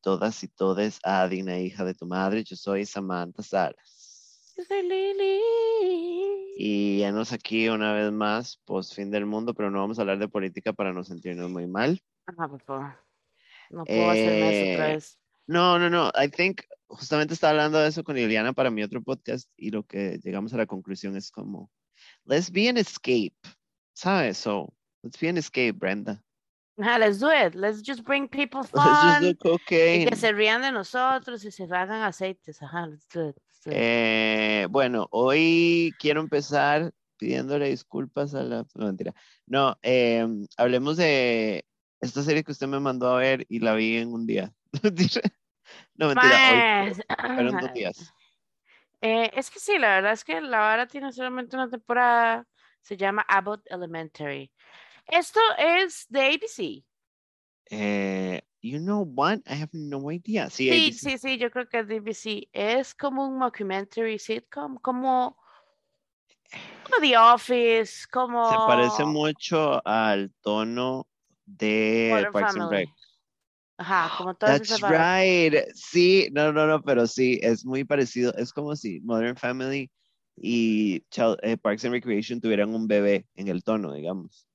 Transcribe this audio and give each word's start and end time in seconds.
Todas 0.00 0.42
y 0.44 0.48
todes 0.48 1.00
a 1.02 1.26
Digna 1.28 1.58
Hija 1.58 1.84
de 1.84 1.94
tu 1.94 2.06
Madre. 2.06 2.44
Yo 2.44 2.56
soy 2.56 2.86
Samantha 2.86 3.42
Salas. 3.42 4.54
Yo 4.56 4.64
soy 4.64 4.82
Lili. 4.82 5.40
Y 6.56 7.02
nos 7.12 7.32
aquí 7.32 7.68
una 7.68 7.92
vez 7.92 8.10
más, 8.12 8.56
post 8.64 8.94
fin 8.94 9.10
del 9.10 9.26
mundo, 9.26 9.54
pero 9.54 9.70
no 9.70 9.78
vamos 9.80 9.98
a 9.98 10.02
hablar 10.02 10.18
de 10.18 10.28
política 10.28 10.72
para 10.72 10.92
no 10.92 11.04
sentirnos 11.04 11.50
muy 11.50 11.66
mal. 11.66 12.00
Ajá, 12.26 12.48
por 12.48 12.60
favor. 12.62 12.96
No 13.70 13.84
puedo 13.84 14.10
hacerme 14.10 14.50
eso 14.50 14.72
otra 14.74 14.90
Eh, 14.90 14.94
vez. 14.94 15.18
No, 15.46 15.78
no, 15.78 15.88
no. 15.88 16.10
I 16.14 16.28
think 16.28 16.62
justamente 16.88 17.34
estaba 17.34 17.50
hablando 17.52 17.78
de 17.78 17.88
eso 17.88 18.02
con 18.02 18.16
Liliana 18.16 18.52
para 18.52 18.70
mi 18.70 18.82
otro 18.82 19.02
podcast 19.02 19.48
y 19.56 19.70
lo 19.70 19.84
que 19.84 20.18
llegamos 20.22 20.52
a 20.54 20.56
la 20.56 20.66
conclusión 20.66 21.16
es 21.16 21.30
como, 21.30 21.70
let's 22.24 22.50
be 22.50 22.68
an 22.68 22.76
escape, 22.76 23.36
¿sabes? 23.94 24.38
So, 24.38 24.72
let's 25.02 25.18
be 25.20 25.28
an 25.28 25.36
escape, 25.38 25.72
Brenda. 25.72 26.22
Ajá, 26.80 26.98
let's 26.98 27.18
do 27.18 27.28
it. 27.30 27.54
Let's 27.54 27.82
just 27.82 28.04
bring 28.04 28.28
people 28.28 28.60
Let's 28.72 29.00
just 29.02 29.20
fun. 29.20 29.22
do 29.22 29.28
Y 29.30 29.34
cocaine. 29.34 30.06
que 30.06 30.16
se 30.16 30.32
rían 30.32 30.62
de 30.62 30.70
nosotros 30.72 31.44
y 31.44 31.50
se 31.50 31.64
hagan 31.64 32.02
aceites. 32.02 32.62
Ajá, 32.62 32.86
let's 32.86 33.06
do 33.12 33.28
it. 33.30 33.36
let's 33.36 33.60
do 33.64 33.70
it. 33.72 33.76
Eh, 33.76 34.66
bueno, 34.70 35.08
hoy 35.10 35.92
quiero 35.98 36.20
empezar 36.20 36.92
pidiéndole 37.16 37.68
disculpas 37.68 38.34
a 38.34 38.42
la... 38.44 38.64
No, 38.74 38.86
mentira. 38.86 39.12
No, 39.46 39.76
eh, 39.82 40.24
hablemos 40.56 40.96
de 40.96 41.64
esta 42.00 42.22
serie 42.22 42.44
que 42.44 42.52
usted 42.52 42.68
me 42.68 42.78
mandó 42.78 43.08
a 43.10 43.18
ver 43.18 43.44
y 43.48 43.58
la 43.58 43.74
vi 43.74 43.96
en 43.96 44.12
un 44.12 44.26
día. 44.26 44.52
No, 45.96 46.06
mentira, 46.08 46.30
hoy 46.52 46.56
Mae, 46.56 46.94
fueron 47.34 47.58
dos 47.58 47.72
días. 47.74 48.12
eh, 49.02 49.30
es 49.34 49.50
que 49.50 49.58
sí, 49.60 49.78
la 49.78 49.96
verdad 49.96 50.12
es 50.12 50.24
que 50.24 50.40
la 50.40 50.60
vara 50.60 50.86
tiene 50.86 51.12
solamente 51.12 51.56
una 51.56 51.68
temporada. 51.68 52.46
Se 52.80 52.96
llama 52.96 53.22
Abbott 53.28 53.62
Elementary. 53.66 54.50
Esto 55.08 55.40
es 55.58 56.06
de 56.08 56.20
ABC. 56.20 56.84
Eh, 57.70 58.40
you 58.62 58.78
know 58.78 59.02
what? 59.02 59.38
I 59.46 59.54
have 59.54 59.70
no 59.72 60.10
idea. 60.10 60.50
Sí, 60.50 60.68
Sí, 60.68 60.88
ABC. 60.90 60.98
sí, 60.98 61.18
sí, 61.18 61.38
yo 61.38 61.50
creo 61.50 61.68
que 61.68 61.80
es 61.80 61.88
de 61.88 61.96
ABC. 61.96 62.48
Es 62.52 62.94
como 62.94 63.26
un 63.26 63.38
mockumentary 63.38 64.18
sitcom, 64.18 64.76
como, 64.78 65.36
como 66.84 67.00
The 67.00 67.16
Office, 67.16 68.06
como 68.10 68.48
Se 68.50 68.56
parece 68.66 69.04
mucho 69.04 69.86
al 69.86 70.32
tono 70.42 71.08
de 71.46 72.08
Modern 72.10 72.32
Parks 72.32 72.56
and. 72.56 72.70
Rec. 72.70 72.88
Ajá, 73.80 74.12
como 74.18 74.34
todas 74.34 74.58
That's 74.66 74.82
right. 74.82 75.54
Sí, 75.74 76.28
no, 76.32 76.52
no, 76.52 76.66
no, 76.66 76.82
pero 76.82 77.06
sí, 77.06 77.38
es 77.42 77.64
muy 77.64 77.84
parecido. 77.84 78.34
Es 78.34 78.52
como 78.52 78.74
si 78.74 79.00
Modern 79.00 79.36
Family 79.36 79.88
y 80.36 81.00
Chil- 81.10 81.38
eh, 81.42 81.56
Parks 81.56 81.84
and 81.84 81.92
Recreation 81.94 82.40
tuvieran 82.40 82.74
un 82.74 82.88
bebé 82.88 83.26
en 83.36 83.46
el 83.48 83.62
tono, 83.62 83.92
digamos. 83.94 84.47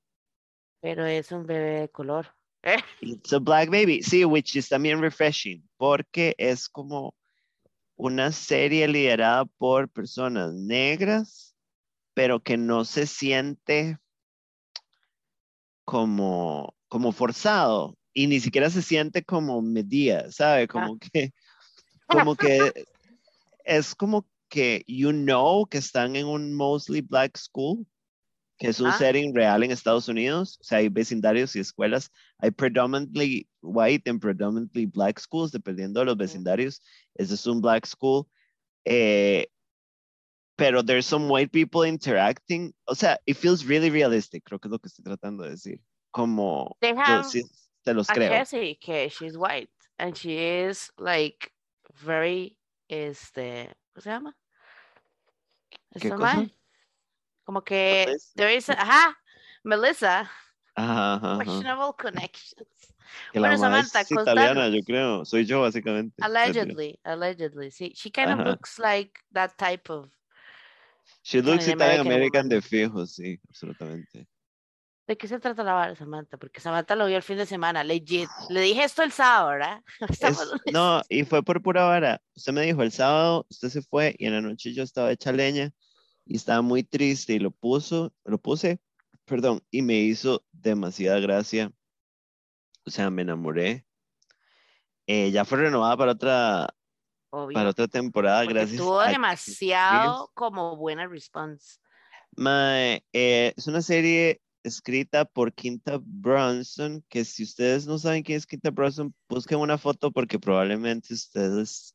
Pero 0.84 1.06
es 1.06 1.32
un 1.32 1.46
bebé 1.46 1.80
de 1.80 1.88
color. 1.88 2.26
It's 3.00 3.32
a 3.32 3.38
Black 3.38 3.70
Baby. 3.70 4.02
Sí, 4.02 4.26
which 4.26 4.54
is 4.54 4.68
también 4.68 5.00
refreshing, 5.00 5.66
porque 5.78 6.34
es 6.36 6.68
como 6.68 7.14
una 7.96 8.30
serie 8.32 8.86
liderada 8.86 9.46
por 9.46 9.88
personas 9.88 10.52
negras, 10.52 11.56
pero 12.12 12.42
que 12.42 12.58
no 12.58 12.84
se 12.84 13.06
siente 13.06 13.96
como, 15.86 16.74
como 16.88 17.12
forzado 17.12 17.96
y 18.12 18.26
ni 18.26 18.38
siquiera 18.40 18.68
se 18.68 18.82
siente 18.82 19.24
como 19.24 19.62
medida, 19.62 20.30
¿sabe? 20.30 20.68
Como 20.68 20.98
que, 20.98 21.32
como 22.06 22.36
que 22.36 22.58
es 23.64 23.94
como 23.94 24.28
que 24.50 24.84
you 24.86 25.12
know 25.12 25.64
que 25.64 25.78
están 25.78 26.14
en 26.14 26.26
un 26.26 26.52
mostly 26.54 27.00
black 27.00 27.38
school, 27.38 27.86
que 28.58 28.68
es 28.68 28.80
un 28.80 28.86
Ajá. 28.88 28.98
setting 28.98 29.34
real 29.34 29.62
en 29.62 29.70
Estados 29.70 30.08
Unidos, 30.08 30.58
o 30.60 30.64
sea, 30.64 30.78
hay 30.78 30.88
vecindarios 30.88 31.56
y 31.56 31.60
escuelas, 31.60 32.10
hay 32.38 32.50
predominantly 32.50 33.48
white 33.62 34.08
and 34.08 34.20
predominantly 34.20 34.86
black 34.86 35.18
schools, 35.18 35.50
dependiendo 35.50 36.00
de 36.00 36.06
los 36.06 36.16
vecindarios, 36.16 36.80
ese 37.16 37.34
es 37.34 37.46
un 37.46 37.60
black 37.60 37.86
school, 37.86 38.26
eh, 38.84 39.46
pero 40.56 40.82
there's 40.84 41.06
some 41.06 41.28
white 41.28 41.50
people 41.50 41.82
interacting, 41.82 42.72
o 42.86 42.94
sea, 42.94 43.18
it 43.26 43.36
feels 43.36 43.64
really 43.66 43.90
realistic, 43.90 44.44
creo 44.44 44.60
que 44.60 44.68
es 44.68 44.72
lo 44.72 44.78
que 44.78 44.88
estoy 44.88 45.04
tratando 45.04 45.42
de 45.42 45.50
decir, 45.50 45.80
como, 46.12 46.76
They 46.80 46.92
yo 46.92 46.96
have 47.02 47.24
sí, 47.24 47.42
te 47.84 47.92
los 47.92 48.06
creo. 48.06 48.30
Jessie 48.30 48.76
que 48.80 49.08
she's 49.08 49.36
white 49.36 49.70
and 49.98 50.16
she 50.16 50.38
is 50.38 50.90
like 50.98 51.50
very 51.92 52.56
este 52.88 53.74
¿cómo 53.94 54.02
se 54.02 54.10
llama? 54.10 54.36
¿Qué 56.00 56.10
cosa? 56.10 56.36
mae, 56.36 56.54
Como 57.44 57.62
que 57.62 58.04
Melissa. 58.06 58.32
there 58.36 58.54
is 58.56 58.68
a- 58.70 58.72
ajá, 58.74 59.16
Melissa, 59.62 60.30
Ajá, 60.76 61.14
ajá, 61.14 61.38
questionable 61.38 61.92
connections. 61.98 62.68
Que 63.32 63.38
la 63.40 63.48
Bueno, 63.50 63.62
madre 63.68 63.80
es 63.80 63.88
Samantha, 63.92 64.22
italiana, 64.22 64.68
yo 64.68 64.82
creo, 64.84 65.24
soy 65.24 65.44
yo 65.44 65.60
básicamente. 65.60 66.16
Allegedly, 66.24 66.98
allegedly. 67.04 67.70
Sí, 67.70 67.92
she 67.94 68.10
kind 68.10 68.30
of 68.32 68.46
looks 68.46 68.78
like 68.78 69.12
that 69.32 69.52
type 69.56 69.90
of. 69.92 70.08
She 71.22 71.40
looks 71.42 71.68
Italian 71.68 72.00
American 72.00 72.06
American 72.12 72.48
de 72.48 72.62
fijo, 72.62 73.06
sí, 73.06 73.38
absolutamente. 73.48 74.26
¿De 75.06 75.16
qué 75.18 75.28
se 75.28 75.38
trata 75.38 75.62
la 75.62 75.74
vara, 75.74 75.94
Samantha? 75.94 76.38
Porque 76.38 76.60
Samantha 76.60 76.96
lo 76.96 77.06
vio 77.06 77.16
el 77.18 77.22
fin 77.22 77.36
de 77.36 77.44
semana, 77.44 77.84
legit. 77.84 78.28
Le 78.48 78.62
dije 78.62 78.84
esto 78.84 79.02
el 79.02 79.12
sábado, 79.12 79.50
¿verdad? 79.50 79.82
Es- 80.20 80.50
no, 80.72 81.02
y 81.10 81.24
fue 81.24 81.42
por 81.42 81.60
pura 81.62 81.84
vara. 81.84 82.20
Usted 82.34 82.52
me 82.54 82.62
dijo 82.62 82.82
el 82.82 82.90
sábado, 82.90 83.46
usted 83.50 83.68
se 83.68 83.82
fue 83.82 84.16
y 84.18 84.26
en 84.26 84.32
la 84.32 84.40
noche 84.40 84.72
yo 84.72 84.82
estaba 84.82 85.12
hecha 85.12 85.30
leña 85.30 85.70
y 86.26 86.36
estaba 86.36 86.62
muy 86.62 86.82
triste 86.82 87.34
y 87.34 87.38
lo 87.38 87.50
puso, 87.50 88.12
lo 88.24 88.38
puse, 88.38 88.80
perdón, 89.24 89.62
y 89.70 89.82
me 89.82 89.94
hizo 89.94 90.44
demasiada 90.52 91.20
gracia. 91.20 91.72
O 92.86 92.90
sea, 92.90 93.10
me 93.10 93.22
enamoré. 93.22 93.86
Eh, 95.06 95.30
ya 95.30 95.44
fue 95.44 95.58
renovada 95.58 95.96
para 95.96 96.12
otra, 96.12 96.74
Obvio. 97.30 97.54
para 97.54 97.70
otra 97.70 97.88
temporada, 97.88 98.42
porque 98.42 98.54
gracias. 98.54 98.80
tuvo 98.80 99.00
a 99.00 99.08
demasiado 99.08 100.30
como 100.34 100.76
buena 100.76 101.06
response. 101.06 101.78
Eh, 102.36 103.52
es 103.56 103.66
una 103.66 103.82
serie 103.82 104.40
escrita 104.62 105.24
por 105.26 105.52
Quinta 105.52 106.00
Brunson, 106.02 107.04
que 107.08 107.24
si 107.24 107.42
ustedes 107.42 107.86
no 107.86 107.98
saben 107.98 108.22
quién 108.22 108.38
es 108.38 108.46
Quinta 108.46 108.70
Brunson, 108.70 109.14
busquen 109.28 109.58
una 109.58 109.76
foto 109.76 110.10
porque 110.10 110.38
probablemente 110.38 111.12
ustedes 111.12 111.94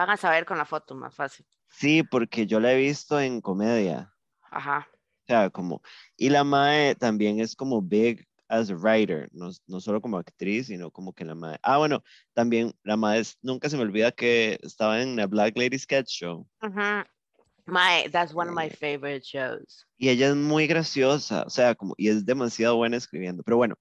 Van 0.00 0.08
a 0.08 0.16
saber 0.16 0.46
con 0.46 0.56
la 0.56 0.64
foto 0.64 0.94
más 0.94 1.14
fácil. 1.14 1.46
Sí, 1.70 2.02
porque 2.02 2.46
yo 2.46 2.60
la 2.60 2.72
he 2.72 2.76
visto 2.76 3.20
en 3.20 3.40
comedia, 3.40 4.12
Ajá. 4.50 4.88
o 4.92 5.26
sea, 5.26 5.50
como, 5.50 5.82
y 6.16 6.28
la 6.30 6.44
Mae 6.44 6.94
también 6.96 7.40
es 7.40 7.54
como 7.54 7.80
big 7.82 8.26
as 8.48 8.68
a 8.70 8.74
writer, 8.74 9.28
no, 9.32 9.50
no 9.68 9.80
solo 9.80 10.00
como 10.00 10.18
actriz, 10.18 10.66
sino 10.66 10.90
como 10.90 11.12
que 11.12 11.24
la 11.24 11.34
Mae, 11.34 11.56
ah, 11.62 11.78
bueno, 11.78 12.02
también 12.34 12.72
la 12.82 12.96
Mae, 12.96 13.20
es- 13.20 13.38
nunca 13.42 13.68
se 13.68 13.76
me 13.76 13.82
olvida 13.82 14.10
que 14.12 14.58
estaba 14.62 15.00
en 15.02 15.14
la 15.16 15.26
Black 15.26 15.56
Lady 15.56 15.78
Sketch 15.78 16.08
Show. 16.08 16.46
Ujú. 16.62 17.04
My, 17.66 18.08
that's 18.10 18.34
one 18.34 18.48
of 18.48 18.56
my 18.56 18.66
Eh, 18.66 18.70
favorite 18.70 19.24
shows. 19.24 19.86
y 19.96 20.08
ella 20.08 20.30
es 20.30 20.34
muy 20.34 20.66
graciosa, 20.66 21.44
o 21.46 21.50
sea, 21.50 21.76
como, 21.76 21.94
y 21.96 22.08
es 22.08 22.24
demasiado 22.26 22.74
buena 22.76 22.96
escribiendo. 22.96 23.44
Pero 23.44 23.58
bueno, 23.58 23.76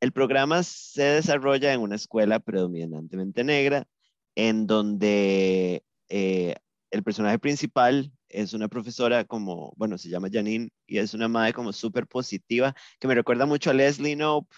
el 0.00 0.10
programa 0.10 0.62
se 0.64 1.02
desarrolla 1.02 1.72
en 1.72 1.80
una 1.82 1.94
escuela 1.94 2.40
predominantemente 2.40 3.44
negra, 3.44 3.86
en 4.34 4.66
donde 4.66 5.84
eh, 6.08 6.56
el 6.90 7.02
personaje 7.02 7.38
principal 7.38 8.12
es 8.28 8.52
una 8.52 8.68
profesora 8.68 9.24
como, 9.24 9.72
bueno, 9.76 9.98
se 9.98 10.08
llama 10.08 10.28
Janine, 10.32 10.70
y 10.86 10.98
es 10.98 11.14
una 11.14 11.28
madre 11.28 11.52
como 11.52 11.72
súper 11.72 12.06
positiva, 12.06 12.74
que 12.98 13.08
me 13.08 13.14
recuerda 13.14 13.46
mucho 13.46 13.70
a 13.70 13.74
Leslie 13.74 14.16
Knope. 14.16 14.54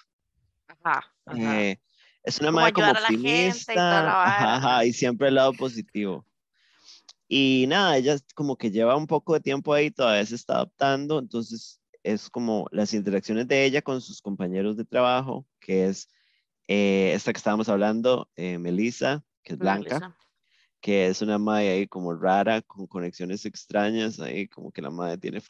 Ajá. 0.68 1.12
ajá. 1.26 1.62
eh, 1.62 1.80
es 2.22 2.38
una 2.38 2.48
Como 2.48 2.60
madre 2.60 2.72
como 2.72 2.86
y 2.86 2.90
optimista, 2.90 3.74
la 3.74 4.24
ajá, 4.24 4.56
ajá, 4.56 4.84
y 4.84 4.92
siempre 4.92 5.28
el 5.28 5.34
lado 5.34 5.52
positivo. 5.52 6.26
Y 7.28 7.64
nada, 7.68 7.96
ella 7.96 8.16
como 8.34 8.56
que 8.56 8.70
lleva 8.70 8.96
un 8.96 9.06
poco 9.06 9.34
de 9.34 9.40
tiempo 9.40 9.72
ahí, 9.72 9.90
todavía 9.90 10.24
se 10.26 10.34
está 10.34 10.54
adaptando, 10.56 11.18
entonces 11.18 11.80
es 12.02 12.28
como 12.28 12.66
las 12.72 12.92
interacciones 12.94 13.48
de 13.48 13.64
ella 13.64 13.82
con 13.82 14.00
sus 14.00 14.20
compañeros 14.20 14.76
de 14.76 14.84
trabajo, 14.84 15.46
que 15.58 15.86
es 15.86 16.08
eh, 16.68 17.12
esta 17.14 17.32
que 17.32 17.38
estábamos 17.38 17.68
hablando, 17.68 18.28
eh, 18.36 18.58
Melissa, 18.58 19.24
que 19.42 19.54
es 19.54 19.58
La 19.58 19.76
blanca, 19.76 19.94
Lisa. 19.94 20.16
Que 20.82 21.06
es 21.06 21.22
una 21.22 21.38
madre 21.38 21.70
ahí 21.70 21.86
como 21.86 22.12
rara, 22.12 22.60
con 22.60 22.88
conexiones 22.88 23.46
extrañas, 23.46 24.18
ahí 24.18 24.48
como 24.48 24.72
que 24.72 24.82
la 24.82 24.90
madre 24.90 25.16
tiene, 25.16 25.40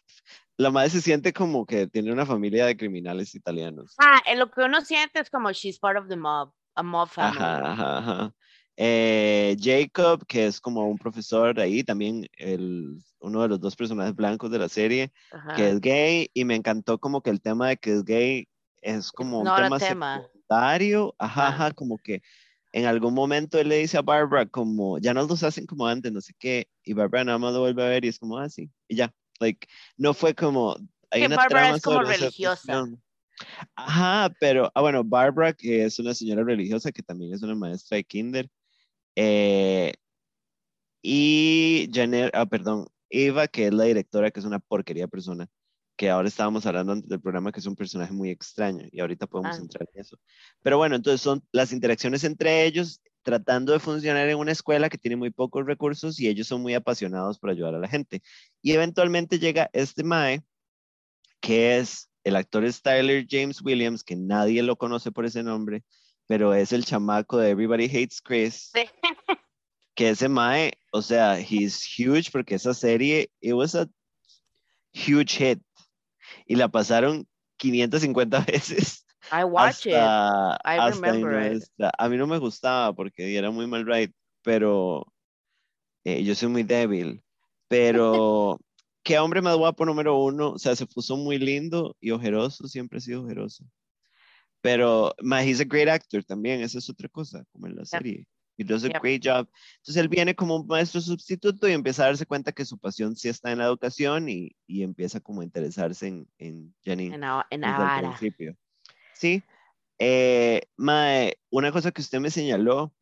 la 0.58 0.70
madre 0.70 0.90
se 0.90 1.00
siente 1.00 1.32
como 1.32 1.64
que 1.64 1.86
tiene 1.86 2.12
una 2.12 2.26
familia 2.26 2.66
de 2.66 2.76
criminales 2.76 3.34
italianos. 3.34 3.96
Ah, 3.98 4.20
lo 4.36 4.50
que 4.50 4.60
uno 4.60 4.82
siente 4.82 5.20
es 5.20 5.30
como 5.30 5.50
she's 5.50 5.78
part 5.78 5.98
of 5.98 6.06
the 6.08 6.16
mob, 6.16 6.52
a 6.74 6.82
mob 6.82 7.08
family. 7.08 7.38
Ajá, 7.38 7.72
ajá, 7.72 7.98
ajá. 7.98 8.34
Eh, 8.76 9.56
Jacob, 9.58 10.26
que 10.26 10.46
es 10.46 10.60
como 10.60 10.86
un 10.86 10.98
profesor 10.98 11.58
ahí, 11.58 11.82
también 11.82 12.28
el, 12.36 12.98
uno 13.20 13.42
de 13.42 13.48
los 13.48 13.60
dos 13.60 13.74
personajes 13.74 14.14
blancos 14.14 14.50
de 14.50 14.58
la 14.58 14.68
serie, 14.68 15.12
Ajá. 15.32 15.54
que 15.54 15.70
es 15.70 15.80
gay, 15.80 16.30
y 16.34 16.44
me 16.44 16.56
encantó 16.56 16.98
como 16.98 17.22
que 17.22 17.30
el 17.30 17.40
tema 17.40 17.68
de 17.68 17.78
que 17.78 17.92
es 17.92 18.04
gay 18.04 18.48
es 18.82 19.10
como 19.10 19.40
un 19.40 19.54
tema 19.54 19.78
tema. 19.78 20.22
secundario, 20.22 21.14
ajá, 21.18 21.48
ajá, 21.48 21.70
como 21.72 21.96
que 21.96 22.22
en 22.72 22.86
algún 22.86 23.14
momento 23.14 23.58
él 23.58 23.68
le 23.68 23.76
dice 23.78 23.98
a 23.98 24.02
Barbara 24.02 24.46
como, 24.46 24.98
ya 24.98 25.14
no 25.14 25.26
los 25.26 25.42
hacen 25.42 25.66
como 25.66 25.86
antes, 25.86 26.10
no 26.10 26.20
sé 26.20 26.34
qué, 26.38 26.68
y 26.84 26.94
Barbara 26.94 27.24
nada 27.24 27.38
más 27.38 27.52
lo 27.52 27.60
vuelve 27.60 27.84
a 27.84 27.88
ver 27.88 28.04
y 28.04 28.08
es 28.08 28.18
como, 28.18 28.38
ah, 28.38 28.48
sí, 28.48 28.70
y 28.88 28.96
ya, 28.96 29.12
like, 29.40 29.66
no 29.96 30.14
fue 30.14 30.34
como, 30.34 30.76
hay 31.10 31.20
Que 31.20 31.26
una 31.26 31.36
Bárbara 31.36 31.60
trama 31.60 31.76
es 31.76 31.82
como 31.82 31.96
sobre 31.98 32.16
religiosa. 32.16 32.86
Ajá, 33.74 34.34
pero, 34.40 34.70
ah, 34.74 34.80
bueno, 34.80 35.04
Barbara, 35.04 35.52
que 35.52 35.84
es 35.84 35.98
una 35.98 36.14
señora 36.14 36.44
religiosa, 36.44 36.92
que 36.92 37.02
también 37.02 37.34
es 37.34 37.42
una 37.42 37.54
maestra 37.54 37.96
de 37.96 38.04
kinder. 38.04 38.48
Eh, 39.16 39.92
y 41.02 41.90
Janet, 41.92 42.30
ah, 42.34 42.46
perdón, 42.46 42.86
Eva, 43.10 43.48
que 43.48 43.66
es 43.66 43.74
la 43.74 43.84
directora, 43.84 44.30
que 44.30 44.40
es 44.40 44.46
una 44.46 44.60
porquería 44.60 45.08
persona, 45.08 45.48
que 45.96 46.10
ahora 46.10 46.28
estábamos 46.28 46.64
hablando 46.66 46.92
antes 46.92 47.08
del 47.08 47.20
programa, 47.20 47.52
que 47.52 47.60
es 47.60 47.66
un 47.66 47.76
personaje 47.76 48.12
muy 48.12 48.30
extraño, 48.30 48.86
y 48.90 49.00
ahorita 49.00 49.26
podemos 49.26 49.56
Ah. 49.56 49.60
entrar 49.62 49.88
en 49.94 50.00
eso. 50.00 50.18
Pero 50.62 50.78
bueno, 50.78 50.96
entonces 50.96 51.20
son 51.20 51.42
las 51.52 51.72
interacciones 51.72 52.24
entre 52.24 52.64
ellos, 52.64 53.00
tratando 53.22 53.72
de 53.72 53.78
funcionar 53.78 54.28
en 54.28 54.36
una 54.38 54.50
escuela 54.52 54.88
que 54.88 54.98
tiene 54.98 55.16
muy 55.16 55.30
pocos 55.30 55.64
recursos 55.64 56.18
y 56.18 56.26
ellos 56.28 56.48
son 56.48 56.60
muy 56.62 56.74
apasionados 56.74 57.38
por 57.38 57.50
ayudar 57.50 57.74
a 57.74 57.78
la 57.78 57.86
gente. 57.88 58.20
Y 58.62 58.72
eventualmente 58.72 59.38
llega 59.38 59.70
este 59.72 60.02
Mae, 60.02 60.42
que 61.40 61.78
es 61.78 62.08
el 62.24 62.36
actor 62.36 62.64
es 62.64 62.82
Tyler 62.82 63.26
James 63.28 63.60
Williams, 63.62 64.02
que 64.02 64.16
nadie 64.16 64.62
lo 64.62 64.76
conoce 64.76 65.10
por 65.12 65.24
ese 65.24 65.42
nombre, 65.42 65.82
pero 66.26 66.54
es 66.54 66.72
el 66.72 66.84
chamaco 66.84 67.36
de 67.38 67.50
Everybody 67.50 67.84
Hates 67.86 68.20
Chris, 68.22 68.70
Sí. 68.74 68.82
que 69.94 70.10
ese 70.10 70.28
Mae, 70.28 70.72
o 70.92 71.02
sea, 71.02 71.38
he's 71.38 71.84
huge 71.98 72.30
porque 72.32 72.54
esa 72.54 72.74
serie, 72.74 73.30
it 73.40 73.52
was 73.54 73.74
a 73.74 73.88
huge 74.94 75.36
hit 75.36 75.60
y 76.46 76.56
la 76.56 76.68
pasaron 76.68 77.26
550 77.58 78.40
veces. 78.46 79.06
I 79.30 79.44
watch 79.44 79.86
it. 79.86 79.94
hasta, 79.94 80.58
I 80.64 80.78
hasta 80.78 81.00
remember 81.00 81.52
it. 81.52 81.62
A 81.98 82.08
mí 82.08 82.16
no 82.16 82.26
me 82.26 82.38
gustaba 82.38 82.92
porque 82.92 83.36
era 83.36 83.50
muy 83.50 83.66
mal 83.66 83.86
ride, 83.86 84.12
pero 84.42 85.06
eh, 86.04 86.24
yo 86.24 86.34
soy 86.34 86.48
muy 86.48 86.62
débil. 86.64 87.22
Pero 87.68 88.58
qué 89.02 89.18
hombre 89.18 89.40
más 89.42 89.56
guapo 89.56 89.84
número 89.86 90.18
uno, 90.18 90.50
o 90.50 90.58
sea, 90.58 90.76
se 90.76 90.86
puso 90.86 91.16
muy 91.16 91.38
lindo 91.38 91.96
y 92.00 92.10
ojeroso, 92.10 92.66
siempre 92.68 92.98
ha 92.98 93.00
sido 93.00 93.22
ojeroso. 93.22 93.64
Pero 94.60 95.14
ma, 95.22 95.42
he's 95.42 95.60
a 95.60 95.64
great 95.64 95.88
actor 95.88 96.22
también, 96.24 96.60
esa 96.60 96.78
es 96.78 96.88
otra 96.88 97.08
cosa, 97.08 97.44
como 97.52 97.66
en 97.66 97.76
la 97.76 97.84
serie. 97.84 98.26
He 98.58 98.64
does 98.64 98.84
a 98.84 98.88
Yep. 98.88 99.00
great 99.02 99.22
job. 99.24 99.48
Entonces 99.78 99.96
él 99.96 100.08
viene 100.08 100.34
como 100.34 100.56
un 100.56 100.66
maestro 100.66 101.00
sustituto 101.00 101.68
y 101.68 101.72
empieza 101.72 102.02
a 102.02 102.06
darse 102.06 102.26
cuenta 102.26 102.52
que 102.52 102.64
su 102.64 102.78
pasión 102.78 103.16
sí 103.16 103.28
está 103.28 103.50
en 103.52 103.58
la 103.58 103.64
educación 103.64 104.28
y, 104.28 104.54
y 104.66 104.82
empieza 104.82 105.20
como 105.20 105.40
a 105.40 105.44
interesarse 105.44 106.06
en, 106.08 106.28
en 106.38 106.74
Janine 106.84 107.14
En, 107.16 107.22
en 107.24 107.60
desde 107.60 107.72
el 107.72 107.78
Navarra. 107.78 108.08
principio. 108.08 108.56
Sí. 109.14 109.42
Eh, 109.98 110.62
mae, 110.76 111.38
una 111.50 111.72
cosa 111.72 111.92
que 111.92 112.00
usted 112.02 112.20
me 112.20 112.30
señaló, 112.30 112.92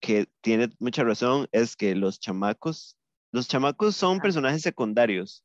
que 0.00 0.28
tiene 0.40 0.70
mucha 0.78 1.02
razón, 1.04 1.48
es 1.52 1.74
que 1.76 1.94
los 1.94 2.20
chamacos, 2.20 2.96
los 3.32 3.48
chamacos 3.48 3.96
son 3.96 4.18
Ah. 4.18 4.22
personajes 4.22 4.62
secundarios. 4.62 5.44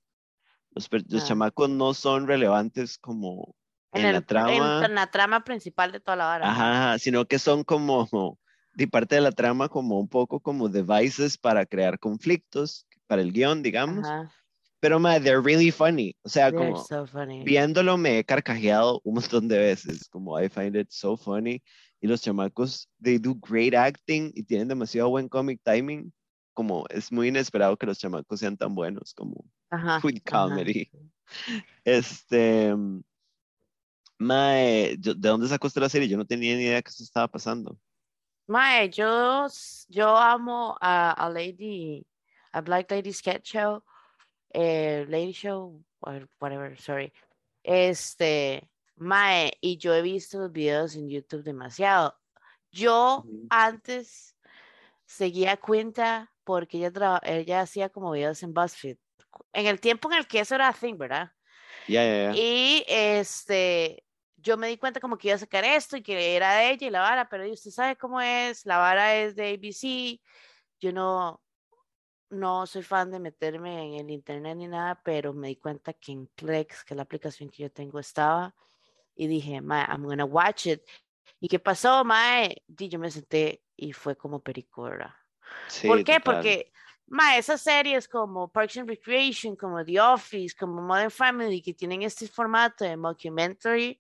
Los, 0.72 0.90
los 1.10 1.24
Ah. 1.24 1.28
chamacos 1.28 1.70
no 1.70 1.94
son 1.94 2.28
relevantes 2.28 2.98
como 2.98 3.56
en, 3.94 4.06
En, 4.06 4.12
la 4.12 4.18
el, 4.20 4.26
trama, 4.26 4.86
en 4.86 4.96
la 4.96 5.10
trama 5.10 5.44
principal 5.46 5.92
de 5.94 6.00
toda 6.02 6.18
la 6.18 6.26
vara. 6.26 6.50
ajá, 6.52 7.00
sino 7.00 7.26
que 7.26 7.40
son 7.40 7.64
como, 7.64 8.38
de 8.76 8.88
parte 8.88 9.16
de 9.16 9.22
la 9.22 9.32
trama, 9.32 9.70
como 9.70 10.00
un 10.00 10.08
poco 10.08 10.40
como 10.40 10.70
devices 10.70 11.38
para 11.38 11.66
crear 11.66 11.98
conflictos, 12.00 12.86
para 13.08 13.22
el 13.22 13.32
guion, 13.32 13.64
digamos. 13.64 14.06
Ajá. 14.06 14.32
Pero, 14.82 15.00
mae, 15.00 15.20
they're 15.20 15.42
really 15.42 15.72
funny. 15.72 16.16
O 16.24 16.30
sea, 16.30 16.52
They're 16.52 16.72
como, 16.72 16.84
so 16.84 17.08
funny. 17.08 17.44
viéndolo 17.44 17.98
me 17.98 18.20
he 18.20 18.24
carcajeado 18.24 19.02
un 19.04 19.16
montón 19.16 19.48
de 19.48 19.58
veces, 19.58 20.08
como 20.10 20.40
I 20.40 20.48
find 20.50 20.76
it 20.76 20.90
so 20.92 21.18
funny. 21.18 21.64
Y 22.02 22.08
los 22.08 22.22
chamacos, 22.22 22.88
they 23.02 23.18
do 23.18 23.34
great 23.34 23.74
acting 23.74 24.32
y 24.36 24.44
tienen 24.44 24.68
demasiado 24.68 25.10
buen 25.10 25.28
comic 25.28 25.60
timing. 25.64 26.14
Como 26.54 26.86
es 26.90 27.12
muy 27.12 27.30
inesperado 27.30 27.76
que 27.78 27.86
los 27.86 27.98
chamacos 27.98 28.40
sean 28.40 28.58
tan 28.58 28.76
buenos 28.76 29.14
como 29.14 29.44
Ajá. 29.72 30.00
with 30.04 30.22
ajá. 30.26 30.50
comedy. 30.50 30.90
Este, 31.84 32.76
mm, 32.76 33.02
mae, 34.20 34.96
¿de 34.98 35.16
dónde 35.16 35.48
sacó 35.48 35.68
usted 35.68 35.82
la 35.82 35.90
serie? 35.90 36.08
Yo 36.08 36.18
no 36.18 36.26
tenía 36.26 36.56
ni 36.56 36.64
idea 36.64 36.82
que 36.82 36.90
eso 36.90 37.04
estaba 37.04 37.28
pasando. 37.28 37.80
Mae, 38.48 38.90
yo, 38.90 39.48
yo 39.90 40.16
amo 40.16 40.78
a, 40.80 41.12
a 41.12 41.30
Lady, 41.30 42.06
a 42.54 42.62
Black 42.62 42.92
Lady 42.92 43.12
Sketch 43.12 43.54
Show, 43.54 43.84
eh, 44.54 45.06
Lady 45.08 45.32
Show, 45.32 45.84
or 46.02 46.28
whatever, 46.40 46.78
sorry. 46.80 47.12
Este, 47.64 48.70
Mae, 48.98 49.52
y 49.62 49.78
yo 49.78 49.94
he 49.94 50.02
visto 50.02 50.38
los 50.40 50.52
videos 50.52 50.96
en 50.96 51.10
YouTube 51.10 51.44
demasiado. 51.44 52.16
Yo 52.72 53.26
antes 53.50 54.36
seguía 55.06 55.58
cuenta 55.58 56.32
porque 56.44 56.78
ella, 56.78 57.20
ella 57.24 57.62
hacía 57.62 57.90
como 57.90 58.12
videos 58.12 58.44
en 58.44 58.54
BuzzFeed. 58.54 58.98
En 59.54 59.66
el 59.66 59.80
tiempo 59.80 60.12
en 60.12 60.20
el 60.20 60.28
que 60.28 60.40
eso 60.40 60.56
era 60.56 60.72
thing, 60.72 60.98
¿verdad? 60.98 61.32
Ya, 61.88 62.04
ya, 62.04 62.32
ya. 62.32 62.36
Y 62.36 62.86
este, 62.88 64.05
yo 64.46 64.58
me 64.58 64.68
di 64.68 64.78
cuenta 64.78 65.00
como 65.00 65.18
que 65.18 65.30
iba 65.30 65.36
a 65.36 65.40
sacar 65.40 65.66
esto 65.66 65.98
y 65.98 66.04
que 66.04 66.36
era 66.36 66.54
de 66.54 66.70
ella 66.70 66.88
y 66.88 66.92
la 66.92 67.02
vara, 67.02 67.28
pero 67.28 67.52
usted 67.52 67.72
sabe 67.72 67.96
cómo 67.98 68.22
es, 68.22 68.64
la 68.66 68.78
vara 68.78 69.16
es 69.16 69.36
de 69.36 69.54
ABC, 69.54 70.22
yo 70.80 70.94
no, 70.94 71.42
no 72.30 72.68
soy 72.68 72.84
fan 72.84 73.10
de 73.10 73.20
meterme 73.20 73.88
en 73.88 74.06
el 74.06 74.12
internet 74.12 74.56
ni 74.56 74.68
nada, 74.68 75.02
pero 75.04 75.34
me 75.34 75.48
di 75.48 75.56
cuenta 75.56 75.94
que 75.94 76.12
en 76.12 76.28
Plex, 76.28 76.84
que 76.84 76.94
es 76.94 76.96
la 76.96 77.02
aplicación 77.02 77.50
que 77.50 77.64
yo 77.64 77.72
tengo, 77.72 78.00
estaba 78.00 78.56
y 79.16 79.26
dije, 79.26 79.62
ma, 79.62 79.88
I'm 79.90 80.04
gonna 80.04 80.26
watch 80.26 80.68
it. 80.68 80.84
¿Y 81.40 81.48
qué 81.48 81.58
pasó, 81.58 82.06
mae? 82.06 82.64
Y 82.68 82.88
yo 82.88 83.00
me 83.00 83.10
senté 83.10 83.64
y 83.76 83.94
fue 83.94 84.16
como 84.16 84.42
perico, 84.42 84.84
¿verdad? 84.84 85.16
Sí, 85.68 85.88
¿Por 85.88 86.04
qué? 86.04 86.20
total. 86.20 86.36
Porque, 86.36 86.72
ma, 87.08 87.36
esas 87.36 87.62
series 87.62 88.08
como 88.08 88.52
Parks 88.52 88.78
and 88.78 88.90
Recreation, 88.90 89.56
como 89.56 89.84
The 89.84 90.00
Office, 90.00 90.56
como 90.56 90.84
Modern 90.84 91.10
Family, 91.10 91.64
que 91.64 91.74
tienen 91.74 92.04
este 92.04 92.28
formato 92.28 92.86
de 92.86 92.96
mockumentary, 92.96 94.00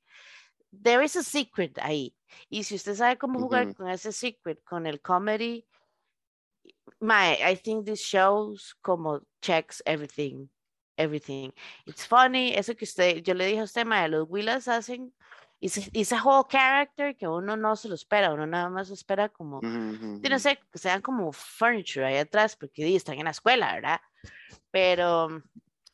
there 0.82 1.04
is 1.04 1.16
a 1.16 1.24
secret 1.24 1.78
ahí. 1.82 2.16
Y 2.50 2.64
si 2.64 2.76
usted 2.76 2.96
sabe 2.96 3.18
cómo 3.18 3.40
jugar 3.40 3.76
con 3.76 3.90
ese 3.90 4.12
secret, 4.12 4.64
con 4.64 4.86
el 4.86 5.02
comedy, 5.02 5.66
ma, 7.00 7.34
I 7.34 7.56
think 7.56 7.86
this 7.86 8.02
shows 8.02 8.76
como 8.82 9.22
checks 9.42 9.82
everything, 9.86 10.50
everything. 10.98 11.52
It's 11.86 12.06
funny, 12.06 12.54
eso 12.54 12.76
que 12.76 12.86
usted, 12.86 13.24
yo 13.24 13.34
le 13.34 13.46
dije 13.46 13.62
a 13.62 13.64
usted, 13.64 13.86
ma, 13.86 14.08
los 14.08 14.28
Willas 14.30 14.68
hacen 14.68 15.14
ese, 15.62 15.90
ese 15.94 16.16
whole 16.16 16.46
character 16.50 17.16
que 17.16 17.28
uno 17.28 17.56
no 17.56 17.76
se 17.76 17.88
lo 17.88 17.96
espera, 17.96 18.34
uno 18.34 18.46
nada 18.46 18.70
más 18.70 18.90
lo 18.90 18.94
espera 18.94 19.30
como 19.30 19.62
no 19.62 20.40
sé, 20.40 20.60
que 20.72 20.78
sean 20.78 21.02
como 21.02 21.32
furniture 21.32 22.06
ahí 22.06 22.18
atrás, 22.18 22.56
porque 22.56 22.96
están 22.96 23.18
en 23.18 23.26
la 23.26 23.32
escuela, 23.32 23.74
¿verdad? 23.74 24.02
Pero 24.72 25.42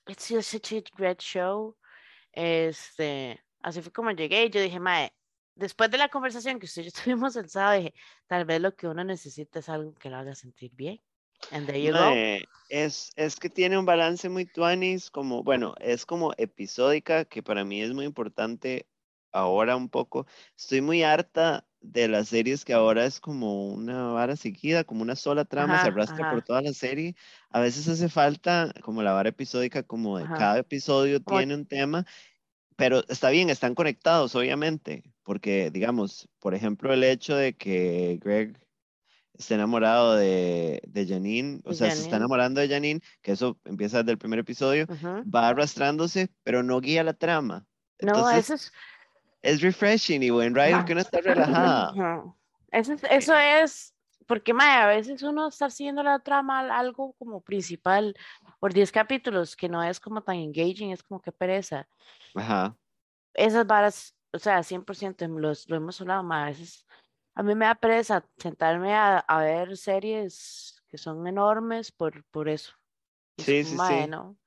it's 0.08 0.28
just 0.28 0.52
such 0.52 0.74
a 0.74 0.82
great 0.98 1.22
show. 1.22 1.78
Este, 2.34 3.40
así 3.64 3.82
fue 3.82 3.92
como 3.92 4.12
llegué 4.12 4.46
y 4.46 4.50
yo 4.50 4.62
dije, 4.62 4.80
mae, 4.80 5.14
después 5.56 5.90
de 5.92 5.98
la 5.98 6.10
conversación 6.10 6.60
que 6.60 6.66
usted 6.66 6.84
y 6.84 6.86
yo 6.86 6.92
tuvimos 7.04 7.36
el 7.36 7.50
sábado, 7.50 7.78
dije, 7.78 7.94
tal 8.28 8.46
vez 8.46 8.62
lo 8.62 8.76
que 8.76 8.88
uno 8.88 9.04
necesita 9.04 9.60
es 9.60 9.70
algo 9.70 9.94
que 9.96 10.10
lo 10.10 10.18
haga 10.18 10.36
sentir 10.36 10.72
bien. 10.76 11.02
And 11.52 11.66
there 11.66 11.82
you 11.82 11.92
go. 11.92 12.00
Mae, 12.00 12.46
es, 12.70 13.12
es 13.16 13.36
que 13.36 13.50
tiene 13.50 13.78
un 13.78 13.86
balance 13.86 14.30
muy 14.30 14.46
tuanis, 14.46 15.10
como, 15.10 15.44
bueno, 15.44 15.74
es 15.80 16.06
como 16.06 16.34
episódica, 16.38 17.26
que 17.26 17.42
para 17.42 17.66
mí 17.66 17.82
es 17.82 17.94
muy 17.94 18.06
importante 18.06 18.88
ahora 19.32 19.76
un 19.76 19.90
poco. 19.90 20.28
Estoy 20.56 20.82
muy 20.82 21.04
harta 21.04 21.66
de 21.82 22.08
las 22.08 22.30
series 22.30 22.64
que 22.64 22.74
ahora 22.74 23.06
es 23.06 23.20
como 23.20 23.66
una 23.70 24.12
vara 24.12 24.36
seguida, 24.36 24.84
como 24.84 25.02
una 25.02 25.16
sola 25.16 25.46
trama, 25.46 25.76
se 25.76 25.88
Ajá, 25.88 25.88
arrastra 25.88 26.32
por 26.32 26.44
toda 26.44 26.62
la 26.62 26.74
serie. 26.74 27.16
A 27.50 27.60
veces 27.60 27.88
hace 27.88 28.08
falta 28.08 28.72
como 28.84 29.02
la 29.02 29.14
vara 29.14 29.30
episódica, 29.30 29.82
como 29.84 30.20
de 30.20 30.26
cada 30.26 30.60
episodio 30.60 31.22
tiene 31.22 31.56
un 31.56 31.66
tema, 31.66 32.06
pero 32.82 33.04
está 33.08 33.30
bien, 33.30 33.50
están 33.50 33.76
conectados, 33.76 34.36
obviamente, 34.36 35.04
porque, 35.24 35.70
digamos, 35.72 36.28
por 36.40 36.56
ejemplo, 36.56 36.92
el 36.92 37.04
hecho 37.04 37.36
de 37.36 37.54
que 37.54 38.20
Greg 38.22 38.58
está 39.34 39.56
enamorado 39.56 40.16
de, 40.16 40.82
de 40.88 41.08
Janine, 41.08 41.62
o 41.64 41.74
sea, 41.74 41.92
se 41.92 42.02
está 42.02 42.16
Janine. 42.16 42.18
enamorando 42.18 42.60
de 42.60 42.68
Janine, 42.70 43.02
que 43.22 43.34
eso 43.34 43.60
empieza 43.66 44.00
desde 44.00 44.14
el 44.14 44.18
primer 44.18 44.40
episodio, 44.40 44.86
Ujú. 44.90 45.30
va 45.30 45.50
arrastrándose, 45.50 46.30
pero 46.44 46.64
no 46.64 46.82
guía 46.82 47.04
la 47.04 47.14
trama. 47.14 47.68
No, 48.02 48.14
Entonces, 48.14 48.46
eso 48.46 48.54
es, 48.56 48.72
es 49.44 49.62
refreshing 49.62 50.24
y 50.24 50.32
buen 50.32 50.56
ride 50.56 50.72
Ajá. 50.72 50.80
porque 50.80 50.94
uno 50.94 51.02
está 51.02 51.22
relajada. 51.22 51.94
Eso 52.74 52.94
es, 52.94 53.04
eso 53.04 53.36
es, 53.36 53.94
porque 54.28 54.54
mae, 54.54 54.78
a 54.82 54.88
veces 54.88 55.24
uno 55.24 55.48
está 55.50 55.70
siguiendo 55.70 56.04
la 56.04 56.20
trama 56.20 56.60
al- 56.60 56.72
algo 56.72 57.14
como 57.14 57.42
principal 57.42 58.16
por 58.60 58.74
10 58.74 58.92
capítulos, 58.92 59.56
que 59.56 59.70
no 59.70 59.84
es 59.84 60.00
como 60.00 60.22
tan 60.24 60.36
engaging, 60.38 60.92
es 60.92 61.04
como 61.04 61.22
que 61.22 61.32
pereza. 61.32 61.88
Ajá. 62.36 62.76
Esas 63.34 63.66
varas, 63.68 64.16
o 64.34 64.40
sea, 64.40 64.64
100% 64.64 65.28
los, 65.28 65.70
lo 65.70 65.76
hemos 65.78 66.00
hablado 66.02 66.24
más. 66.24 66.44
A 66.44 66.50
veces 66.50 66.88
a 67.36 67.44
mí 67.44 67.56
me 67.56 67.66
da 67.66 67.76
pereza 67.76 68.26
sentarme 68.38 68.94
a, 68.96 69.20
a 69.20 69.40
ver 69.44 69.78
series 69.78 70.82
que 70.88 70.98
son 70.98 71.26
enormes 71.28 71.92
por, 71.92 72.24
por 72.26 72.50
eso. 72.50 72.74
Es 73.38 73.46
Sí, 73.46 73.64
como, 73.64 73.72
sí, 73.72 73.78
"Mae, 73.78 74.04
sí. 74.06 74.10
no". 74.10 74.38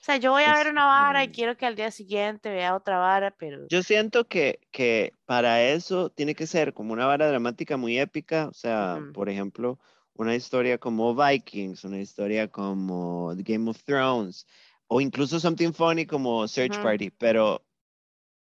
O 0.00 0.02
sea, 0.02 0.16
yo 0.16 0.32
voy 0.32 0.42
a 0.44 0.56
ver 0.56 0.68
una 0.68 0.84
vara 0.86 1.22
y 1.24 1.30
quiero 1.30 1.56
que 1.56 1.64
al 1.66 1.76
día 1.76 1.90
siguiente 1.90 2.50
vea 2.50 2.74
otra 2.74 2.98
vara, 2.98 3.30
pero 3.30 3.68
Yo 3.68 3.82
siento 3.82 4.26
que, 4.28 4.60
que 4.72 5.12
para 5.26 5.62
eso 5.62 6.10
tiene 6.10 6.34
que 6.34 6.46
ser 6.46 6.74
como 6.74 6.92
una 6.92 7.06
vara 7.06 7.28
dramática 7.28 7.76
muy 7.76 7.98
épica, 7.98 8.48
o 8.48 8.52
sea, 8.54 9.00
Ujú. 9.00 9.12
por 9.12 9.28
ejemplo, 9.28 9.78
una 10.14 10.34
historia 10.34 10.78
como 10.78 11.14
Vikings, 11.14 11.84
una 11.84 12.00
historia 12.00 12.48
como 12.48 13.32
The 13.36 13.42
Game 13.44 13.70
of 13.70 13.82
Thrones, 13.84 14.46
o 14.88 15.00
incluso 15.00 15.38
something 15.38 15.72
funny 15.72 16.04
como 16.06 16.48
Search 16.48 16.80
Ujú. 16.80 16.80
Party, 16.80 17.10
pero 17.10 17.64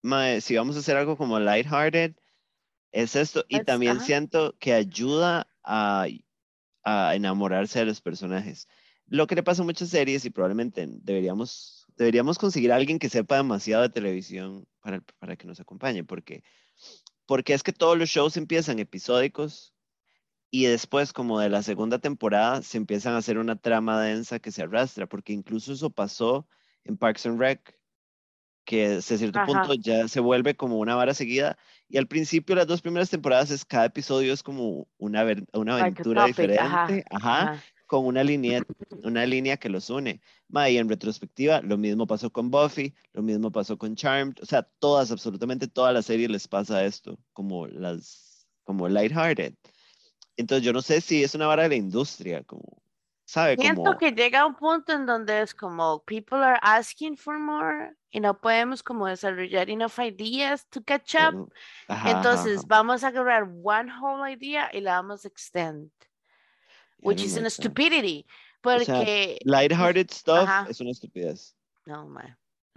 mae, 0.02 0.40
si 0.40 0.56
vamos 0.56 0.76
a 0.76 0.80
hacer 0.80 0.96
algo 0.96 1.16
como 1.16 1.40
lighthearted, 1.40 2.16
es 2.92 3.16
esto. 3.16 3.44
Y 3.48 3.62
también 3.62 4.00
ajá. 4.00 4.00
siento 4.00 4.56
que 4.58 4.72
ayuda 4.74 5.48
a, 5.64 6.06
a 6.84 7.14
enamorarse 7.16 7.80
de 7.80 7.86
los 7.86 8.00
personajes. 8.00 8.68
Lo 9.06 9.26
que 9.26 9.34
le 9.34 9.42
pasa 9.42 9.62
a 9.62 9.64
muchas 9.64 9.90
series 9.90 10.24
y 10.24 10.30
probablemente 10.30 10.86
deberíamos, 10.88 11.86
deberíamos 11.96 12.38
conseguir 12.38 12.72
a 12.72 12.76
alguien 12.76 12.98
que 12.98 13.08
sepa 13.08 13.36
demasiado 13.36 13.82
de 13.82 13.90
televisión 13.90 14.66
para, 14.80 15.00
para 15.18 15.36
que 15.36 15.46
nos 15.46 15.60
acompañe, 15.60 16.04
porque, 16.04 16.42
porque 17.26 17.54
es 17.54 17.62
que 17.62 17.72
todos 17.72 17.98
los 17.98 18.08
shows 18.08 18.36
empiezan 18.36 18.78
episódicos 18.78 19.74
y 20.50 20.66
después, 20.66 21.12
como 21.12 21.40
de 21.40 21.48
la 21.50 21.64
segunda 21.64 21.98
temporada, 21.98 22.62
se 22.62 22.76
empiezan 22.76 23.14
a 23.14 23.16
hacer 23.16 23.38
una 23.38 23.56
trama 23.56 24.00
densa 24.00 24.38
que 24.38 24.52
se 24.52 24.62
arrastra, 24.62 25.08
porque 25.08 25.32
incluso 25.32 25.72
eso 25.72 25.90
pasó 25.90 26.46
en 26.84 26.96
Parks 26.96 27.26
and 27.26 27.40
Rec, 27.40 27.76
que 28.64 28.86
hasta 28.86 29.18
cierto 29.18 29.40
Ajá. 29.40 29.46
punto 29.46 29.74
ya 29.74 30.06
se 30.06 30.20
vuelve 30.20 30.54
como 30.54 30.78
una 30.78 30.94
vara 30.94 31.12
seguida. 31.12 31.58
Y 31.88 31.98
al 31.98 32.06
principio, 32.06 32.54
las 32.54 32.68
dos 32.68 32.82
primeras 32.82 33.10
temporadas, 33.10 33.50
es 33.50 33.64
cada 33.64 33.86
episodio 33.86 34.32
es 34.32 34.44
como 34.44 34.86
una, 34.96 35.24
una 35.54 35.76
aventura 35.76 36.26
diferente, 36.26 37.04
ajá. 37.10 37.60
Con 37.86 38.06
una 38.06 38.24
línea, 38.24 38.62
una 39.02 39.26
línea 39.26 39.56
que 39.56 39.68
los 39.68 39.90
une. 39.90 40.20
Ma, 40.48 40.68
y 40.70 40.78
en 40.78 40.88
retrospectiva, 40.88 41.60
lo 41.62 41.76
mismo 41.78 42.06
pasó 42.06 42.30
con 42.32 42.50
Buffy, 42.50 42.94
lo 43.12 43.22
mismo 43.22 43.50
pasó 43.52 43.76
con 43.78 43.94
Charmed, 43.96 44.34
o 44.42 44.46
sea, 44.46 44.62
todas, 44.78 45.10
absolutamente 45.10 45.68
todas 45.68 45.94
las 45.94 46.06
series 46.06 46.30
les 46.30 46.48
pasa 46.48 46.84
esto, 46.84 47.18
como 47.32 47.66
las, 47.66 48.46
como 48.64 48.88
lighthearted. 48.88 49.54
Entonces, 50.36 50.64
yo 50.64 50.72
no 50.72 50.82
sé 50.82 51.00
si 51.00 51.22
es 51.22 51.34
una 51.34 51.46
vara 51.46 51.64
de 51.64 51.70
la 51.70 51.76
industria, 51.76 52.42
como, 52.44 52.82
¿sabe? 53.24 53.56
Siento 53.56 53.82
Como, 53.82 53.98
que 53.98 54.12
llega 54.12 54.46
un 54.46 54.54
punto 54.56 54.92
en 54.92 55.06
donde 55.06 55.42
es 55.42 55.54
como 55.54 56.02
people 56.04 56.38
are 56.38 56.58
asking 56.62 57.16
for 57.16 57.38
more 57.38 57.96
y 58.10 58.20
no 58.20 58.40
podemos 58.40 58.82
como 58.82 59.06
desarrollar 59.06 59.70
enough 59.70 59.98
ideas 59.98 60.66
to 60.70 60.82
catch 60.82 61.14
up. 61.14 61.52
ajá, 61.88 62.10
Entonces 62.10 62.60
ajá. 62.60 62.68
vamos 62.68 63.04
a 63.04 63.08
agarrar 63.08 63.44
one 63.62 63.92
whole 64.00 64.30
idea 64.32 64.70
y 64.72 64.80
la 64.80 64.94
vamos 65.00 65.24
a 65.24 65.28
extend, 65.28 65.90
which 67.04 67.22
is 67.22 67.36
an 67.36 67.48
stupidity. 67.50 68.26
O 68.66 68.78
sea, 68.80 68.94
Porque 68.96 69.38
lighthearted 69.44 70.10
stuff 70.10 70.48
Ajá. 70.48 70.66
es 70.68 70.80
una 70.80 70.90
estupidez. 70.90 71.54
no, 71.86 72.06
man. 72.08 72.36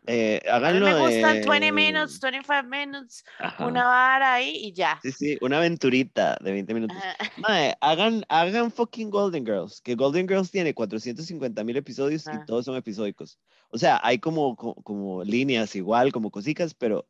Eh, 0.09 0.39
A 0.49 0.59
mí 0.59 0.65
háganlo 0.67 0.85
me 0.85 0.99
gustan 0.99 1.41
de- 1.41 1.45
20 1.47 1.71
minutes, 1.73 2.19
25 2.21 2.63
minutes, 2.69 3.25
Ajá. 3.39 3.65
una 3.67 3.83
vara 3.85 4.35
ahí 4.35 4.51
y 4.55 4.71
ya. 4.71 4.97
Sí, 5.03 5.11
sí, 5.11 5.37
una 5.41 5.57
aventurita 5.57 6.37
de 6.39 6.51
20 6.53 6.73
minutos. 6.73 6.97
Mae, 7.37 7.75
hagan, 7.81 8.23
hagan 8.29 8.71
fucking 8.71 9.09
Golden 9.09 9.45
Girls, 9.45 9.81
que 9.81 9.95
Golden 9.95 10.25
Girls 10.27 10.49
tiene 10.49 10.73
450 10.73 11.61
mil 11.65 11.75
episodios 11.75 12.23
y 12.27 12.45
todos 12.45 12.63
son 12.65 12.77
episódicos. 12.77 13.37
O 13.69 13.77
sea, 13.77 13.99
hay 14.01 14.19
como, 14.19 14.55
co- 14.55 14.75
como, 14.75 15.23
líneas 15.25 15.75
igual, 15.75 16.13
como 16.13 16.31
cositas, 16.31 16.73
pero 16.73 17.05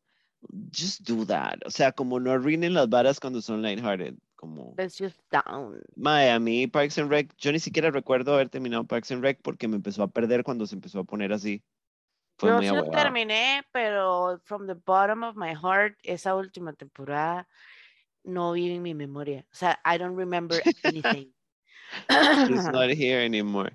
just 0.76 1.02
do 1.02 1.24
that. 1.26 1.58
O 1.66 1.70
sea, 1.70 1.92
como 1.92 2.20
no 2.20 2.32
arruinen 2.32 2.74
las 2.74 2.90
varas 2.90 3.20
cuando 3.20 3.42
son 3.44 3.62
lighthearted. 3.62 4.16
Como, 4.38 4.76
down. 5.32 5.82
mae, 5.96 6.30
a 6.30 6.40
mí 6.40 6.68
Parks 6.68 6.98
and 7.00 7.10
Rec, 7.10 7.36
yo 7.38 7.52
ni 7.52 7.60
siquiera 7.60 7.90
recuerdo 7.90 8.36
haber 8.36 8.50
terminado 8.50 8.86
Parks 8.86 9.12
and 9.12 9.24
Rec 9.24 9.42
porque 9.42 9.68
me 9.68 9.76
empezó 9.78 10.04
a 10.04 10.08
perder 10.08 10.44
cuando 10.44 10.66
se 10.68 10.76
empezó 10.76 11.00
a 11.00 11.04
poner 11.04 11.34
así. 11.34 11.64
Fue 12.38 12.50
Yo 12.52 12.60
sí 12.62 12.68
lo 12.68 12.92
terminé, 12.92 13.64
pero 13.74 14.40
from 14.46 14.68
the 14.68 14.76
bottom 14.76 15.24
of 15.24 15.36
my 15.36 15.56
heart, 15.56 15.98
esa 16.04 16.36
última 16.36 16.72
temporada 16.74 17.48
no 18.24 18.52
vive 18.54 18.76
en 18.76 18.84
mi 18.84 18.94
memoria. 18.94 19.44
O 19.52 19.56
sea, 19.56 19.80
I 19.84 19.98
don't 19.98 20.16
remember 20.16 20.62
anything. 20.84 21.34
She's 22.48 22.68
not 22.72 22.92
here 22.92 23.26
anymore. 23.26 23.72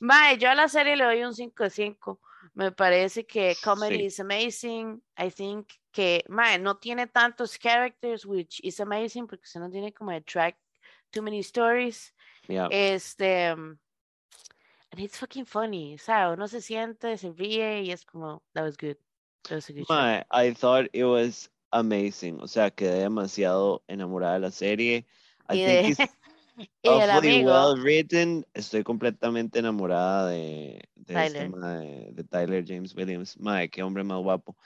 Mae, 0.00 0.38
yo 0.38 0.48
a 0.50 0.54
la 0.54 0.68
serie 0.68 0.96
le 0.96 1.04
doy 1.04 1.22
un 1.24 1.34
5 1.34 1.64
de 1.64 1.70
5. 1.70 2.20
Me 2.54 2.72
parece 2.72 3.26
que 3.26 3.54
comedy 3.62 3.98
Sí. 3.98 4.06
is 4.06 4.18
amazing. 4.20 5.02
I 5.18 5.28
think 5.30 5.68
que, 5.92 6.22
mae, 6.28 6.58
no 6.58 6.76
tiene 6.76 7.06
tantos 7.06 7.58
characters, 7.58 8.24
which 8.24 8.60
is 8.62 8.80
amazing 8.80 9.26
porque 9.26 9.44
usted 9.44 9.60
no 9.60 9.70
tiene 9.70 9.92
como 9.92 10.12
de 10.12 10.20
track 10.20 10.56
too 11.12 11.22
many 11.22 11.40
stories. 11.42 12.12
Yeah. 12.48 12.68
Este, 12.70 13.50
um, 13.52 13.78
and 14.92 15.00
it's 15.00 15.18
fucking 15.18 15.44
funny. 15.46 15.94
O 15.94 15.98
sea, 15.98 16.30
uno 16.32 16.46
se 16.48 16.60
siente, 16.60 17.16
se 17.18 17.30
ríe 17.32 17.82
y 17.84 17.90
es 17.90 18.04
como, 18.04 18.42
that 18.54 18.62
was 18.64 18.76
good. 18.76 18.96
That 19.48 19.56
was 19.56 19.68
a 19.70 19.72
good 19.72 19.86
show. 19.86 19.94
Mae, 19.96 20.24
I 20.30 20.52
thought 20.52 20.88
it 20.92 21.04
was 21.04 21.48
amazing. 21.72 22.40
O 22.40 22.46
sea, 22.46 22.70
quedé 22.70 23.00
demasiado 23.02 23.82
enamorada 23.88 24.34
de 24.34 24.40
la 24.40 24.50
serie. 24.50 25.06
I 25.48 25.54
Y 25.54 25.64
think 25.64 25.66
de- 25.66 25.88
it's 26.04 26.14
y 26.82 26.88
el 26.90 27.10
amigo, 27.10 27.50
well 27.50 27.76
written. 27.82 28.44
Estoy 28.54 28.82
completamente 28.84 29.58
enamorada 29.60 30.28
de, 30.28 30.82
de 30.94 31.24
este 31.26 31.38
Tyler. 31.38 31.50
mae, 31.50 32.08
de 32.12 32.24
Tyler 32.24 32.64
James 32.66 32.94
Williams. 32.94 33.38
Mae, 33.40 33.68
qué 33.70 33.82
hombre 33.82 34.04
más 34.04 34.20
guapo. 34.22 34.56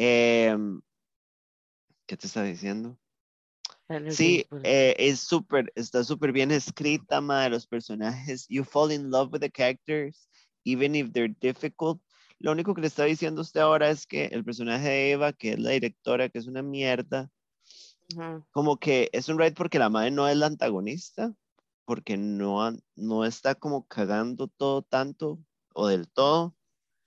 Em, 0.00 0.80
¿qué 2.06 2.16
te 2.16 2.28
está 2.28 2.44
diciendo? 2.44 2.96
Sí, 4.10 4.46
eh, 4.62 4.94
es 4.96 5.18
súper, 5.18 5.72
está 5.74 6.04
súper 6.04 6.30
bien 6.30 6.52
escrita, 6.52 7.20
mae, 7.20 7.50
los 7.50 7.66
personajes. 7.66 8.46
You 8.48 8.62
fall 8.62 8.92
in 8.92 9.10
love 9.10 9.32
with 9.32 9.40
the 9.40 9.50
characters, 9.50 10.28
even 10.64 10.94
if 10.94 11.10
they're 11.10 11.34
difficult. 11.40 12.00
Lo 12.38 12.52
único 12.52 12.76
que 12.76 12.82
le 12.82 12.86
está 12.86 13.04
diciendo 13.04 13.42
usted 13.42 13.58
ahora 13.58 13.90
es 13.90 14.06
que 14.06 14.26
el 14.26 14.44
personaje 14.44 14.88
de 14.88 15.10
Eva, 15.10 15.32
que 15.32 15.54
es 15.54 15.58
la 15.58 15.70
directora, 15.70 16.28
que 16.28 16.38
es 16.38 16.46
una 16.46 16.62
mierda, 16.62 17.28
Ujú. 18.14 18.46
como 18.52 18.76
que 18.76 19.10
es 19.12 19.28
un 19.28 19.36
raid 19.36 19.54
porque 19.54 19.80
la 19.80 19.88
madre 19.88 20.12
no 20.12 20.28
es 20.28 20.36
la 20.36 20.46
antagonista, 20.46 21.34
porque 21.84 22.16
no, 22.16 22.70
no 22.94 23.24
está 23.24 23.56
como 23.56 23.84
cagando 23.88 24.46
todo 24.46 24.82
tanto 24.82 25.40
o 25.74 25.88
del 25.88 26.08
todo. 26.08 26.54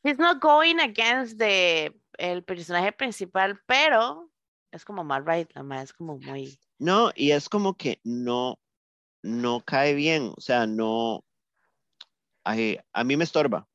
He's 0.03 0.17
not 0.17 0.41
going 0.41 0.79
against 0.79 1.37
the, 1.37 1.93
el 2.21 2.43
personaje 2.43 2.91
principal, 2.91 3.59
pero 3.65 4.29
es 4.71 4.85
como 4.85 5.03
mal 5.03 5.25
right, 5.25 5.49
la 5.55 5.63
madre 5.63 5.83
es 5.85 5.93
como 5.93 6.17
muy... 6.19 6.59
No, 6.77 7.11
y 7.15 7.31
es 7.31 7.49
como 7.49 7.75
que 7.75 7.99
no, 8.03 8.59
no 9.23 9.61
cae 9.65 9.93
bien, 9.93 10.33
o 10.35 10.41
sea, 10.41 10.65
no, 10.67 11.23
ay, 12.43 12.79
a 12.93 13.03
mí 13.03 13.17
me 13.17 13.23
estorba. 13.23 13.67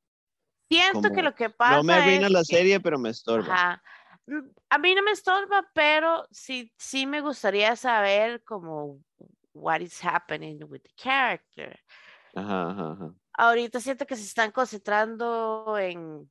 Siento 0.68 1.02
que 1.02 1.08
Como, 1.08 1.22
lo 1.22 1.34
que 1.34 1.50
pasa 1.50 1.76
No 1.76 1.82
me 1.84 1.92
arruina 1.94 2.28
la 2.28 2.40
que- 2.40 2.56
serie, 2.56 2.80
pero 2.80 2.98
me 2.98 3.10
estorba. 3.10 3.52
Ajá. 3.54 3.82
Mm, 4.26 4.48
A 4.70 4.78
mí 4.78 4.94
no 4.94 5.02
me 5.02 5.12
estorba, 5.12 5.64
pero 5.72 6.26
sí, 6.30 6.72
sí 6.76 7.06
me 7.06 7.20
gustaría 7.20 7.76
saber 7.76 8.42
como 8.42 9.00
what 9.54 9.80
is 9.80 10.02
happening 10.04 10.58
with 10.68 10.80
the 10.82 10.90
character. 10.96 11.78
Ajá, 12.34 12.70
ajá, 12.70 12.92
ajá. 12.92 13.14
Ahorita 13.38 13.80
siento 13.80 14.04
que 14.06 14.16
se 14.16 14.22
están 14.24 14.50
concentrando 14.50 15.76
en 15.78 16.28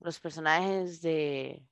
los 0.00 0.20
personajes 0.20 1.00
de 1.00 1.62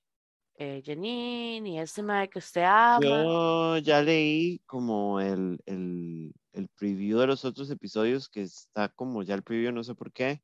eh, 0.58 0.82
Janine 0.84 1.68
y 1.68 1.78
este 1.78 2.02
mae 2.02 2.28
que 2.28 2.38
usted 2.38 2.62
ama. 2.62 3.00
Yo 3.02 3.78
ya 3.78 4.02
leí 4.02 4.60
como 4.66 5.20
el, 5.20 5.60
el, 5.66 6.32
el 6.52 6.68
preview 6.68 7.18
de 7.18 7.26
los 7.26 7.44
otros 7.44 7.70
episodios, 7.70 8.28
que 8.28 8.42
está 8.42 8.88
como 8.88 9.22
ya 9.22 9.34
el 9.34 9.42
preview, 9.42 9.72
no 9.72 9.84
sé 9.84 9.94
por 9.94 10.12
qué. 10.12 10.42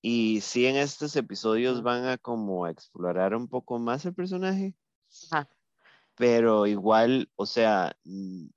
Y 0.00 0.40
sí, 0.42 0.66
en 0.66 0.76
estos 0.76 1.16
episodios 1.16 1.82
van 1.82 2.04
a 2.04 2.18
como 2.18 2.68
explorar 2.68 3.34
un 3.34 3.48
poco 3.48 3.78
más 3.78 4.04
el 4.04 4.14
personaje, 4.14 4.74
Ajá. 5.30 5.48
pero 6.14 6.66
igual, 6.66 7.30
o 7.36 7.46
sea, 7.46 7.96
mm, 8.04 8.48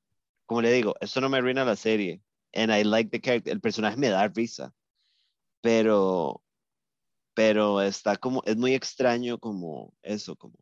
como 0.46 0.62
le 0.62 0.72
digo, 0.74 0.96
esto 1.00 1.22
no 1.22 1.30
me 1.30 1.38
arruina 1.38 1.64
la 1.66 1.76
serie. 1.76 2.22
And 2.54 2.72
I 2.72 2.84
like 2.84 3.12
the 3.12 3.22
character. 3.22 3.52
El 3.54 3.62
personaje 3.62 3.98
me 3.98 4.10
da 4.10 4.28
risa, 4.28 4.74
pero, 5.62 6.44
pero 7.38 7.82
está 7.82 8.16
como, 8.16 8.42
es 8.48 8.58
muy 8.58 8.74
extraño 8.74 9.38
como 9.38 9.94
eso, 10.02 10.36
como, 10.36 10.56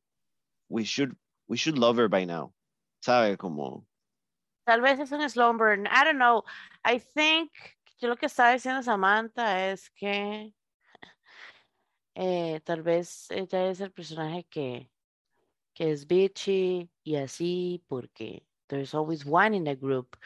we 0.68 0.84
should, 0.84 1.16
we 1.48 1.56
should 1.56 1.78
love 1.78 1.98
her 1.98 2.10
by 2.10 2.26
now. 2.26 2.54
¿Sabe? 3.00 3.38
Como, 3.38 3.88
Tal 4.66 4.82
vez 4.82 5.00
es 5.00 5.10
un 5.14 5.22
slow 5.30 5.54
burn. 5.54 5.88
I 5.88 6.04
don't 6.04 6.18
know. 6.18 6.44
I 6.84 7.00
think, 7.00 7.50
yo 8.02 8.10
lo 8.10 8.18
que 8.18 8.26
estaba 8.26 8.52
diciendo 8.52 8.84
Samantha 8.84 9.72
es 9.72 9.90
que 9.92 10.52
eh, 12.14 12.60
tal 12.66 12.82
vez 12.82 13.32
ella 13.32 13.70
es 13.70 13.80
el 13.80 13.94
personaje 13.94 14.46
que, 14.50 14.92
que 15.74 15.92
es 15.92 16.06
bitchy 16.06 16.90
y 17.06 17.16
así, 17.16 17.86
porque 17.88 18.46
there's 18.68 18.94
always 18.94 19.26
one 19.26 19.56
in 19.56 19.64
the 19.64 19.76
group, 19.76 20.18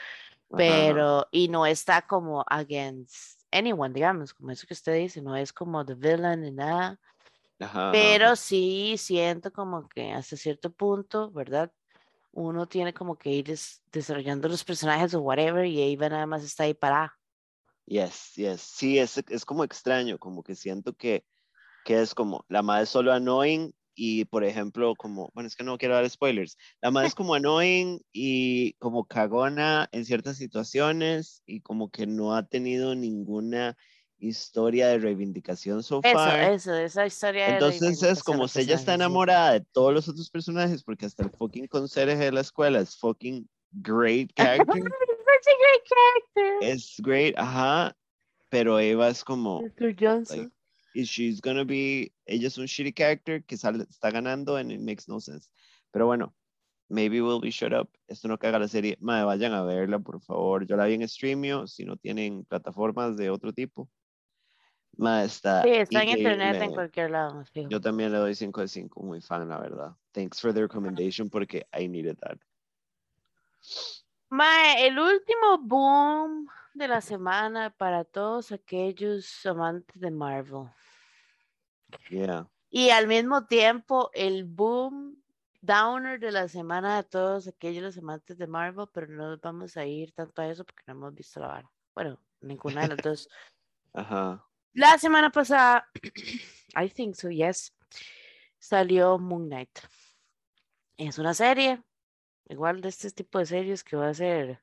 pero, 0.50 1.28
y 1.32 1.48
no 1.48 1.68
está 1.68 2.02
como 2.08 2.44
against 2.48 3.39
anyone, 3.52 3.94
digamos, 3.94 4.34
como 4.34 4.52
eso 4.52 4.68
que 4.68 4.74
usted 4.74 4.96
dice, 4.96 5.22
no 5.22 5.36
es 5.36 5.54
como 5.54 5.86
the 5.86 5.96
villain 5.96 6.42
ni 6.42 6.52
nada, 6.52 7.00
ajá, 7.60 7.92
pero 7.92 8.36
sí 8.36 8.96
siento 8.98 9.52
como 9.52 9.88
que 9.90 10.12
hasta 10.12 10.38
cierto 10.38 10.72
punto, 10.72 11.32
¿verdad? 11.32 11.72
Uno 12.32 12.68
tiene 12.68 12.94
como 12.94 13.18
que 13.18 13.32
ir 13.32 13.46
des- 13.48 13.82
desarrollando 13.92 14.48
los 14.50 14.64
personajes 14.64 15.14
o 15.16 15.22
whatever 15.22 15.66
y 15.66 15.82
Eva 15.82 16.10
nada 16.10 16.26
más 16.28 16.44
está 16.44 16.64
ahí 16.64 16.74
para. 16.74 17.18
Yes, 17.86 18.34
yes. 18.36 18.62
Sí, 18.62 19.00
es, 19.00 19.18
es 19.18 19.46
como 19.46 19.64
extraño, 19.64 20.20
como 20.20 20.44
que 20.44 20.56
siento 20.56 20.94
que, 20.94 21.26
que 21.86 22.02
es 22.02 22.14
como, 22.16 22.46
la 22.50 22.62
madre 22.62 22.86
solo 22.86 23.12
annoying 23.14 23.74
y, 24.02 24.24
por 24.24 24.46
ejemplo, 24.46 24.96
como, 24.96 25.30
bueno, 25.34 25.48
es 25.48 25.58
que 25.58 25.66
no 25.66 25.78
quiero 25.78 25.96
dar 25.96 26.10
spoilers, 26.10 26.58
la 26.82 26.90
madre 26.90 27.10
es 27.10 27.16
como 27.16 27.34
annoying 27.34 28.00
y 28.14 28.72
como 28.74 29.04
cagona 29.04 29.90
en 29.92 30.06
ciertas 30.06 30.38
situaciones 30.38 31.44
y 31.46 31.60
como 31.60 31.92
que 31.92 32.08
no 32.08 32.34
ha 32.34 32.48
tenido 32.48 32.96
ninguna 32.96 33.76
historia 34.18 34.88
de 34.88 35.00
reivindicación 35.00 35.84
so 35.84 36.00
Eso, 36.02 36.14
far. 36.14 36.40
eso, 36.40 36.74
esa 36.76 37.06
historia 37.06 37.48
de 37.48 37.54
Entonces 37.56 38.02
es 38.02 38.24
como 38.24 38.48
si 38.48 38.62
ella 38.62 38.76
está 38.76 38.94
enamorada 38.94 39.52
de 39.52 39.66
todos 39.74 39.94
los 39.94 40.08
otros 40.08 40.30
personajes, 40.30 40.82
porque 40.82 41.06
hasta 41.06 41.24
el 41.24 41.32
fucking 41.32 41.68
conserje 41.68 42.16
de 42.16 42.32
la 42.32 42.40
escuela 42.40 42.80
es 42.80 42.96
fucking 42.96 43.50
great 43.72 44.32
character. 44.34 44.66
Such 45.30 45.48
a 45.48 45.58
great 45.60 45.84
character. 45.90 46.70
es 46.70 46.96
great, 47.00 47.36
ajá. 47.38 47.94
Pero 48.50 48.80
Eva 48.80 49.10
es 49.10 49.26
como, 49.26 49.62
Mr. 49.62 49.94
Johnson. 50.00 50.38
like, 50.38 50.59
is 50.94 51.10
she's 51.10 51.42
gonna 51.42 51.66
be, 51.66 52.12
ella 52.26 52.48
es 52.48 52.58
un 52.58 52.66
shitty 52.66 52.94
character 52.94 53.44
que 53.44 53.58
sale, 53.58 53.84
está 53.84 54.12
ganando 54.12 54.56
and 54.58 54.72
it 54.72 54.80
makes 54.80 55.08
no 55.08 55.20
sense. 55.20 55.50
Pero 55.92 56.06
bueno, 56.06 56.34
maybe 56.90 57.22
we'll 57.22 57.40
be 57.40 57.52
shut 57.52 57.74
up. 57.74 57.90
Esto 58.08 58.28
no 58.28 58.38
caga 58.38 58.60
la 58.60 58.68
serie. 58.68 58.98
Madre, 59.00 59.26
vayan 59.26 59.54
a 59.54 59.64
verla, 59.64 60.00
por 60.00 60.22
favor. 60.22 60.66
Yo 60.66 60.76
la 60.76 60.86
vi 60.86 60.96
en 60.96 61.08
Streamio, 61.08 61.68
si 61.68 61.86
no 61.86 61.98
tienen 61.98 62.46
plataformas 62.46 63.18
de 63.18 63.30
otro 63.30 63.54
tipo. 63.54 63.90
Madre, 64.98 65.28
está 65.28 65.64
sí, 65.64 65.70
está 65.70 66.04
en 66.04 66.10
internet 66.10 66.42
en 66.42 66.56
increíble. 66.56 66.76
cualquier 66.76 67.12
lado. 67.12 67.46
fijo. 67.46 67.70
Yo 67.70 67.80
también 67.80 68.12
le 68.12 68.18
doy 68.18 68.36
5 68.36 68.62
de 68.62 68.68
5, 68.68 69.02
muy 69.02 69.22
fan, 69.22 69.48
la 69.48 69.60
verdad. 69.60 69.96
Thanks 70.12 70.42
for 70.42 70.54
the 70.54 70.62
recommendation 70.62 71.30
porque 71.30 71.66
I 71.74 71.88
needed 71.88 72.18
that. 72.20 72.38
Mae, 74.30 74.88
el 74.88 75.00
último 75.00 75.58
boom 75.60 76.48
de 76.80 76.88
la 76.88 77.02
semana 77.02 77.70
para 77.70 78.06
todos 78.06 78.52
aquellos 78.52 79.46
amantes 79.46 80.00
de 80.00 80.10
Marvel. 80.10 80.70
Yeah. 82.10 82.50
Y 82.70 82.90
al 82.90 83.08
mismo 83.08 83.46
tiempo, 83.46 84.10
el 84.14 84.46
boom 84.46 85.22
downer 85.62 86.20
de 86.20 86.32
la 86.32 86.48
semana 86.48 86.96
de 86.96 87.04
todos 87.04 87.48
aquellos 87.48 87.98
amantes 87.98 88.38
de 88.38 88.48
Marvel, 88.48 88.88
pero 88.94 89.08
no 89.08 89.30
nos 89.30 89.42
vamos 89.42 89.76
a 89.76 89.86
ir 89.86 90.14
tanto 90.14 90.42
a 90.42 90.50
eso 90.50 90.64
porque 90.64 90.84
no 90.88 90.94
hemos 90.94 91.14
visto 91.14 91.40
la 91.40 91.48
vara. 91.48 91.72
Bueno, 91.94 92.18
ninguna 92.40 92.84
de 92.84 92.88
las 92.88 92.98
dos. 92.98 93.30
Ajá. 93.94 94.44
La 94.74 94.98
semana 94.98 95.32
pasada, 95.32 95.86
I 96.76 96.90
think 96.90 97.16
so, 97.16 97.30
yes, 97.30 97.76
salió 98.58 99.20
Moon 99.20 99.48
Knight. 99.48 99.80
Es 100.96 101.18
una 101.18 101.34
serie, 101.34 101.84
igual 102.48 102.80
de 102.82 102.90
este 102.90 103.12
tipo 103.12 103.40
de 103.40 103.46
series 103.46 103.84
que 103.84 103.98
va 103.98 104.10
a 104.10 104.14
ser, 104.14 104.62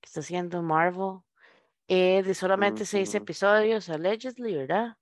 que 0.00 0.06
está 0.06 0.20
haciendo 0.20 0.62
Marvel, 0.62 1.20
eh, 1.88 2.22
de 2.22 2.34
solamente 2.34 2.84
seis 2.86 3.08
Ujú. 3.10 3.18
episodios, 3.18 3.88
allegedly, 3.88 4.54
¿verdad? 4.54 4.96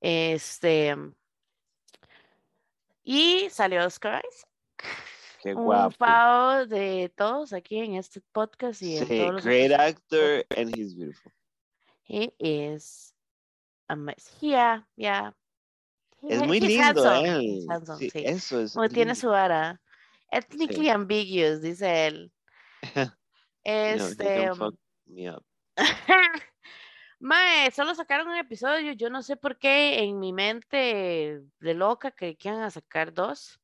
Este, 0.00 0.94
y 3.02 3.48
salió 3.50 3.84
Oscar 3.86 4.22
Isaac, 4.28 4.48
Qué 5.42 5.54
un 5.54 5.64
guapo. 5.64 5.96
pavo 5.98 6.66
de 6.66 7.12
todos 7.16 7.52
aquí 7.52 7.78
en 7.78 7.94
este 7.96 8.20
podcast 8.32 8.80
y 8.82 8.96
en 8.98 9.06
Sí, 9.06 9.18
todos 9.18 9.32
los 9.34 9.44
great 9.44 9.72
otros 9.72 9.86
actor 9.88 10.46
and 10.56 10.76
he's 10.76 10.94
beautiful. 10.96 11.32
He 12.06 12.34
is 12.38 13.14
a 13.88 13.96
mess. 13.96 14.36
Yeah, 14.40 14.86
yeah. 14.96 15.34
Es 16.22 16.40
He- 16.40 16.46
muy 16.46 16.58
he's 16.58 16.68
lindo 16.68 16.84
handsome, 17.04 17.40
he's 17.42 17.66
handsome, 17.68 17.98
Sí, 17.98 18.10
sí. 18.10 18.22
eso 18.26 18.60
es. 18.60 18.72
Como 18.72 18.88
tiene 18.88 19.12
lindo. 19.12 19.20
su 19.20 19.28
vara. 19.28 19.80
Ethnically 20.30 20.88
ambiguous, 20.88 21.60
dice 21.62 22.06
él. 22.06 22.32
Este. 23.64 24.44
can 24.46 24.56
fuck 24.56 24.74
me 25.06 25.30
up. 25.30 25.42
Mae, 27.20 27.70
solo 27.70 27.94
sacaron 27.94 28.28
un 28.28 28.36
episodio. 28.36 28.92
Yo 28.92 29.10
no 29.10 29.22
sé 29.22 29.36
por 29.36 29.58
qué 29.58 30.00
en 30.00 30.18
mi 30.18 30.32
mente 30.32 31.40
de 31.60 31.74
loca 31.74 32.10
que 32.10 32.36
iban 32.42 32.62
a 32.62 32.70
sacar 32.70 33.12
dos. 33.12 33.60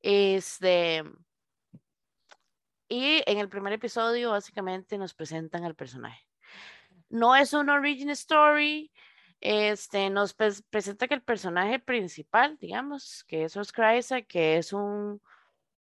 Este. 0.00 1.02
Y 2.88 3.22
en 3.26 3.38
el 3.38 3.48
primer 3.48 3.72
episodio, 3.72 4.30
básicamente, 4.30 4.96
nos 4.98 5.14
presentan 5.14 5.64
al 5.64 5.74
personaje. 5.74 6.26
No 7.08 7.34
es 7.34 7.52
una 7.52 7.74
origin 7.74 8.10
story. 8.10 8.92
Este, 9.40 10.08
nos 10.08 10.36
pres- 10.36 10.64
presenta 10.70 11.06
que 11.08 11.14
el 11.14 11.22
personaje 11.22 11.78
principal, 11.78 12.56
digamos, 12.58 13.24
que 13.24 13.44
es 13.44 13.56
Oscar 13.56 13.96
Isaac, 13.96 14.26
que 14.26 14.56
es 14.56 14.72
un, 14.72 15.20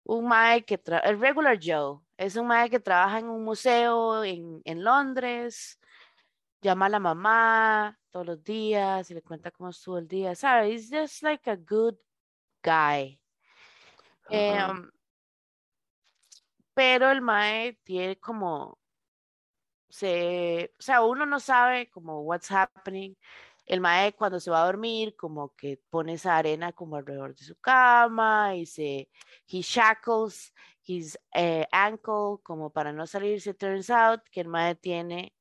un 0.03 0.27
mae 0.27 0.63
que 0.63 0.77
trabaja, 0.77 1.09
el 1.09 1.19
regular 1.19 1.59
Joe, 1.61 1.99
es 2.17 2.35
un 2.35 2.47
mae 2.47 2.69
que 2.69 2.79
trabaja 2.79 3.19
en 3.19 3.29
un 3.29 3.43
museo 3.43 4.23
en, 4.23 4.61
en 4.65 4.83
Londres, 4.83 5.79
llama 6.61 6.87
a 6.87 6.89
la 6.89 6.99
mamá 6.99 7.99
todos 8.11 8.25
los 8.25 8.43
días 8.43 9.09
y 9.09 9.13
le 9.13 9.21
cuenta 9.21 9.51
cómo 9.51 9.69
estuvo 9.69 9.97
el 9.97 10.07
día, 10.07 10.35
¿sabes? 10.35 10.69
He's 10.69 10.89
just 10.91 11.23
like 11.23 11.49
a 11.49 11.55
good 11.55 11.95
guy. 12.63 13.19
Em, 14.29 14.89
pero 16.73 17.11
el 17.11 17.21
mae 17.21 17.77
tiene 17.83 18.17
como 18.17 18.79
se, 19.89 20.73
o 20.79 20.81
sea, 20.81 21.01
uno 21.03 21.25
no 21.25 21.39
sabe 21.39 21.89
como 21.89 22.21
what's 22.21 22.49
happening. 22.49 23.15
El 23.71 23.79
mae 23.79 24.11
cuando 24.13 24.37
se 24.41 24.51
va 24.51 24.61
a 24.61 24.65
dormir, 24.65 25.15
como 25.15 25.55
que 25.55 25.79
pone 25.89 26.13
esa 26.13 26.35
arena 26.35 26.73
como 26.73 26.97
alrededor 26.97 27.33
de 27.33 27.45
su 27.45 27.55
cama 27.55 28.53
y 28.53 28.65
se, 28.65 29.09
he 29.47 29.61
shackles 29.61 30.53
his 30.85 31.17
eh, 31.33 31.65
ankle 31.71 32.39
como 32.43 32.69
para 32.69 32.91
no 32.91 33.07
salirse. 33.07 33.53
Turns 33.53 33.89
out 33.89 34.23
que 34.29 34.41
el 34.41 34.49
mae 34.49 34.75
tiene 34.75 35.33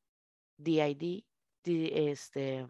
DID, 0.58 1.24
di- 1.64 1.92
este, 1.92 2.68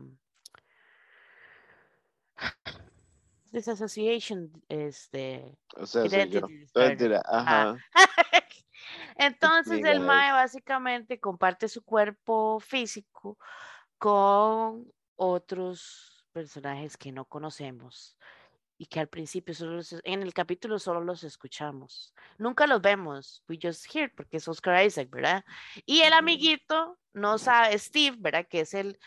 disassociation, 3.52 4.50
este, 4.68 5.58
O 5.76 5.86
sea. 6.72 6.84
Ajá. 7.26 7.76
Entonces 9.16 9.84
el 9.84 10.00
mae 10.00 10.32
básicamente 10.32 11.20
comparte 11.20 11.68
su 11.68 11.84
cuerpo 11.84 12.60
físico 12.60 13.36
con 13.98 14.90
otros 15.22 16.24
personajes 16.32 16.96
que 16.96 17.12
no 17.12 17.26
conocemos 17.26 18.16
y 18.78 18.86
que 18.86 19.00
al 19.00 19.08
principio 19.08 19.54
solo 19.54 19.72
los- 19.76 20.00
en 20.04 20.22
el 20.22 20.32
capítulo 20.32 20.78
solo 20.78 21.02
los 21.02 21.22
escuchamos. 21.24 22.14
Nunca 22.38 22.66
los 22.66 22.80
vemos, 22.80 23.44
we 23.46 23.58
just 23.62 23.84
hear 23.94 24.10
porque 24.14 24.38
es 24.38 24.48
Oscar 24.48 24.82
Isaac, 24.86 25.10
¿verdad? 25.10 25.44
Y 25.84 26.00
el 26.00 26.14
amiguito 26.14 26.98
no 27.12 27.36
sabe, 27.36 27.78
Steve, 27.78 28.16
¿verdad? 28.18 28.46
Que 28.48 28.60
es 28.60 28.72
el, 28.72 28.98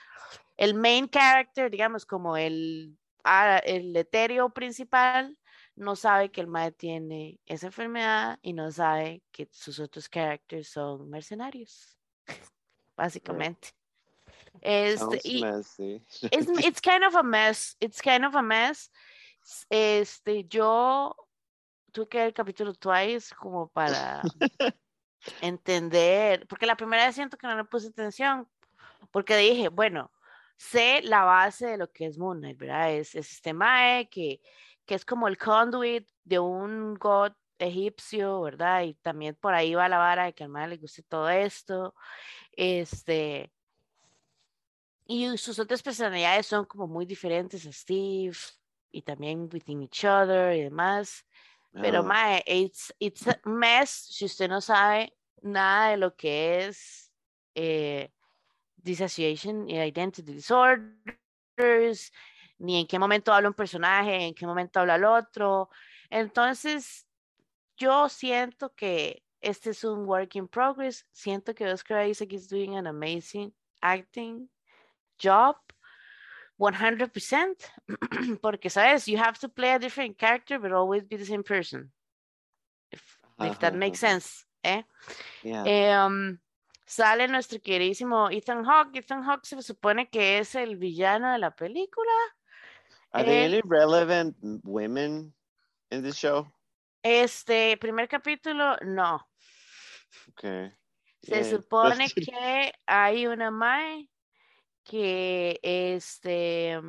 el 0.55 0.75
main 0.75 1.09
character, 1.09 1.71
digamos, 1.71 2.05
como 2.05 2.37
el, 2.37 2.95
ah, 3.23 3.57
el 3.65 3.95
etéreo 3.95 4.51
principal, 4.53 5.35
no 5.75 5.95
sabe 5.95 6.29
que 6.29 6.41
el 6.41 6.47
mae 6.47 6.71
tiene 6.71 7.39
esa 7.47 7.65
enfermedad 7.65 8.37
y 8.43 8.53
no 8.53 8.71
sabe 8.71 9.23
que 9.31 9.49
sus 9.51 9.79
otros 9.79 10.07
characters 10.07 10.67
son 10.69 11.09
mercenarios, 11.09 11.97
básicamente. 12.95 13.69
Este, 14.61 15.19
y 15.23 15.41
messy. 15.41 16.01
it's, 16.31 16.47
it's 16.65 16.81
kind 16.81 17.03
of 17.03 17.15
a 17.15 17.23
mess, 17.23 17.75
it's 17.81 18.01
kind 18.01 18.25
of 18.25 18.35
a 18.35 18.41
mess. 18.41 18.89
Este, 19.69 20.45
yo 20.47 21.15
tuve 21.91 22.07
que 22.07 22.17
ver 22.17 22.27
el 22.27 22.33
capítulo 22.33 22.73
twice 22.73 23.35
como 23.35 23.67
para 23.67 24.21
entender, 25.41 26.47
porque 26.47 26.65
la 26.65 26.75
primera 26.75 27.05
vez 27.05 27.15
siento 27.15 27.37
que 27.37 27.47
no 27.47 27.55
le 27.55 27.65
puse 27.65 27.87
atención, 27.87 28.47
porque 29.11 29.35
dije, 29.37 29.69
bueno, 29.69 30.11
sé 30.57 31.01
la 31.03 31.23
base 31.23 31.67
de 31.67 31.77
lo 31.77 31.91
que 31.91 32.05
es 32.05 32.17
Moon 32.17 32.39
Knight, 32.39 32.57
¿verdad? 32.57 32.93
Es, 32.93 33.15
es 33.15 33.31
este 33.31 33.53
mae 33.53 34.07
que, 34.09 34.39
que 34.85 34.95
es 34.95 35.05
como 35.05 35.27
el 35.27 35.37
conduit 35.37 36.07
de 36.23 36.39
un 36.39 36.95
god 36.95 37.33
egipcio, 37.59 38.41
¿verdad? 38.41 38.83
Y 38.83 38.93
también 38.95 39.35
por 39.35 39.53
ahí 39.53 39.73
va 39.75 39.89
la 39.89 39.97
vara 39.97 40.25
de 40.25 40.33
que 40.33 40.43
al 40.43 40.49
mae 40.49 40.67
le 40.67 40.77
guste 40.77 41.03
todo 41.03 41.29
esto. 41.29 41.95
Este. 42.51 43.51
Y 45.05 45.37
sus 45.37 45.59
otras 45.59 45.81
personalidades 45.81 46.47
son 46.47 46.65
como 46.65 46.87
muy 46.87 47.05
diferentes 47.05 47.65
a 47.65 47.71
Steve 47.71 48.37
y 48.91 49.01
también 49.01 49.49
within 49.51 49.81
each 49.83 50.05
other 50.05 50.55
y 50.55 50.63
demás. 50.63 51.25
Pero, 51.73 51.99
Ah, 51.99 52.03
mae, 52.03 52.43
it's, 52.45 52.93
it's 52.99 53.27
a 53.27 53.39
mess 53.45 53.89
si 53.89 54.25
usted 54.25 54.47
no 54.47 54.61
sabe 54.61 55.13
nada 55.41 55.89
de 55.89 55.97
lo 55.97 56.15
que 56.15 56.65
es 56.65 57.11
eh, 57.55 58.11
dissociation 58.77 59.69
y 59.69 59.79
identity 59.79 60.33
disorders, 60.33 62.11
ni 62.59 62.79
en 62.79 62.87
qué 62.87 62.99
momento 62.99 63.33
habla 63.33 63.49
un 63.49 63.55
personaje, 63.55 64.27
en 64.27 64.35
qué 64.35 64.45
momento 64.45 64.79
habla 64.79 64.95
el 64.95 65.05
otro. 65.05 65.69
Entonces, 66.09 67.07
yo 67.75 68.07
siento 68.07 68.73
que 68.75 69.23
este 69.41 69.71
es 69.71 69.83
un 69.83 70.05
work 70.05 70.35
in 70.35 70.47
progress. 70.47 71.05
Siento 71.11 71.53
que 71.53 71.65
Oscar 71.65 72.07
Isaac 72.07 72.31
is 72.33 72.47
doing 72.47 72.77
an 72.77 72.87
amazing 72.87 73.53
acting 73.81 74.49
job. 75.19 75.55
100%, 76.59 77.55
porque 78.41 78.69
sabes, 78.69 79.07
you 79.07 79.17
have 79.17 79.37
to 79.39 79.49
play 79.49 79.71
a 79.71 79.79
different 79.79 80.17
character, 80.17 80.59
but 80.59 80.71
always 80.71 81.03
be 81.03 81.17
the 81.17 81.25
same 81.25 81.43
person. 81.43 81.91
If, 82.91 83.17
if 83.39 83.59
that 83.59 83.75
makes 83.75 83.99
sense, 83.99 84.45
¿eh? 84.63 84.83
yeah. 85.43 85.63
Em, 85.65 86.39
sale 86.85 87.27
nuestro 87.27 87.59
queridísimo 87.59 88.31
Ethan 88.31 88.63
Hawke. 88.63 88.97
Ethan 88.99 89.23
Hawke 89.23 89.45
se 89.47 89.61
supone 89.61 90.09
que 90.09 90.37
es 90.37 90.55
el 90.55 90.77
villano 90.77 91.31
de 91.33 91.39
la 91.39 91.49
película. 91.49 92.11
Are 93.13 93.23
there 93.23 93.45
él- 93.45 93.53
any 93.55 93.61
relevant 93.65 94.35
women 94.63 95.33
in 95.91 96.03
this 96.03 96.15
show? 96.15 96.47
Este 97.03 97.77
primer 97.77 98.07
capítulo, 98.07 98.77
no. 98.83 99.19
Okay. 100.29 100.71
Se 101.23 101.43
Yeah, 101.43 101.43
supone 101.43 102.07
que 102.15 102.71
hay 102.87 103.25
una 103.27 103.49
Mae 103.51 104.07
que 104.83 105.59
este 105.61 106.79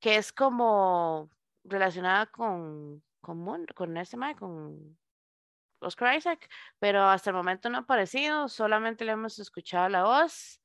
que 0.00 0.16
es 0.16 0.32
como 0.32 1.30
relacionada 1.64 2.26
con 2.26 3.02
con, 3.20 3.66
con 3.74 3.96
ese 3.96 4.18
con 4.38 4.98
Oscar 5.80 6.16
Isaac, 6.16 6.48
pero 6.78 7.02
hasta 7.04 7.30
el 7.30 7.36
momento 7.36 7.68
no 7.68 7.78
ha 7.78 7.80
aparecido, 7.82 8.48
solamente 8.48 9.04
le 9.04 9.12
hemos 9.12 9.38
escuchado 9.38 9.88
la 9.88 10.04
voz. 10.04 10.60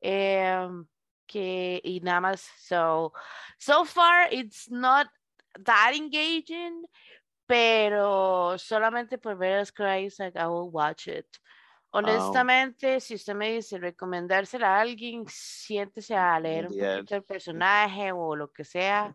Em, 0.00 0.86
que 1.26 1.80
y 1.82 2.00
nada 2.00 2.20
más 2.20 2.40
so 2.58 3.12
so 3.58 3.84
far 3.84 4.28
it's 4.32 4.70
not 4.70 5.08
that 5.64 5.92
engaging 5.94 6.84
pero 7.46 8.58
solamente 8.58 9.18
por 9.18 9.36
ver 9.36 9.58
a 9.58 9.62
Oscar 9.62 9.98
Isaac 9.98 10.34
I 10.36 10.46
will 10.46 10.70
watch 10.70 11.08
it 11.08 11.26
honestamente 11.96 13.00
si 13.00 13.14
usted 13.14 13.34
me 13.34 13.52
dice 13.52 13.78
recomendársela 13.78 14.76
a 14.76 14.80
alguien 14.80 15.24
siéntese 15.28 16.14
a 16.14 16.38
leer 16.38 16.68
un 16.68 16.78
poquito 16.78 17.16
el 17.16 17.22
personaje 17.24 18.12
o 18.12 18.36
lo 18.36 18.52
que 18.52 18.64
sea 18.64 19.12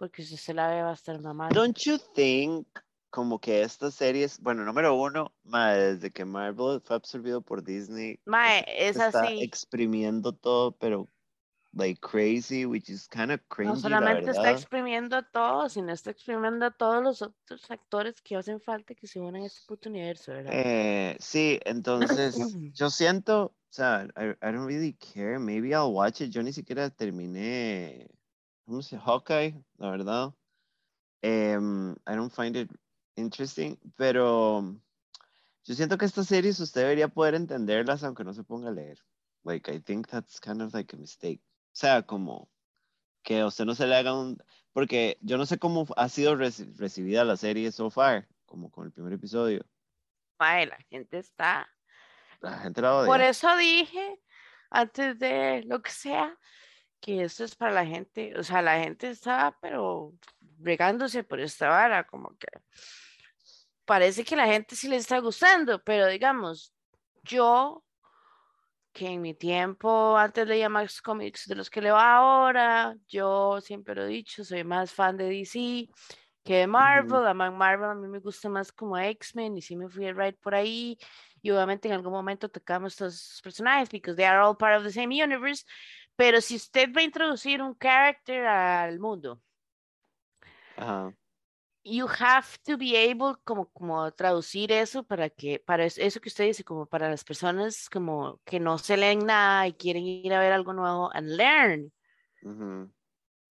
porque 0.00 0.22
si 0.22 0.38
se 0.38 0.54
la 0.54 0.68
ve 0.68 0.82
va 0.82 0.90
a 0.90 0.94
estar 0.94 1.20
mamando. 1.20 1.54
Don't 1.54 1.78
you 1.84 1.98
think 2.14 2.66
como 3.10 3.38
que 3.38 3.62
estas 3.62 3.94
series, 3.94 4.40
bueno, 4.40 4.64
número 4.64 4.94
uno, 4.94 5.32
desde 5.44 6.10
que 6.10 6.24
Marvel 6.24 6.80
fue 6.82 6.96
absorbido 6.96 7.42
por 7.42 7.62
Disney, 7.62 8.18
es 8.66 8.96
está 8.96 9.30
exprimiendo 9.32 10.32
todo, 10.32 10.72
pero 10.72 11.06
like 11.74 12.00
crazy, 12.00 12.66
which 12.66 12.88
is 12.88 13.06
kind 13.06 13.30
of 13.30 13.40
cringy. 13.48 13.68
No 13.68 13.76
solamente 13.76 14.30
está 14.30 14.50
exprimiendo 14.50 15.22
todo, 15.32 15.68
sino 15.68 15.92
está 15.92 16.10
exprimiendo 16.10 16.66
a 16.66 16.70
todos 16.70 17.02
los 17.02 17.22
otros 17.22 17.70
actores 17.70 18.20
que 18.20 18.36
hacen 18.36 18.60
falta 18.60 18.94
que 18.94 19.06
se 19.06 19.20
unan 19.20 19.42
a 19.42 19.46
este 19.46 19.60
puto 19.66 19.88
universo, 19.88 20.32
¿verdad? 20.32 20.52
Eh, 20.52 21.16
sí, 21.20 21.60
entonces 21.64 22.36
yo 22.74 22.90
siento, 22.90 23.44
o 23.44 23.72
sea, 23.72 24.08
I, 24.16 24.30
I, 24.42 24.52
don't 24.52 24.66
really 24.66 24.94
care, 24.94 25.38
maybe 25.38 25.68
I'll 25.68 25.92
watch 25.92 26.20
it. 26.20 26.30
Yo 26.30 26.42
ni 26.42 26.52
siquiera 26.52 26.90
terminé, 26.90 28.08
¿cómo 28.66 28.82
se 28.82 28.98
Hawkeye, 28.98 29.54
la 29.78 29.90
verdad. 29.90 30.34
Um, 31.22 31.96
I 32.06 32.14
don't 32.14 32.32
find 32.32 32.56
it 32.56 32.70
interesting, 33.16 33.78
pero 33.96 34.74
yo 35.64 35.74
siento 35.74 35.98
que 35.98 36.06
estas 36.06 36.26
series 36.26 36.58
usted 36.58 36.80
debería 36.80 37.08
poder 37.08 37.34
entenderlas 37.34 38.02
aunque 38.02 38.24
no 38.24 38.32
se 38.32 38.42
ponga 38.42 38.70
a 38.70 38.72
leer. 38.72 38.98
Like, 39.44 39.70
I 39.70 39.78
think 39.78 40.08
that's 40.08 40.40
kind 40.40 40.60
of 40.62 40.74
like 40.74 40.94
a 40.94 40.98
mistake. 40.98 41.40
O 41.72 41.76
sea, 41.76 42.02
como 42.02 42.50
que 43.22 43.40
a 43.40 43.46
usted 43.46 43.64
no 43.64 43.74
se 43.74 43.86
le 43.86 43.96
haga 43.96 44.12
un... 44.14 44.42
Porque 44.72 45.18
yo 45.20 45.38
no 45.38 45.46
sé 45.46 45.58
cómo 45.58 45.86
ha 45.96 46.08
sido 46.08 46.36
recibida 46.36 47.24
la 47.24 47.36
serie 47.36 47.72
so 47.72 47.90
far, 47.90 48.28
como 48.46 48.70
con 48.70 48.86
el 48.86 48.92
primer 48.92 49.12
episodio. 49.12 49.64
Ay, 50.38 50.66
la 50.66 50.78
gente 50.88 51.18
está... 51.18 51.68
La 52.40 52.58
gente 52.58 52.80
la 52.80 52.96
odia. 52.96 53.06
Por 53.06 53.20
eso 53.20 53.54
dije, 53.56 54.20
antes 54.70 55.18
de 55.18 55.62
lo 55.66 55.82
que 55.82 55.90
sea, 55.90 56.38
que 57.00 57.24
esto 57.24 57.44
es 57.44 57.54
para 57.54 57.72
la 57.72 57.86
gente, 57.86 58.38
o 58.38 58.42
sea, 58.42 58.62
la 58.62 58.78
gente 58.78 59.10
está, 59.10 59.56
pero 59.60 60.14
regándose 60.58 61.24
por 61.24 61.40
esta 61.40 61.68
vara, 61.68 62.06
como 62.06 62.36
que 62.38 62.48
parece 63.84 64.24
que 64.24 64.36
la 64.36 64.46
gente 64.46 64.76
sí 64.76 64.88
le 64.88 64.96
está 64.96 65.18
gustando, 65.18 65.82
pero 65.82 66.06
digamos, 66.06 66.72
yo 67.24 67.84
que 68.92 69.08
en 69.08 69.22
mi 69.22 69.34
tiempo 69.34 70.16
antes 70.16 70.46
leía 70.46 70.68
más 70.68 71.00
cómics 71.00 71.46
de 71.46 71.54
los 71.54 71.70
que 71.70 71.80
leo 71.80 71.96
ahora, 71.96 72.96
yo 73.08 73.60
siempre 73.60 73.94
lo 73.94 74.04
he 74.04 74.08
dicho, 74.08 74.44
soy 74.44 74.64
más 74.64 74.92
fan 74.92 75.16
de 75.16 75.28
DC 75.28 75.88
que 76.42 76.56
de 76.56 76.66
Marvel, 76.66 77.26
a 77.26 77.34
Marvel 77.34 77.90
a 77.90 77.94
mí 77.94 78.08
me 78.08 78.18
gusta 78.18 78.48
más 78.48 78.72
como 78.72 78.96
X-Men 78.98 79.58
y 79.58 79.62
sí 79.62 79.76
me 79.76 79.88
fui 79.88 80.06
a 80.06 80.12
right 80.12 80.38
por 80.40 80.54
ahí 80.54 80.98
y 81.42 81.50
obviamente 81.50 81.88
en 81.88 81.94
algún 81.94 82.12
momento 82.12 82.48
tocamos 82.48 82.92
estos 82.92 83.40
personajes 83.42 83.90
because 83.90 84.16
they 84.16 84.24
are 84.24 84.40
all 84.40 84.56
part 84.56 84.76
of 84.76 84.84
the 84.84 84.92
same 84.92 85.22
universe, 85.22 85.64
pero 86.16 86.40
si 86.40 86.56
usted 86.56 86.90
va 86.94 87.00
a 87.00 87.04
introducir 87.04 87.62
un 87.62 87.74
character 87.74 88.46
al 88.46 88.98
mundo, 88.98 89.40
Ajá 90.76 91.14
you 91.84 92.06
have 92.06 92.46
to 92.64 92.76
be 92.76 92.96
able 92.96 93.36
como, 93.44 93.70
como 93.70 94.10
traducir 94.12 94.70
eso 94.72 95.02
para 95.02 95.30
que, 95.30 95.58
para 95.58 95.84
eso 95.84 96.20
que 96.20 96.28
usted 96.28 96.44
dice, 96.44 96.64
como 96.64 96.86
para 96.86 97.08
las 97.08 97.24
personas 97.24 97.88
como 97.88 98.40
que 98.44 98.60
no 98.60 98.78
se 98.78 98.96
leen 98.96 99.26
nada 99.26 99.66
y 99.66 99.72
quieren 99.72 100.06
ir 100.06 100.32
a 100.32 100.40
ver 100.40 100.52
algo 100.52 100.72
nuevo 100.72 101.10
and 101.14 101.28
learn. 101.28 101.92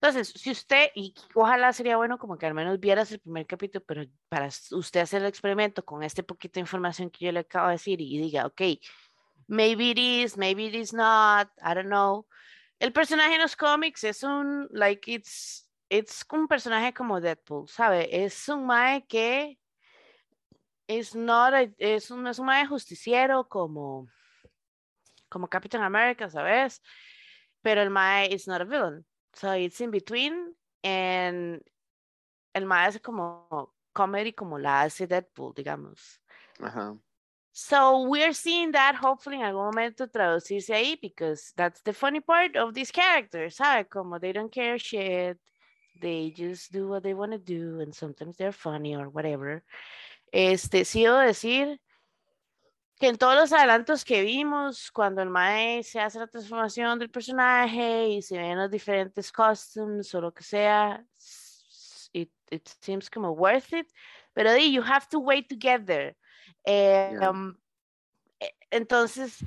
Entonces, 0.01 0.29
si 0.29 0.51
usted, 0.51 0.91
y 0.95 1.13
ojalá 1.35 1.73
sería 1.73 1.97
bueno 1.97 2.17
como 2.17 2.37
que 2.37 2.45
al 2.45 2.53
menos 2.53 2.79
vieras 2.79 3.11
el 3.11 3.19
primer 3.19 3.45
capítulo, 3.45 3.83
pero 3.85 4.05
para 4.29 4.47
usted 4.47 5.01
hacer 5.01 5.21
el 5.21 5.27
experimento 5.27 5.83
con 5.83 6.03
este 6.03 6.23
poquito 6.23 6.53
de 6.53 6.61
información 6.61 7.09
que 7.09 7.25
yo 7.25 7.31
le 7.31 7.41
acabo 7.41 7.67
de 7.67 7.73
decir 7.73 7.99
y 7.99 8.17
diga, 8.17 8.45
ok, 8.45 8.61
maybe 9.47 9.89
it 9.91 9.97
is, 9.97 10.37
maybe 10.37 10.67
it 10.67 10.75
is 10.75 10.93
not, 10.93 11.49
I 11.61 11.73
don't 11.73 11.87
know. 11.87 12.25
El 12.79 12.93
personaje 12.93 13.35
en 13.35 13.41
los 13.41 13.57
cómics 13.57 14.05
es 14.05 14.23
un, 14.23 14.69
like, 14.71 15.11
it's, 15.11 15.68
es 15.89 16.25
un 16.31 16.47
personaje 16.47 16.93
como 16.93 17.19
Deadpool, 17.19 17.67
¿sabe? 17.67 18.23
Es 18.23 18.47
un 18.47 18.65
mae 18.65 19.05
que 19.07 19.59
es, 20.87 21.15
not 21.15 21.53
es, 21.77 22.11
un, 22.11 22.27
es 22.27 22.39
un 22.39 22.45
mae 22.45 22.65
justiciero 22.67 23.47
como, 23.47 24.07
como 25.29 25.47
Captain 25.47 25.83
America, 25.83 26.29
¿sabes? 26.29 26.81
Pero 27.61 27.81
el 27.81 27.89
mae 27.89 28.27
is 28.27 28.47
not 28.47 28.61
a 28.61 28.65
villain. 28.65 29.05
So 29.33 29.53
it's 29.55 29.81
in 29.81 29.91
between. 29.91 30.55
And 30.83 31.61
el 32.53 32.65
mae 32.65 32.87
hace 32.87 33.01
como 33.01 33.73
comedy 33.93 34.33
como 34.33 34.57
la 34.57 34.83
hace 34.83 35.07
Deadpool, 35.07 35.53
digamos. 35.55 36.19
Ajá. 36.59 36.97
So 37.51 38.03
we're 38.03 38.33
seeing 38.33 38.71
that 38.71 38.95
hopefully 38.95 39.37
en 39.37 39.43
algún 39.43 39.65
momento 39.65 40.07
traducirse 40.07 40.73
ahí 40.73 40.95
because 41.01 41.51
that's 41.57 41.81
the 41.81 41.93
funny 41.93 42.21
part 42.21 42.55
of 42.55 42.73
these 42.73 42.91
characters, 42.91 43.55
¿sabe? 43.55 43.89
Como 43.89 44.19
they 44.19 44.31
don't 44.31 44.53
care 44.53 44.77
shit 44.77 45.37
they 46.01 46.31
just 46.31 46.71
do 46.71 46.87
what 46.87 47.03
they 47.03 47.13
want 47.13 47.31
to 47.31 47.37
do 47.37 47.79
and 47.81 47.93
sometimes 47.93 48.37
they're 48.37 48.51
funny 48.51 48.95
or 48.95 49.09
whatever. 49.09 49.63
Este, 50.31 50.85
sí 50.85 51.03
debo 51.03 51.17
decir 51.17 51.79
que 52.99 53.07
en 53.07 53.17
todos 53.17 53.35
los 53.35 53.53
adelantos 53.53 54.03
que 54.03 54.21
vimos, 54.21 54.91
cuando 54.91 55.21
el 55.21 55.29
Mae 55.29 55.83
se 55.83 55.99
hace 55.99 56.19
la 56.19 56.27
transformación 56.27 56.99
del 56.99 57.09
personaje 57.09 58.09
y 58.09 58.21
se 58.21 58.37
ven 58.37 58.57
los 58.57 58.69
diferentes 58.69 59.31
costumes 59.31 60.13
o 60.13 60.21
lo 60.21 60.33
que 60.33 60.43
sea, 60.43 61.03
it, 62.13 62.29
it 62.51 62.67
seems 62.81 63.09
como 63.09 63.31
worth 63.31 63.73
it. 63.73 63.87
Pero 64.33 64.53
di, 64.53 64.71
you 64.71 64.81
have 64.81 65.07
to 65.09 65.19
wait 65.19 65.47
to 65.47 65.55
get 65.55 65.85
there. 65.85 66.15
Eh, 66.65 67.17
um, 67.21 67.55
e, 68.39 68.51
entonces, 68.69 69.43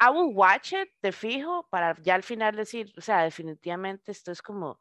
I 0.00 0.10
will 0.10 0.32
watch 0.32 0.72
it 0.72 0.88
de 1.02 1.12
fijo 1.12 1.68
para 1.70 1.96
ya 2.02 2.14
al 2.14 2.22
final 2.22 2.56
decir, 2.56 2.92
o 2.96 3.00
sea, 3.00 3.22
definitivamente 3.22 4.12
esto 4.12 4.32
es 4.32 4.40
como 4.40 4.78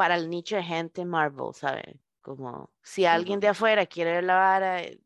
para 0.00 0.16
el 0.16 0.30
nicho 0.30 0.56
de 0.56 0.62
gente 0.62 1.04
Marvel, 1.04 1.52
¿sabe? 1.52 2.00
Como 2.22 2.70
si 2.82 3.04
alguien 3.04 3.38
de 3.38 3.48
afuera 3.48 3.84
quiere 3.84 4.12
ver 4.12 4.24
la 4.24 4.34
vara, 4.34 4.82
eh, 4.82 4.98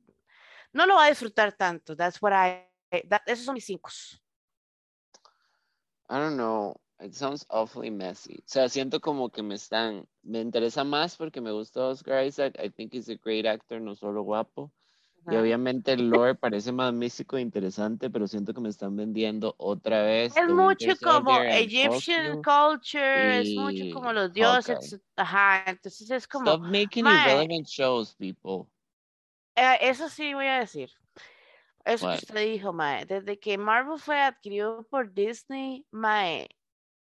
no 0.73 0.87
lo 0.87 0.95
va 0.95 1.07
a 1.07 1.09
disfrutar 1.09 1.53
tanto. 1.53 1.97
That's 1.97 2.23
what 2.23 2.33
I, 2.33 2.69
esos 3.27 3.45
son 3.45 3.55
mis 3.55 3.65
cinco. 3.65 3.91
I 6.09 6.15
don't 6.15 6.37
know. 6.37 6.77
It 7.01 7.13
sounds 7.13 7.45
awfully 7.49 7.91
messy. 7.91 8.37
O 8.39 8.43
sea, 8.47 8.69
siento 8.69 9.01
como 9.01 9.31
que 9.31 9.43
me 9.43 9.57
están, 9.57 10.07
me 10.23 10.41
interesa 10.41 10.85
más 10.85 11.17
porque 11.17 11.41
me 11.41 11.51
gusta 11.51 11.89
Oscar 11.89 12.25
Isaac. 12.25 12.55
I 12.63 12.71
think 12.71 12.95
he's 12.95 13.09
a 13.09 13.17
great 13.17 13.47
actor, 13.47 13.81
no 13.81 13.97
solo 13.97 14.23
guapo. 14.23 14.71
Y 15.27 15.37
obviamente 15.37 15.93
el 15.93 16.09
lore 16.09 16.35
parece 16.35 16.71
más 16.71 16.93
místico 16.93 17.37
e 17.37 17.41
interesante, 17.41 18.11
pero 18.11 18.29
siento 18.29 18.53
que 18.53 18.61
me 18.61 18.69
están 18.69 18.95
vendiendo 18.95 19.55
otra 19.59 20.03
vez. 20.03 20.37
Es 20.37 20.49
mucho 20.49 20.93
como 21.03 21.41
Egyptian 21.41 22.43
culture, 22.43 23.41
es 23.41 23.55
mucho 23.55 23.85
como 23.95 24.13
los 24.13 24.33
dioses. 24.33 25.01
Ajá, 25.17 25.65
entonces 25.67 26.11
es 26.11 26.29
como. 26.29 26.51
Stop 26.51 26.67
making 26.67 27.07
irrelevant 27.07 27.67
shows, 27.67 28.15
people. 28.17 28.71
Eh, 29.57 29.79
eso 29.81 30.09
sí 30.09 30.35
voy 30.35 30.47
a 30.47 30.61
decir. 30.61 30.91
Eso 31.85 32.09
que 32.09 32.15
usted 32.15 32.53
dijo, 32.53 32.73
Mae. 32.73 33.05
Desde 33.07 33.39
que 33.39 33.57
Marvel 33.57 33.99
fue 33.99 34.21
adquirido 34.21 34.87
por 34.91 35.13
Disney, 35.13 35.87
Mae, 35.91 36.49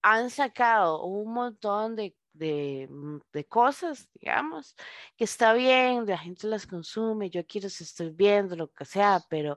han 0.02 0.30
sacado 0.30 1.04
un 1.04 1.32
montón 1.32 1.96
de 1.96 2.14
de, 2.34 2.88
mm, 2.90 3.18
de, 3.32 3.44
cosas, 3.46 4.08
digamos, 4.14 4.76
que 5.16 5.24
está 5.24 5.52
bien, 5.54 6.06
la 6.06 6.18
gente 6.18 6.46
las 6.46 6.66
consume, 6.66 7.30
yo 7.30 7.46
quiero 7.46 7.68
si 7.68 7.84
estoy 7.84 8.10
viendo, 8.10 8.56
lo 8.56 8.70
que 8.72 8.84
sea, 8.84 9.24
pero 9.28 9.56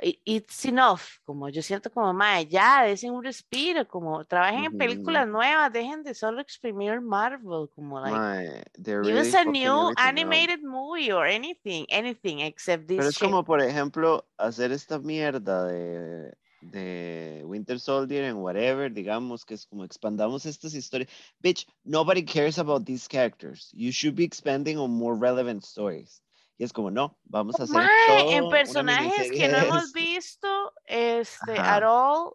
it's 0.00 0.64
enough, 0.64 1.00
como 1.24 1.48
yo 1.48 1.60
siento 1.60 1.90
como, 1.90 2.06
mamá, 2.06 2.42
ya, 2.42 2.84
dejen 2.84 3.12
un 3.12 3.24
respiro, 3.24 3.86
como 3.88 4.24
trabajen 4.24 4.64
en 4.64 4.78
películas 4.78 5.26
nuevas, 5.26 5.72
dejen 5.72 6.02
de 6.02 6.14
solo 6.14 6.40
exprimir 6.40 7.00
Marvel, 7.00 7.68
como, 7.74 8.00
like, 8.00 8.62
use 9.02 9.36
a 9.36 9.44
new 9.44 9.92
animated 9.96 10.62
movie 10.62 11.12
or 11.12 11.26
anything, 11.26 11.84
anything 11.90 12.38
except 12.40 12.86
this 12.86 12.98
Pero 12.98 13.08
es 13.08 13.18
como, 13.18 13.44
por 13.44 13.60
ejemplo, 13.60 14.24
hacer 14.36 14.70
esta 14.70 14.98
mierda 14.98 15.64
de 15.64 16.32
de 16.60 17.42
Winter 17.44 17.78
Soldier 17.78 18.24
and 18.24 18.38
whatever, 18.38 18.92
digamos 18.92 19.44
que 19.44 19.54
es 19.54 19.66
como 19.66 19.84
expandamos 19.84 20.46
estas 20.46 20.74
historias. 20.74 21.08
Bitch, 21.42 21.66
nobody 21.84 22.22
cares 22.22 22.58
about 22.58 22.84
these 22.84 23.08
characters. 23.08 23.70
You 23.72 23.92
should 23.92 24.16
be 24.16 24.24
expanding 24.24 24.78
on 24.78 24.90
more 24.90 25.14
relevant 25.14 25.64
stories. 25.64 26.22
Y 26.58 26.64
es 26.64 26.72
como, 26.72 26.90
no, 26.90 27.16
vamos 27.24 27.58
a 27.60 27.64
hacer 27.64 27.88
todo 28.06 28.30
en 28.32 28.48
personajes 28.50 29.30
que 29.30 29.48
no 29.48 29.58
hemos 29.58 29.92
visto 29.92 30.72
este, 30.86 31.56
at 31.56 31.84
all. 31.84 32.34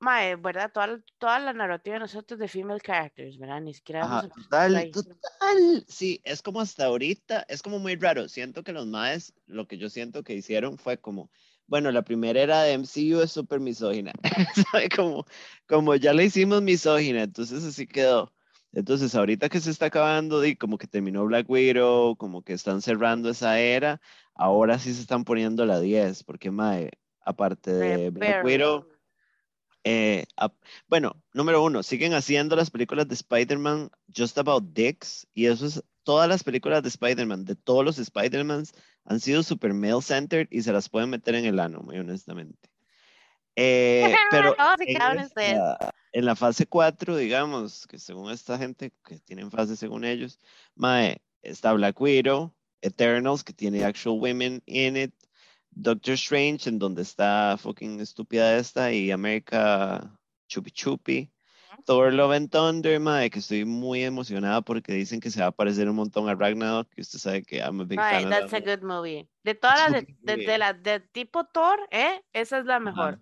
mae, 0.00 0.36
¿verdad? 0.36 0.70
Toda, 0.72 1.00
toda 1.18 1.38
la 1.38 1.52
narrativa 1.52 1.94
de 1.94 2.00
nosotros 2.00 2.38
de 2.38 2.48
female 2.48 2.80
characters, 2.80 3.36
¿verdad? 3.38 3.60
Ni 3.60 3.74
siquiera 3.74 4.04
Ajá, 4.04 4.20
empezado 4.24 4.34
por 4.34 4.42
total, 4.44 4.90
total. 4.90 5.84
Sí, 5.88 6.20
es 6.24 6.42
como 6.42 6.60
hasta 6.60 6.86
ahorita, 6.86 7.44
es 7.48 7.62
como 7.62 7.78
muy 7.78 7.96
raro. 7.96 8.28
Siento 8.28 8.62
que 8.62 8.72
los 8.72 8.86
maes, 8.86 9.34
lo 9.46 9.66
que 9.66 9.78
yo 9.78 9.90
siento 9.90 10.22
que 10.22 10.34
hicieron 10.34 10.78
fue 10.78 10.98
como, 10.98 11.30
bueno, 11.68 11.92
la 11.92 12.02
primera 12.02 12.40
era 12.40 12.62
de 12.62 12.72
MCU 12.72 13.20
es 13.20 13.30
súper 13.30 13.60
misógina. 13.60 14.12
¿Sabe? 14.72 14.88
Como, 14.88 15.26
como 15.68 15.94
ya 15.94 16.12
la 16.12 16.24
hicimos 16.24 16.62
misógina, 16.62 17.22
entonces 17.22 17.62
así 17.62 17.86
quedó. 17.86 18.32
Entonces, 18.72 19.14
ahorita 19.14 19.48
que 19.48 19.60
se 19.60 19.70
está 19.70 19.86
acabando, 19.86 20.44
y 20.44 20.56
como 20.56 20.76
que 20.76 20.86
terminó 20.86 21.24
Black 21.24 21.48
Widow, 21.48 22.16
como 22.16 22.42
que 22.42 22.52
están 22.52 22.82
cerrando 22.82 23.30
esa 23.30 23.60
era, 23.60 24.00
ahora 24.34 24.78
sí 24.78 24.92
se 24.92 25.00
están 25.00 25.24
poniendo 25.24 25.64
la 25.64 25.80
10, 25.80 26.24
porque 26.24 26.50
mae, 26.50 26.90
aparte 27.20 27.72
de 27.72 28.10
Black. 28.10 28.44
Widow, 28.44 28.86
eh, 29.84 30.26
bueno, 30.86 31.16
número 31.32 31.62
uno, 31.62 31.82
siguen 31.82 32.12
haciendo 32.12 32.56
las 32.56 32.70
películas 32.70 33.08
de 33.08 33.14
Spider-Man 33.14 33.90
just 34.14 34.36
about 34.36 34.64
dicks, 34.74 35.26
y 35.32 35.46
eso 35.46 35.66
es, 35.66 35.82
todas 36.08 36.26
las 36.26 36.42
películas 36.42 36.82
de 36.82 36.88
Spider-Man, 36.88 37.44
de 37.44 37.54
todos 37.54 37.84
los 37.84 37.98
Spider-Mans, 37.98 38.72
han 39.04 39.20
sido 39.20 39.42
super 39.42 39.74
male-centered 39.74 40.48
y 40.50 40.62
se 40.62 40.72
las 40.72 40.88
pueden 40.88 41.10
meter 41.10 41.34
en 41.34 41.44
el 41.44 41.60
ano, 41.60 41.80
muy 41.80 41.98
honestamente. 41.98 42.70
Eh, 43.54 44.14
pero 44.30 44.56
en, 44.86 45.18
ustedes. 45.26 45.52
esta- 45.52 45.90
en 46.12 46.24
la 46.24 46.34
fase 46.34 46.64
4, 46.66 47.14
digamos, 47.14 47.86
que 47.86 47.98
según 47.98 48.30
esta 48.30 48.56
gente 48.56 48.90
que 49.04 49.18
tienen 49.18 49.50
fase 49.50 49.76
según 49.76 50.06
ellos, 50.06 50.38
mae, 50.74 51.18
está 51.42 51.74
Black 51.74 52.00
Widow, 52.00 52.54
Eternals, 52.80 53.44
que 53.44 53.52
tiene 53.52 53.84
actual 53.84 54.18
women 54.18 54.62
in 54.64 54.96
it, 54.96 55.14
Doctor 55.72 56.14
Strange, 56.14 56.70
en 56.70 56.78
donde 56.78 57.02
está 57.02 57.58
fucking 57.60 58.00
estúpida 58.00 58.56
esta, 58.56 58.94
y 58.94 59.10
America 59.10 60.18
Chupi 60.48 60.70
Chupi. 60.70 61.30
Thor 61.88 62.12
Love 62.12 62.32
and 62.32 62.50
Thunder, 62.50 63.00
mae, 63.00 63.30
que 63.30 63.38
estoy 63.38 63.64
muy 63.64 64.04
emocionada 64.04 64.60
porque 64.60 64.92
dicen 64.92 65.20
que 65.20 65.30
se 65.30 65.40
va 65.40 65.46
a 65.46 65.52
parecer 65.52 65.88
un 65.88 65.96
montón 65.96 66.28
a 66.28 66.34
Ragnarok, 66.34 66.86
que 66.90 67.00
usted 67.00 67.18
sabe 67.18 67.42
que 67.42 67.60
I'm 67.60 67.80
a 67.80 67.84
big 67.84 67.96
Mae, 67.96 68.20
fan 68.20 68.28
that's 68.28 68.50
that 68.50 68.62
a 68.62 68.76
good 68.76 68.82
movie. 68.82 69.26
De 69.42 69.54
todas 69.54 69.90
las 69.90 70.82
de, 70.82 71.00
tipo 71.12 71.46
Thor, 71.46 71.78
¿eh? 71.90 72.20
Esa 72.34 72.58
es 72.58 72.66
la 72.66 72.78
mejor. 72.78 73.18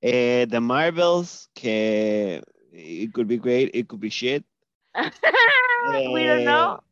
Eh, 0.00 0.44
The 0.50 0.58
Marvels, 0.58 1.48
que 1.54 2.42
it 2.72 3.12
could 3.12 3.28
be 3.28 3.38
great, 3.38 3.70
it 3.72 3.86
could 3.86 4.00
be 4.00 4.10
shit. 4.10 4.44
We 6.12 6.26
don't 6.26 6.40
Eh, 6.40 6.44
know. 6.44 6.82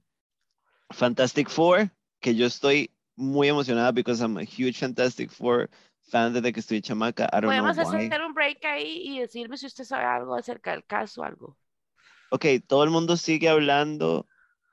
Fantastic 0.93 1.49
Four, 1.49 1.91
que 2.21 2.37
yo 2.37 2.47
estoy 2.47 2.91
muy 3.17 3.49
emocionada 3.49 3.93
because 3.93 4.21
I'm 4.21 4.37
a 4.37 4.45
huge 4.45 4.79
Fantastic 4.79 5.33
Four 5.33 5.69
fan 6.11 6.33
desde 6.33 6.53
que 6.53 6.61
estoy 6.61 6.81
chamaca. 6.81 7.25
I 7.33 7.41
don't 7.41 7.45
Podemos 7.47 7.77
know 7.77 7.89
why. 7.91 8.07
hacer 8.07 8.23
un 8.23 8.35
break 8.35 8.65
ahí 8.65 9.03
y 9.05 9.21
decirme 9.21 9.57
si 9.57 9.67
usted 9.67 9.85
sabe 9.85 10.05
algo 10.05 10.35
acerca 10.35 10.73
del 10.73 10.85
caso 10.85 11.23
o 11.23 11.25
algo. 11.25 11.57
Ok, 12.31 12.47
todo 12.67 12.85
el 12.85 12.91
mundo 12.91 13.17
sigue 13.17 13.49
hablando 13.49 14.27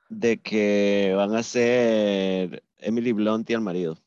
de 0.09 0.41
que 0.41 1.13
van 1.15 1.35
a 1.35 1.43
ser 1.43 2.63
Emily 2.77 3.11
Blunt 3.11 3.49
y 3.49 3.53
el 3.53 3.61
marido. 3.61 3.97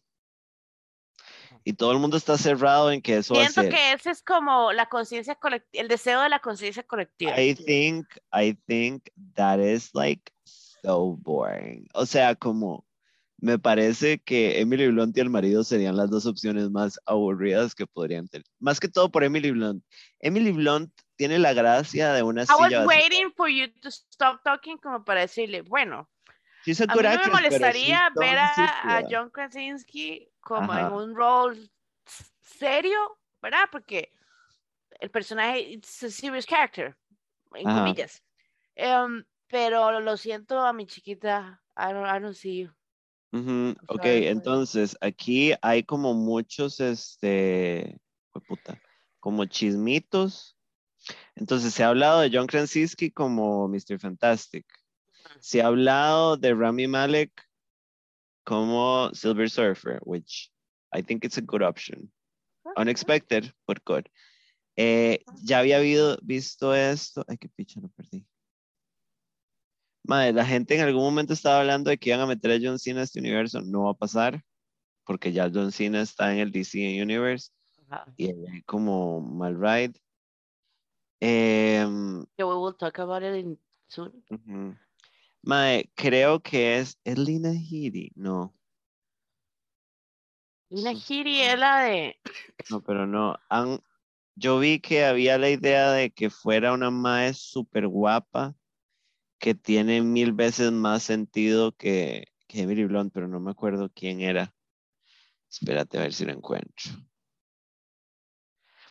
Y 1.65 1.75
todo 1.75 1.93
el 1.93 1.99
mundo 1.99 2.17
está 2.17 2.37
cerrado 2.37 2.91
en 2.91 3.01
que 3.01 3.19
eso 3.19 3.35
va 3.35 3.43
a 3.43 3.45
Siento 3.45 3.61
ser. 3.63 3.71
que 3.71 3.93
ese 3.93 4.11
es 4.11 4.23
como 4.23 4.73
la 4.73 4.87
conciencia 4.89 5.37
colectiva, 5.37 5.83
el 5.83 5.89
deseo 5.89 6.21
de 6.21 6.29
la 6.29 6.41
conciencia 6.41 6.83
colectiva. 6.83 7.41
I 7.41 7.55
think, 7.55 8.07
I 8.33 8.55
think 8.67 9.05
that 9.35 9.61
is 9.61 9.95
like 9.95 10.33
so 10.45 11.17
boring. 11.21 11.87
O 11.95 12.05
sea, 12.05 12.35
como 12.35 12.85
me 13.43 13.59
parece 13.59 14.21
que 14.21 14.61
Emily 14.61 14.87
Blunt 14.87 15.17
y 15.17 15.21
el 15.21 15.29
marido 15.29 15.65
serían 15.65 15.97
las 15.97 16.09
dos 16.11 16.27
opciones 16.27 16.71
más 16.71 17.01
aburridas 17.07 17.75
que 17.75 17.89
podrían 17.89 18.29
tener. 18.29 18.47
Más 18.61 18.79
que 18.79 18.87
todo 18.87 19.11
por 19.11 19.25
Emily 19.25 19.51
Blunt. 19.51 19.85
Emily 20.21 20.53
Blunt 20.53 20.93
tiene 21.17 21.41
la 21.41 21.53
gracia 21.53 22.13
de 22.13 22.23
una 22.23 22.43
I 22.43 22.55
was 22.57 22.71
vacía. 22.71 22.87
waiting 22.87 23.33
for 23.33 23.49
you 23.49 23.67
to 23.81 23.89
stop 23.89 24.45
talking 24.45 24.79
como 24.79 25.05
para 25.05 25.23
decirle, 25.23 25.63
bueno, 25.63 26.09
a 26.89 26.93
a 26.93 26.95
mí 26.95 27.03
me 27.03 27.09
actress, 27.09 27.21
pero 27.21 27.33
molestaría 27.33 28.11
ver 28.15 28.39
a. 28.39 29.03
John 29.11 29.29
Krasinski 29.31 30.29
como 30.41 30.73
en 30.79 30.93
un 30.93 31.17
rol 31.17 31.69
serio, 32.43 33.19
¿verdad? 33.43 33.69
Porque 33.73 34.13
el 35.01 35.11
personaje 35.11 35.63
it's 35.63 36.01
a 36.05 36.11
serious 36.11 36.47
character, 36.47 36.97
en 37.57 37.69
Ajá. 37.69 37.81
comillas. 37.81 38.23
Em, 38.77 39.25
pero 39.49 40.01
lo 40.01 40.17
siento 40.17 40.61
a 40.61 40.73
mi 40.73 40.87
chiquita, 40.87 41.61
I 41.77 41.93
don't, 41.93 42.07
I 42.07 42.21
don't 42.21 42.37
see 42.37 42.61
you. 42.61 42.71
Ujú, 43.33 43.75
Ok, 43.89 44.03
sorry, 44.03 44.19
sorry. 44.19 44.27
entonces 44.27 44.97
aquí 45.01 45.53
hay 45.63 45.83
como 45.85 46.13
muchos, 46.13 46.81
este, 46.81 47.99
puta, 48.47 48.79
como 49.21 49.45
chismitos. 49.47 50.57
Entonces 51.35 51.75
se 51.75 51.83
ha 51.83 51.89
hablado 51.89 52.21
de 52.21 52.31
John 52.33 52.47
Krasinski 52.47 53.11
como 53.11 53.69
Mr. 53.69 53.99
Fantastic. 53.99 54.67
Se 55.41 55.63
ha 55.63 55.67
hablado 55.67 56.37
de 56.37 56.55
Rami 56.55 56.87
Malek 56.87 57.33
como 58.45 59.11
Silver 59.15 59.49
Surfer, 59.49 60.01
which 60.05 60.53
I 60.93 61.03
think 61.03 61.25
it's 61.25 61.39
a 61.39 61.43
good 61.43 61.63
option. 61.63 62.13
Unexpected, 62.77 63.53
but 63.67 63.79
good. 63.85 64.09
Eh, 64.77 65.25
ya 65.43 65.59
había 65.59 65.79
habido, 65.79 66.19
visto 66.23 66.75
esto. 66.75 67.25
Ay, 67.29 67.39
qué 67.39 67.49
picha, 67.49 67.81
lo 67.81 67.89
perdí. 67.89 68.27
Madre, 70.05 70.33
la 70.33 70.45
gente 70.45 70.75
en 70.75 70.81
algún 70.81 71.03
momento 71.03 71.33
estaba 71.33 71.61
hablando 71.61 71.91
de 71.91 71.99
que 71.99 72.11
iban 72.11 72.21
a 72.21 72.27
meter 72.27 72.51
a 72.51 72.59
John 72.61 72.79
Cena 72.79 73.01
a 73.01 73.05
este 73.05 73.21
universo. 73.21 73.61
No 73.63 73.85
va 73.85 73.93
a 73.93 73.95
pasar, 73.95 74.45
porque 75.05 75.33
ya 75.33 75.51
John 75.53 75.71
Cena 75.71 76.03
está 76.03 76.33
en 76.33 76.41
el 76.41 76.51
DC 76.51 77.01
Universe 77.01 77.51
Ajá. 77.89 78.13
y 78.17 78.31
hay 78.31 78.63
como 78.63 79.21
mal 79.21 79.61
ride. 79.61 79.95
Em, 81.21 82.25
Que 82.37 82.43
we 82.45 82.55
will 82.57 82.75
talk 82.77 82.99
about 82.99 83.23
it 83.23 83.37
in 83.37 83.59
soon. 83.87 84.13
Mae, 85.43 85.91
creo 85.95 86.41
que 86.41 86.79
es, 86.79 86.99
¿es 87.05 87.19
Lina 87.19 87.53
Headey? 87.53 88.11
No, 88.17 88.55
Lina 90.71 90.93
Headey 90.93 91.43
es 91.43 91.59
la 91.59 91.85
de 91.85 92.17
no, 92.71 92.83
pero 92.83 93.07
no. 93.07 93.37
Han, 93.51 93.81
yo 94.35 94.59
vi 94.59 94.81
que 94.81 95.05
había 95.05 95.37
la 95.39 95.51
idea 95.51 95.93
de 95.93 96.11
que 96.11 96.31
fuera 96.31 96.73
una 96.73 96.91
mae 96.91 97.35
súper 97.35 97.87
guapa 97.87 98.57
que 99.43 99.57
tiene 99.57 100.03
mil 100.03 100.33
veces 100.33 100.71
más 100.71 101.03
sentido 101.03 101.73
que, 101.73 102.29
que 102.47 102.63
Emily 102.63 102.85
Blunt, 102.85 103.13
pero 103.13 103.27
no 103.27 103.41
me 103.41 103.51
acuerdo 103.51 103.91
quién 103.93 104.21
era. 104.21 104.55
Espérate 105.51 105.99
a 105.99 106.03
ver 106.03 106.13
si 106.13 106.25
lo 106.25 106.33
encuentro. 106.33 106.93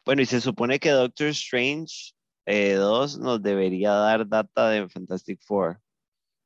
Bueno, 0.03 0.21
y 0.21 0.25
se 0.25 0.41
supone 0.41 0.77
que 0.77 0.89
Doctor 0.89 1.27
Strange 1.27 2.11
2 2.45 3.17
nos 3.17 3.41
debería 3.41 3.91
dar 3.91 4.27
data 4.27 4.67
de 4.67 4.89
Fantastic 4.89 5.39
Four, 5.41 5.81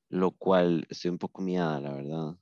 lo 0.10 0.30
cual 0.30 0.86
estoy 0.88 1.10
un 1.10 1.18
poco 1.18 1.42
miada, 1.42 1.80
la 1.80 1.94
verdad. 1.94 2.36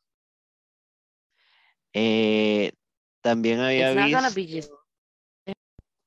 Eh, 1.94 2.74
también 3.22 3.62
había 3.62 3.94
It's 3.94 4.36
visto. 4.36 4.83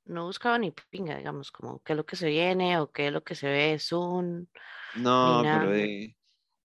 No 0.07 0.25
buscaba 0.25 0.59
ni 0.59 0.73
pinga, 0.91 1.17
digamos, 1.17 1.51
como 1.51 1.81
qué 1.83 1.93
es 1.93 1.97
lo 1.97 2.07
que 2.07 2.17
se 2.17 2.29
viene 2.29 2.79
o 2.79 2.91
qué 2.91 3.09
es 3.09 3.13
lo 3.13 3.23
que 3.23 3.35
se 3.35 3.49
ve 3.49 3.79
soon. 3.79 4.49
No, 4.95 5.43
pero, 5.43 5.75
eh, 5.75 6.17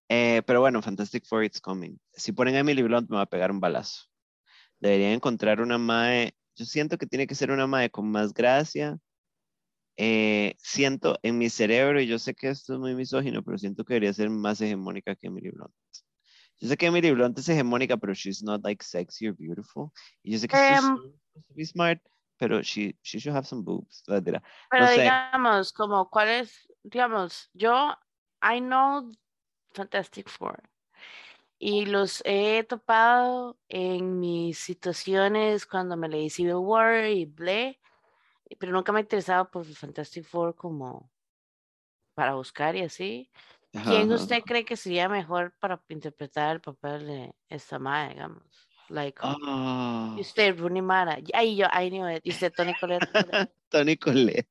eh, 0.10 0.42
pero 0.46 0.62
bueno, 0.62 0.82
Fantastic 0.82 1.26
Four 1.26 1.46
It's 1.46 1.60
Coming. 1.60 2.00
Si 2.14 2.32
ponen 2.32 2.56
a 2.56 2.60
Emily 2.60 2.84
Blunt 2.84 3.10
me 3.10 3.18
va 3.18 3.24
a 3.24 3.30
pegar 3.30 3.52
un 3.52 3.60
balazo. 3.60 4.06
Deberían 4.80 5.14
encontrar 5.14 5.60
una 5.60 5.78
mae. 5.78 6.36
Yo 6.56 6.66
siento 6.66 6.98
que 6.98 7.08
tiene 7.08 7.28
que 7.28 7.36
ser 7.36 7.52
una 7.52 7.68
mae 7.68 7.90
con 7.90 8.10
más 8.12 8.34
gracia. 8.34 8.98
Eh, 9.98 10.56
siento 10.58 11.20
en 11.22 11.38
mi 11.38 11.50
cerebro, 11.50 12.02
y 12.02 12.08
yo 12.08 12.20
sé 12.20 12.34
que 12.34 12.50
esto 12.50 12.74
es 12.74 12.80
muy 12.80 12.96
misógino, 12.96 13.44
pero 13.44 13.58
siento 13.58 13.84
que 13.84 13.96
debería 13.96 14.14
ser 14.14 14.30
más 14.30 14.62
hegemónica 14.62 15.16
que 15.16 15.28
Emily 15.28 15.50
Blunt. 15.50 15.74
Yo 16.60 16.68
sé 16.68 16.78
que 16.78 16.86
Emily 16.86 17.12
Blunt 17.12 17.38
es 17.40 17.50
hegemónica, 17.50 17.98
pero 17.98 18.14
she's 18.14 18.44
not 18.44 18.64
like 18.64 18.84
sexy 18.84 19.28
or 19.28 19.36
beautiful. 19.36 19.92
Y 20.24 20.32
yo 20.32 20.40
sé 20.40 20.48
que 20.48 20.56
she's 20.56 20.84
Em, 20.84 21.14
be 21.56 21.66
smart, 21.66 22.02
pero 22.42 22.64
she, 22.64 22.98
she 23.04 23.20
should 23.20 23.36
have 23.36 23.46
some 23.46 23.62
boobs. 23.62 24.02
verdad. 24.08 24.42
Pero 24.72 24.88
sé. 24.88 25.02
digamos, 25.02 25.72
como 25.72 26.10
cuál 26.10 26.28
es, 26.28 26.68
digamos, 26.82 27.52
yo, 27.54 27.94
I 28.42 28.60
know 28.60 29.12
Fantastic 29.76 30.28
Four 30.28 30.60
y 31.60 31.86
los 31.86 32.24
he 32.26 32.64
topado 32.64 33.60
en 33.70 34.20
mis 34.20 34.58
situaciones 34.58 35.68
cuando 35.68 35.96
me 35.96 36.10
leí 36.10 36.32
Civil 36.32 36.56
War 36.56 37.06
y 37.06 37.26
Ble, 37.26 37.80
pero 38.58 38.72
nunca 38.72 38.92
me 38.92 38.98
ha 38.98 39.02
interesado 39.04 39.52
por 39.52 39.64
Fantastic 39.64 40.24
Four 40.24 40.56
como 40.56 41.12
para 42.16 42.34
buscar 42.34 42.76
y 42.76 42.82
así. 42.82 43.30
¿Quién 43.72 44.12
ajá. 44.12 44.16
usted 44.16 44.42
cree 44.42 44.66
que 44.66 44.76
sería 44.76 45.08
mejor 45.08 45.54
para 45.60 45.80
interpretar 45.90 46.56
el 46.56 46.62
papel 46.62 47.06
de 47.06 47.36
esta 47.50 47.78
madre, 47.78 48.16
digamos? 48.16 48.71
Like, 48.92 49.20
Ah. 49.24 50.16
y 50.18 50.22
usted, 50.22 50.60
Rooney 50.60 50.82
Mara, 50.82 51.18
yo, 51.20 51.66
I 51.74 51.90
knew 51.90 52.08
it, 52.10 52.22
y 52.26 52.32
usted, 52.32 52.52
Tony 52.54 52.74
Collette. 52.80 53.08
Tony 53.70 53.96
Colette 53.98 54.48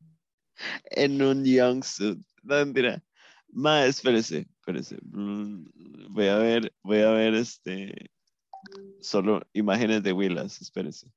en 0.90 1.20
un 1.20 1.44
jumpsuit. 1.44 2.18
No, 2.42 2.54
mentira. 2.56 3.02
Ma, 3.52 3.84
espérese, 3.84 4.46
espérese. 4.60 4.96
Mm, 5.12 5.66
Voy 6.12 6.26
a 6.28 6.38
ver, 6.38 6.72
voy 6.82 7.00
a 7.02 7.10
ver 7.10 7.34
este. 7.34 8.10
Solo 9.00 9.42
imágenes 9.52 10.02
de 10.02 10.12
Willas, 10.12 10.60
espérese. 10.62 11.12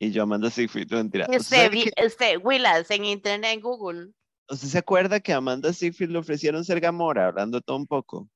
Y 0.00 0.10
yo 0.12 0.22
Amanda 0.22 0.50
Seyfried, 0.50 0.90
no, 0.90 0.96
mentira. 0.98 1.26
¿Usted, 1.28 1.70
vi- 1.70 1.84
que- 1.90 2.06
usted, 2.06 2.38
Willas, 2.42 2.90
en 2.90 3.04
internet, 3.04 3.52
en 3.54 3.60
Google. 3.60 4.12
usted 4.48 4.68
se 4.68 4.78
acuerda 4.78 5.20
que 5.20 5.32
a 5.32 5.36
Amanda 5.36 5.72
Seyfried 5.72 6.10
le 6.10 6.18
ofrecieron 6.18 6.64
ser 6.64 6.80
Gamora, 6.80 7.26
hablando 7.28 7.60
todo 7.60 7.76
un 7.76 7.86
poco? 7.86 8.28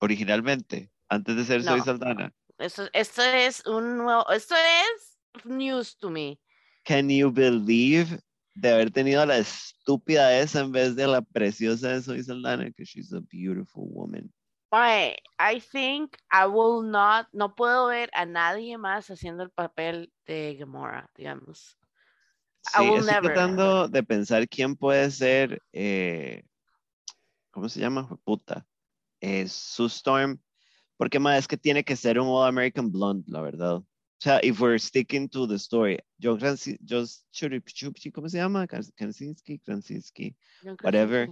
Originalmente, 0.00 0.90
antes 1.10 1.36
de 1.36 1.44
ser 1.44 1.62
Soy 1.62 1.78
No. 1.78 1.84
Saldana. 1.84 2.32
Esto, 2.58 2.88
esto 2.92 3.22
es 3.22 3.66
un 3.66 3.98
nuevo, 3.98 4.28
esto 4.30 4.54
es 4.54 5.44
news 5.44 5.96
to 5.96 6.10
me. 6.10 6.38
Can 6.84 7.08
you 7.10 7.30
believe 7.30 8.18
de 8.54 8.70
haber 8.72 8.90
tenido 8.90 9.24
la 9.26 9.38
estúpida 9.38 10.38
esa 10.38 10.60
en 10.60 10.72
vez 10.72 10.94
de 10.96 11.06
la 11.06 11.22
preciosa 11.22 11.88
de 11.88 12.02
Soy 12.02 12.22
Saldana? 12.22 12.70
Que 12.70 12.84
she's 12.84 13.12
a 13.12 13.20
beautiful 13.20 13.86
woman. 13.88 14.32
Mae, 14.72 15.16
I 15.38 15.58
think 15.58 16.16
I 16.30 16.46
will 16.46 16.82
not, 16.88 17.26
no 17.32 17.54
puedo 17.56 17.88
ver 17.88 18.08
a 18.14 18.24
nadie 18.24 18.78
más 18.78 19.10
haciendo 19.10 19.42
el 19.42 19.50
papel 19.50 20.12
de 20.26 20.54
Gamora, 20.56 21.10
digamos. 21.16 21.76
I 22.76 22.78
Sí, 22.78 22.90
will 22.90 22.98
estoy 23.00 23.14
never. 23.14 23.32
tratando 23.32 23.88
de 23.88 24.02
pensar 24.02 24.46
quién 24.48 24.76
puede 24.76 25.10
ser, 25.10 25.60
eh, 25.72 26.44
¿cómo 27.50 27.68
se 27.68 27.80
llama? 27.80 28.06
Puta. 28.22 28.64
Eh, 29.20 29.48
Sue 29.48 29.86
Storm. 29.88 30.38
Porque 31.00 31.18
más 31.18 31.38
es 31.38 31.48
que 31.48 31.56
tiene 31.56 31.82
que 31.82 31.96
ser 31.96 32.20
un 32.20 32.28
All 32.28 32.46
American 32.46 32.92
Blonde, 32.92 33.24
la 33.26 33.40
verdad. 33.40 33.76
O 33.76 33.86
sea, 34.18 34.38
if 34.42 34.60
we're 34.60 34.78
sticking 34.78 35.30
to 35.30 35.46
the 35.48 35.54
story. 35.54 35.98
John 36.20 36.38
Chupi- 36.38 38.12
¿cómo 38.12 38.28
se 38.28 38.36
llama? 38.36 38.66
Kras- 38.66 38.92
Krasinski, 38.94 39.58
Krasinski. 39.60 40.36
Whatever. 40.82 41.30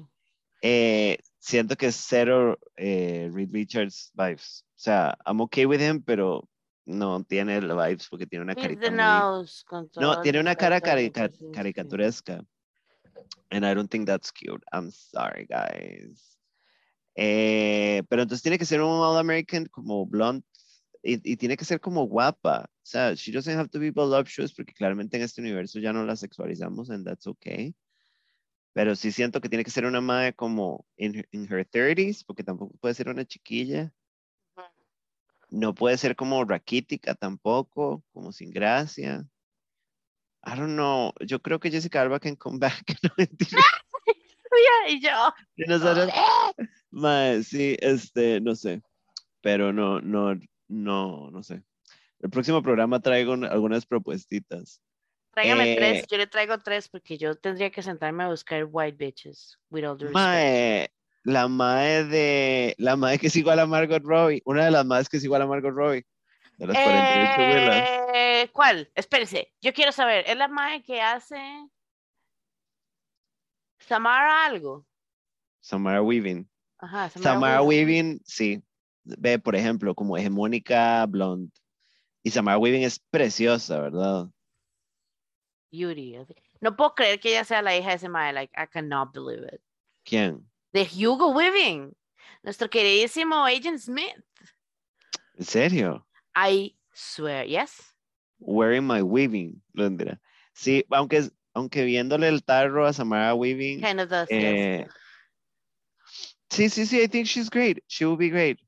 Eh, 0.62 1.18
siento 1.38 1.76
que 1.76 1.88
es 1.88 1.96
cero 1.96 2.58
eh, 2.78 3.28
Reed 3.30 3.50
Richards 3.52 4.10
vibes. 4.14 4.64
O 4.70 4.78
sea, 4.80 5.18
I'm 5.26 5.42
okay 5.42 5.66
with 5.66 5.80
him, 5.82 6.00
pero 6.02 6.48
no 6.86 7.22
tiene 7.24 7.60
la 7.60 7.74
vibes 7.88 8.08
porque 8.08 8.26
tiene 8.26 8.44
una 8.44 8.54
carita 8.54 8.88
muy... 8.88 8.96
nose, 8.96 9.64
con 9.66 9.90
No, 9.96 10.22
tiene 10.22 10.38
el 10.38 10.44
una 10.46 10.56
cara 10.56 10.80
carica- 10.80 11.28
Krasinski. 11.28 11.52
caricaturesca. 11.52 12.42
And 13.50 13.66
I 13.66 13.74
don't 13.74 13.90
think 13.90 14.06
that's 14.06 14.32
cute. 14.32 14.64
I'm 14.72 14.90
sorry, 14.90 15.44
guys. 15.46 16.37
Eh, 17.20 18.04
pero 18.08 18.22
entonces 18.22 18.44
tiene 18.44 18.58
que 18.58 18.64
ser 18.64 18.80
un 18.80 18.90
All 18.90 19.18
American 19.18 19.66
como 19.66 20.06
blonde 20.06 20.46
y, 21.02 21.32
y 21.32 21.36
tiene 21.36 21.56
que 21.56 21.64
ser 21.64 21.80
como 21.80 22.04
guapa. 22.04 22.66
O 22.70 22.86
sea, 22.86 23.12
she 23.14 23.32
doesn't 23.32 23.58
have 23.58 23.68
to 23.70 23.80
be 23.80 23.90
voluptuous 23.90 24.54
porque 24.54 24.72
claramente 24.72 25.16
en 25.16 25.24
este 25.24 25.40
universo 25.40 25.80
ya 25.80 25.92
no 25.92 26.04
la 26.04 26.14
sexualizamos 26.14 26.90
and 26.90 27.04
that's 27.04 27.26
okay. 27.26 27.74
Pero 28.72 28.94
sí 28.94 29.10
siento 29.10 29.40
que 29.40 29.48
tiene 29.48 29.64
que 29.64 29.72
ser 29.72 29.84
una 29.84 30.00
madre 30.00 30.32
como 30.32 30.86
in, 30.96 31.26
in 31.32 31.52
her 31.52 31.68
30s 31.68 32.24
porque 32.24 32.44
tampoco 32.44 32.76
puede 32.78 32.94
ser 32.94 33.08
una 33.08 33.24
chiquilla. 33.24 33.92
No 35.50 35.74
puede 35.74 35.98
ser 35.98 36.14
como 36.14 36.44
raquítica 36.44 37.16
tampoco, 37.16 38.04
como 38.12 38.30
sin 38.30 38.50
gracia. 38.50 39.26
I 40.46 40.56
don't 40.56 40.74
know. 40.74 41.12
Yo 41.26 41.42
creo 41.42 41.58
que 41.58 41.70
Jessica 41.72 42.00
Alba 42.00 42.20
can 42.20 42.36
come 42.36 42.60
back. 42.60 42.84
No, 43.02 43.10
mentira. 43.16 43.60
Y 44.88 45.00
yo, 45.00 45.10
Y 45.56 45.64
nosotros, 45.68 46.10
mae, 46.98 47.42
sí, 47.42 47.76
este, 47.80 48.40
no 48.40 48.54
sé. 48.54 48.82
Pero 49.40 49.72
no, 49.72 50.00
no, 50.00 50.34
no, 50.68 51.30
no 51.30 51.42
sé. 51.42 51.62
El 52.20 52.30
próximo 52.30 52.62
programa 52.62 53.00
traigo 53.00 53.32
un- 53.32 53.44
algunas 53.44 53.86
propuestitas. 53.86 54.80
tráigame 55.32 55.72
Eh, 55.72 55.76
tres, 55.76 56.06
yo 56.10 56.18
le 56.18 56.26
traigo 56.26 56.58
tres 56.58 56.88
porque 56.88 57.16
yo 57.16 57.36
tendría 57.36 57.70
que 57.70 57.82
sentarme 57.82 58.24
a 58.24 58.28
buscar 58.28 58.66
white 58.68 58.96
bitches, 58.96 59.56
with 59.70 59.84
all 59.84 59.96
due. 59.96 60.10
Mae, 60.10 60.88
la 61.22 61.46
mae 61.46 62.04
de, 62.04 62.74
la 62.78 62.96
mae 62.96 63.18
que 63.18 63.28
es 63.28 63.36
igual 63.36 63.60
a 63.60 63.66
Margot 63.66 64.02
Robbie, 64.04 64.42
una 64.44 64.64
de 64.64 64.70
las 64.72 64.84
maes 64.84 65.08
que 65.08 65.18
es 65.18 65.24
igual 65.24 65.42
a 65.42 65.46
Margot 65.46 65.72
Robbie, 65.72 66.04
de 66.56 66.66
las 66.66 66.76
48 66.82 67.42
abuelas. 67.42 67.88
Eh, 68.14 68.50
¿Cuál? 68.52 68.90
Espérese, 68.96 69.52
yo 69.60 69.72
quiero 69.72 69.92
saber, 69.92 70.24
¿es 70.26 70.36
la 70.36 70.48
madre 70.48 70.82
que 70.82 71.00
hace 71.00 71.38
Samara 73.78 74.44
algo? 74.46 74.84
Samara 75.60 76.02
Weaving. 76.02 76.48
Ajá, 76.78 77.10
Samara 77.10 77.62
Weaving. 77.62 77.86
Weaving, 77.86 78.20
sí. 78.24 78.62
Ve, 79.04 79.38
por 79.38 79.56
ejemplo, 79.56 79.94
como 79.94 80.16
hegemónica 80.16 81.04
blonde. 81.06 81.52
Y 82.22 82.30
Samara 82.30 82.58
Weaving 82.58 82.82
es 82.82 82.98
preciosa, 82.98 83.80
¿verdad? 83.80 84.28
Beauty. 85.70 86.16
No 86.60 86.76
puedo 86.76 86.94
creer 86.94 87.20
que 87.20 87.30
ella 87.30 87.44
sea 87.44 87.62
la 87.62 87.76
hija 87.76 87.90
de 87.90 87.96
ese 87.96 88.08
mae, 88.08 88.32
like, 88.32 88.52
I 88.56 88.66
cannot 88.66 89.12
believe 89.12 89.46
it. 89.52 89.60
¿Quién? 90.04 90.48
De 90.72 90.84
Hugo 90.84 91.30
Weaving, 91.30 91.94
nuestro 92.42 92.68
queridísimo 92.68 93.44
Agent 93.44 93.78
Smith. 93.78 94.24
¿En 95.36 95.44
serio? 95.44 96.06
I 96.34 96.76
swear, 96.94 97.46
yes. 97.46 97.94
Wearing 98.38 98.86
my 98.86 99.02
weaving, 99.02 99.62
Londra. 99.72 100.20
Sí, 100.52 100.84
aunque, 100.90 101.30
aunque 101.54 101.84
viéndole 101.84 102.28
el 102.28 102.42
tarro 102.42 102.86
a 102.86 102.92
Samara 102.92 103.34
Weaving, 103.34 103.80
Kind 103.80 104.00
of 104.00 104.08
does, 104.08 104.28
yes. 104.28 104.88
Sí, 106.50 106.68
sí, 106.68 106.86
sí, 106.86 107.00
I 107.00 107.08
think 107.08 107.26
she's 107.26 107.48
great. 107.50 107.82
She 107.86 108.04
will 108.04 108.16
be 108.16 108.28
great. 108.30 108.58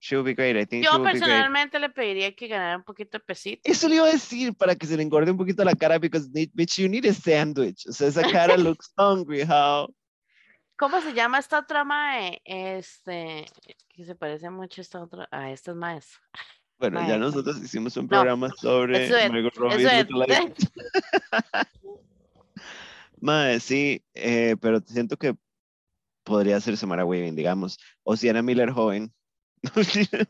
She 0.00 0.14
will 0.14 0.24
be 0.24 0.34
great. 0.34 0.56
I 0.56 0.64
think 0.64 0.84
she 0.84 0.90
Yo 0.90 0.98
will 0.98 1.04
be 1.04 1.18
great. 1.18 1.22
personalmente 1.22 1.78
le 1.78 1.88
pediría 1.90 2.34
que 2.34 2.46
ganara 2.46 2.76
un 2.76 2.84
poquito 2.84 3.18
de 3.18 3.24
pesito. 3.24 3.60
Eso 3.64 3.88
le 3.88 3.96
iba 3.96 4.06
a 4.06 4.12
decir 4.12 4.54
para 4.54 4.76
que 4.76 4.86
se 4.86 4.96
le 4.96 5.02
engorde 5.02 5.30
un 5.30 5.36
poquito 5.36 5.64
la 5.64 5.74
cara, 5.74 5.98
because 5.98 6.28
bitch, 6.30 6.78
you 6.78 6.88
need 6.88 7.04
a 7.06 7.12
sandwich. 7.12 7.86
O 7.88 7.92
sea, 7.92 8.08
esa 8.08 8.22
cara 8.22 8.56
looks 8.56 8.92
hungry, 8.96 9.42
how? 9.42 9.92
¿Cómo 10.76 11.00
se 11.00 11.12
llama 11.12 11.40
esta 11.40 11.58
otra 11.58 11.82
mae? 11.82 12.40
Este, 12.44 13.46
que 13.88 14.04
se 14.04 14.14
parece 14.14 14.48
mucho 14.48 14.80
a 14.80 14.82
esta 14.82 15.02
otra, 15.02 15.28
a 15.32 15.50
estas 15.50 15.74
maes. 15.74 16.06
Bueno, 16.78 17.00
Mae. 17.00 17.08
ya 17.08 17.18
nosotros 17.18 17.60
hicimos 17.60 17.96
un 17.96 18.06
programa 18.06 18.50
sobre 18.56 19.06
eso 19.06 19.16
es, 19.16 19.28
Margot 19.32 19.56
lookalike. 19.56 20.54
Mae, 23.20 23.58
sí, 23.58 24.04
eh, 24.14 24.54
pero 24.60 24.80
siento 24.86 25.16
que 25.16 25.34
podría 26.28 26.60
ser 26.60 26.76
Samara 26.76 27.04
Weaving, 27.04 27.34
digamos, 27.34 27.78
o 28.04 28.16
Sienna 28.16 28.42
Miller 28.42 28.70
joven. 28.70 29.12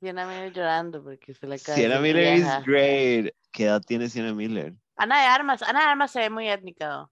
Sienna 0.00 0.26
Miller 0.26 0.52
llorando 0.52 1.02
porque 1.02 1.34
se 1.34 1.46
le 1.46 1.56
acaba 1.56 1.74
de 1.76 1.82
Sienna 1.82 2.00
Miller 2.00 2.38
is 2.38 2.46
great. 2.64 3.34
¿Qué 3.52 3.64
edad 3.64 3.82
tiene 3.82 4.08
Sienna 4.08 4.32
Miller? 4.32 4.74
Ana 4.96 5.20
de 5.20 5.26
Armas, 5.26 5.62
Ana 5.62 5.80
de 5.80 5.86
Armas 5.86 6.10
se 6.10 6.20
ve 6.20 6.30
muy 6.30 6.48
étnica. 6.48 6.88
¿no? 6.88 7.10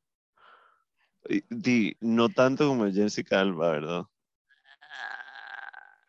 No 2.00 2.28
tanto 2.28 2.68
como 2.68 2.90
Jessica 2.90 3.40
Alba, 3.40 3.70
¿verdad? 3.72 4.02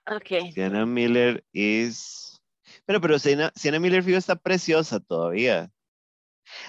Ah, 0.06 0.16
Ok. 0.16 0.52
Sienna 0.54 0.86
Miller 0.86 1.44
is... 1.52 2.42
Pero, 2.86 3.02
pero 3.02 3.20
Sienna, 3.20 3.52
Sienna 3.56 3.80
Miller 3.80 4.04
fijo, 4.04 4.18
está 4.18 4.36
preciosa 4.36 5.00
todavía. 5.00 5.70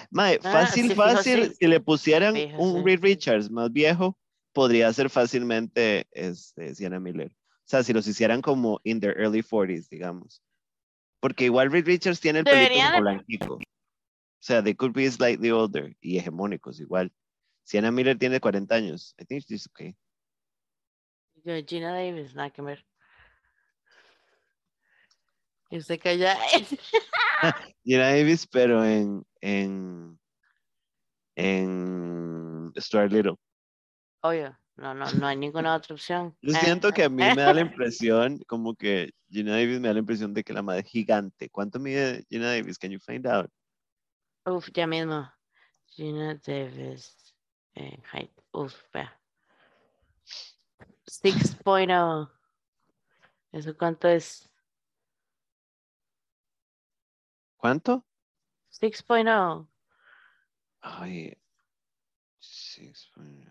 Mae, 0.09 0.39
Ah, 0.43 0.51
fácil, 0.51 0.83
sí, 0.83 0.89
fijo, 0.89 1.01
fácil, 1.01 1.45
sí. 1.45 1.55
si 1.59 1.67
le 1.67 1.79
pusieran 1.79 2.35
Fijo, 2.35 2.57
un 2.61 2.79
sí. 2.79 2.83
Reed 2.85 3.01
Richards 3.01 3.49
más 3.49 3.71
viejo, 3.71 4.17
podría 4.53 4.91
ser 4.93 5.09
fácilmente 5.09 6.07
este, 6.11 6.75
Sienna 6.75 6.99
Miller. 6.99 7.31
O 7.31 7.69
sea, 7.69 7.83
si 7.83 7.93
los 7.93 8.07
hicieran 8.07 8.41
como 8.41 8.81
in 8.83 8.99
their 8.99 9.17
early 9.19 9.41
40s, 9.41 9.89
digamos. 9.89 10.41
Porque 11.19 11.45
igual 11.45 11.71
Reed 11.71 11.85
Richards 11.85 12.19
tiene 12.19 12.39
el 12.39 12.45
pelito 12.45 12.81
como 12.89 13.01
blanquico. 13.01 13.53
O 13.55 14.41
sea, 14.41 14.63
they 14.63 14.73
could 14.73 14.93
be 14.93 15.09
slightly 15.11 15.51
older 15.51 15.95
y 16.01 16.17
hegemónicos 16.17 16.79
igual. 16.79 17.11
Sienna 17.63 17.91
Miller 17.91 18.17
tiene 18.17 18.39
40 18.39 18.73
años. 18.73 19.13
I 19.19 19.25
think 19.25 19.43
she's 19.45 19.67
okay. 19.67 19.95
Yo, 21.43 21.53
Gina 21.65 21.93
Davis, 21.93 22.33
nada 22.33 22.49
que 22.49 22.61
ver. 22.61 22.85
Y 25.69 25.77
usted 25.77 25.99
calla. 25.99 26.37
Gina 27.83 28.09
Davis, 28.09 28.47
pero 28.47 28.83
en, 28.83 29.23
en, 29.41 30.19
en 31.35 32.73
Stuart 32.77 33.11
Little 33.11 33.35
obvio. 34.21 34.57
No, 34.75 34.93
no, 34.93 35.11
no 35.11 35.27
hay 35.27 35.35
ninguna 35.35 35.75
otra 35.75 35.93
opción. 35.93 36.37
Yo 36.41 36.53
siento 36.53 36.91
que 36.93 37.03
a 37.03 37.09
mí 37.09 37.17
me 37.21 37.35
da 37.35 37.53
la 37.53 37.61
impresión, 37.61 38.39
como 38.47 38.75
que 38.75 39.11
Gina 39.29 39.51
Davis 39.51 39.81
me 39.81 39.89
da 39.89 39.93
la 39.93 39.99
impresión 39.99 40.33
de 40.33 40.41
que 40.41 40.53
la 40.53 40.61
madre 40.61 40.81
es 40.81 40.87
gigante. 40.87 41.49
¿Cuánto 41.49 41.79
mide 41.79 42.25
Gina 42.29 42.49
Davis? 42.49 42.79
Can 42.79 42.91
you 42.91 42.99
find 42.99 43.27
out? 43.27 43.51
Uf, 44.45 44.69
ya 44.73 44.87
mismo. 44.87 45.29
Gina 45.85 46.35
Davis 46.35 47.35
eh, 47.75 48.01
height. 48.13 48.31
Uf, 48.53 48.73
vea. 48.93 49.19
6.0. 51.09 52.31
¿Eso 53.51 53.77
cuánto 53.77 54.07
es? 54.07 54.49
¿Cuánto? 57.57 58.05
6.0. 58.71 59.67
Ay, 60.81 61.37
6.0. 62.39 63.48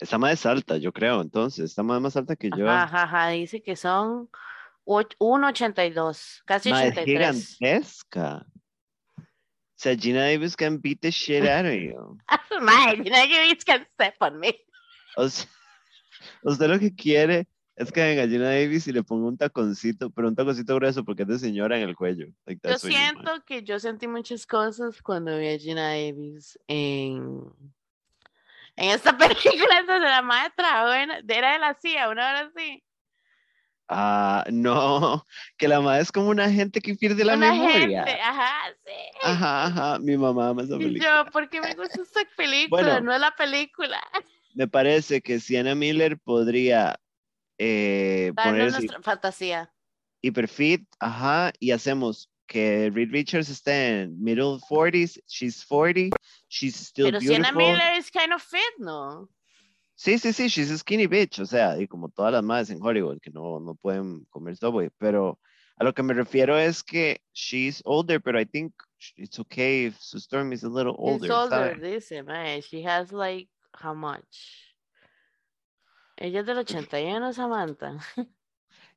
Esta 0.00 0.16
madre 0.16 0.34
es 0.34 0.46
alta, 0.46 0.78
yo 0.78 0.92
creo, 0.92 1.20
entonces. 1.20 1.66
Esta 1.66 1.82
madre 1.82 1.98
es 1.98 2.02
más 2.02 2.16
alta 2.16 2.34
que 2.34 2.50
yo. 2.56 2.68
Ajá, 2.68 3.02
ajá, 3.02 3.28
dice 3.28 3.62
que 3.62 3.76
son 3.76 4.30
1.82, 4.86 6.42
casi 6.46 6.70
madre 6.70 6.88
83. 6.88 7.36
Es 7.36 7.46
gigantesca. 7.58 8.46
O 9.18 9.82
sea, 9.82 9.96
Gina 9.96 10.22
Davis 10.22 10.56
can 10.56 10.80
beat 10.80 11.00
the 11.00 11.10
shit 11.10 11.46
out 11.46 11.66
of 11.66 11.72
you. 11.72 12.18
madre, 12.62 13.02
Gina 13.02 13.26
Davis 13.26 13.64
can 13.64 13.86
step 13.94 14.14
on 14.20 14.38
me. 14.38 14.54
O 15.16 15.28
sea, 15.28 15.46
usted 16.42 16.68
lo 16.68 16.78
que 16.78 16.94
quiere 16.94 17.46
es 17.76 17.92
que 17.92 18.02
venga 18.02 18.26
Gina 18.26 18.50
Davis 18.50 18.86
y 18.88 18.92
le 18.92 19.02
ponga 19.02 19.28
un 19.28 19.38
taconcito, 19.38 20.10
pero 20.10 20.28
un 20.28 20.34
taconcito 20.34 20.74
grueso 20.74 21.04
porque 21.04 21.22
es 21.22 21.28
de 21.28 21.38
señora 21.38 21.78
en 21.78 21.88
el 21.88 21.96
cuello. 21.96 22.26
Yo 22.46 22.78
siento 22.78 23.42
que 23.46 23.62
yo 23.62 23.78
sentí 23.78 24.06
muchas 24.06 24.46
cosas 24.46 25.00
cuando 25.02 25.38
vi 25.38 25.48
a 25.48 25.58
Gina 25.58 25.88
Davis 25.88 26.58
en 26.68 27.42
en 28.76 28.90
esta 28.90 29.16
película 29.18 29.78
en 29.80 29.86
donde 29.86 30.08
la 30.08 30.22
madre 30.22 30.52
trabajó 30.56 30.92
en- 30.94 31.30
era 31.30 31.52
de 31.52 31.58
la 31.58 31.74
CIA, 31.74 32.08
una 32.10 32.28
hora 32.30 32.50
así. 32.54 32.82
Ah, 33.92 34.44
no, 34.52 35.26
que 35.58 35.66
la 35.66 35.80
madre 35.80 36.02
es 36.02 36.12
como 36.12 36.28
una 36.28 36.48
gente 36.48 36.80
que 36.80 36.94
pierde 36.94 37.24
la 37.24 37.34
Una 37.34 37.50
memoria. 37.52 38.04
gente, 38.04 38.20
ajá, 38.20 38.52
sí. 38.86 38.92
Ajá, 39.20 39.64
ajá, 39.66 39.98
mi 39.98 40.16
mamá 40.16 40.50
ama 40.50 40.62
esa 40.62 40.76
Y 40.76 40.78
película. 40.78 41.24
yo, 41.24 41.30
¿por 41.32 41.48
qué 41.50 41.60
me 41.60 41.74
gusta 41.74 42.00
esta 42.00 42.20
película? 42.36 42.82
Bueno. 42.82 43.00
no 43.00 43.12
es 43.12 43.20
la 43.20 43.32
película. 43.34 44.00
Me 44.54 44.68
parece 44.68 45.20
que 45.20 45.40
Sienna 45.40 45.74
Miller 45.74 46.18
podría 46.20 47.00
eh, 47.58 48.32
ponerse 48.36 48.78
nuestra 48.78 49.02
fantasía. 49.02 49.72
hiperfit, 50.22 50.86
ajá, 51.00 51.52
y 51.58 51.72
hacemos 51.72 52.30
que 52.50 52.90
Reed 52.90 53.12
Richards 53.12 53.48
esté 53.48 54.02
en 54.02 54.20
middle 54.20 54.58
40s, 54.58 55.20
she's 55.28 55.64
40, 55.64 56.10
she's 56.48 56.74
still 56.74 57.06
Pero 57.06 57.20
beautiful. 57.20 57.44
Sienna 57.44 57.52
Miller 57.56 57.92
es 57.96 58.10
kind 58.10 58.32
of 58.32 58.42
fit, 58.42 58.74
¿no? 58.80 59.28
Sí, 59.94 60.18
sí, 60.18 60.32
sí, 60.32 60.48
she's 60.48 60.70
a 60.72 60.78
skinny 60.78 61.06
bitch, 61.06 61.38
o 61.38 61.46
sea, 61.46 61.78
y 61.78 61.86
como 61.86 62.08
todas 62.08 62.32
las 62.32 62.42
madres 62.42 62.70
en 62.70 62.82
Hollywood 62.82 63.20
que 63.20 63.30
no, 63.30 63.60
no 63.60 63.76
pueden 63.76 64.24
comer 64.30 64.56
Subway, 64.56 64.90
pero 64.98 65.38
a 65.76 65.84
lo 65.84 65.92
que 65.94 66.02
me 66.02 66.12
refiero 66.12 66.58
es 66.58 66.82
que 66.82 67.20
she's 67.32 67.82
older, 67.84 68.20
pero 68.20 68.40
I 68.40 68.46
think 68.46 68.72
it's 69.16 69.38
okay 69.38 69.86
if 69.86 69.96
Sue 70.00 70.18
Storm 70.18 70.52
is 70.52 70.64
a 70.64 70.68
little 70.68 70.96
older, 70.98 71.26
It's 71.26 71.34
older, 71.34 71.74
¿sabe? 71.76 71.94
dice, 71.94 72.22
man. 72.24 72.62
She 72.62 72.82
has 72.82 73.12
like, 73.12 73.48
how 73.72 73.94
much? 73.94 74.74
Ella 76.18 76.40
es 76.40 76.46
del 76.46 76.58
81, 76.58 77.32
Samantha. 77.32 77.98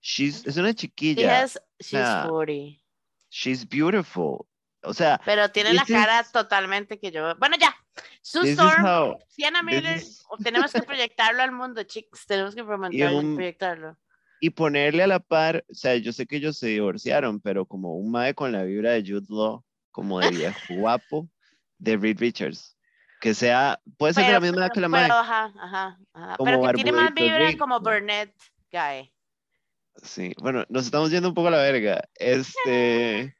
She's, 0.01 0.45
es 0.47 0.57
una 0.57 0.69
She 0.73 0.87
chiquilla, 0.89 1.41
has, 1.43 1.57
she's 1.79 1.99
sea, 1.99 2.25
40. 2.27 2.82
She's 3.33 3.67
beautiful, 3.67 4.45
o 4.83 4.93
sea, 4.93 5.19
Pero 5.25 5.49
tiene 5.49 5.73
la 5.73 5.83
cara 5.85 6.21
is- 6.21 6.31
totalmente 6.31 6.99
que 6.99 7.11
yo. 7.11 7.35
Bueno, 7.37 7.55
ya. 7.59 7.75
Sue 8.21 8.51
Storm, 8.51 8.85
how, 8.85 9.17
Sienna 9.27 9.61
Miller. 9.63 9.97
is- 9.97 10.23
tenemos 10.43 10.71
que 10.71 10.81
proyectarlo 10.83 11.41
al 11.41 11.51
mundo, 11.51 11.83
chicos. 11.83 12.25
Tenemos 12.27 12.53
que 12.55 12.61
un- 13.23 13.35
proyectarlo. 13.35 13.97
y 14.39 14.49
ponerle 14.51 15.03
a 15.03 15.07
la 15.07 15.19
par, 15.19 15.63
o 15.69 15.73
sea, 15.73 15.95
yo 15.95 16.11
sé 16.13 16.25
que 16.27 16.35
ellos 16.35 16.57
se 16.57 16.67
divorciaron, 16.67 17.39
pero 17.39 17.65
como 17.65 17.95
un 17.95 18.11
mae 18.11 18.33
con 18.35 18.51
la 18.51 18.63
vibra 18.63 18.91
de 18.91 19.01
Jude 19.01 19.25
Law, 19.29 19.63
como 19.91 20.19
de 20.19 20.29
viejo 20.31 20.57
guapo, 20.69 21.29
de 21.79 21.97
Reed 21.97 22.19
Richards, 22.19 22.75
que 23.21 23.33
sea, 23.33 23.79
puede 23.97 24.13
ser 24.13 24.25
de 24.25 24.33
la 24.33 24.39
Pero- 24.41 24.51
misma 24.51 24.65
edad 24.65 24.73
que 24.73 24.81
la 24.81 24.87
pero, 24.89 24.99
mae, 25.07 25.11
ajá, 25.11 25.53
ajá, 25.61 25.97
ajá. 26.13 26.35
Pero 26.43 26.61
que 26.63 26.73
tiene 26.73 26.91
más 26.91 27.13
vibra 27.13 27.57
como 27.57 27.79
Burnett 27.79 28.33
Guy. 28.71 29.12
Sí, 30.01 30.33
bueno, 30.41 30.65
nos 30.69 30.85
estamos 30.85 31.11
yendo 31.11 31.29
un 31.29 31.35
poco 31.35 31.47
a 31.49 31.51
la 31.51 31.57
verga, 31.61 32.01
este, 32.15 33.35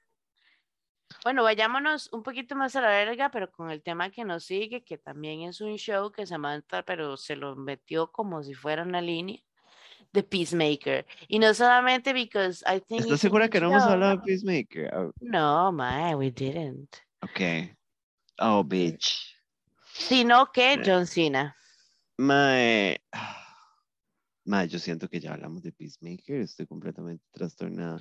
Bueno, 1.24 1.44
vayámonos 1.44 2.10
un 2.12 2.22
poquito 2.24 2.56
más 2.56 2.76
a 2.76 2.82
la 2.82 2.90
verga, 2.90 3.30
pero 3.32 3.50
con 3.52 3.70
el 3.72 3.82
tema 3.82 4.10
que 4.10 4.26
nos 4.26 4.44
sigue, 4.46 4.84
que 4.84 4.98
también 4.98 5.42
es 5.44 5.62
un 5.62 5.78
show 5.78 6.12
que 6.12 6.26
Samantha, 6.26 6.84
pero 6.84 7.16
se 7.18 7.36
lo 7.36 7.56
metió 7.56 8.12
como 8.12 8.44
si 8.44 8.54
fuera 8.54 8.84
una 8.84 9.02
línea 9.02 9.40
de 10.12 10.22
Peacemaker. 10.24 11.06
Y 11.28 11.40
no 11.40 11.54
solamente 11.54 12.14
because 12.14 12.64
I 12.68 12.80
think 12.82 13.02
¿estás 13.02 13.22
segura 13.22 13.50
que 13.50 13.60
no 13.60 13.68
hemos 13.70 13.84
hablado 13.84 14.18
de 14.18 14.22
Peacemaker? 14.24 14.94
Ah, 14.94 15.10
No, 15.22 15.72
man, 15.72 16.16
we 16.16 16.30
didn't. 16.30 16.98
Ok, 17.22 17.72
oh, 18.40 18.64
bitch, 18.64 19.34
Sino 19.94 20.52
que 20.52 20.74
Eh. 20.74 20.82
John 20.86 21.08
Cena. 21.08 21.56
mae, 22.18 23.02
mae, 24.46 24.68
yo 24.68 24.80
siento 24.80 25.08
que 25.08 25.20
ya 25.20 25.34
hablamos 25.34 25.64
de 25.64 25.72
Peacemaker, 25.72 26.42
estoy 26.42 26.68
completamente 26.68 27.24
trastornada. 27.32 28.00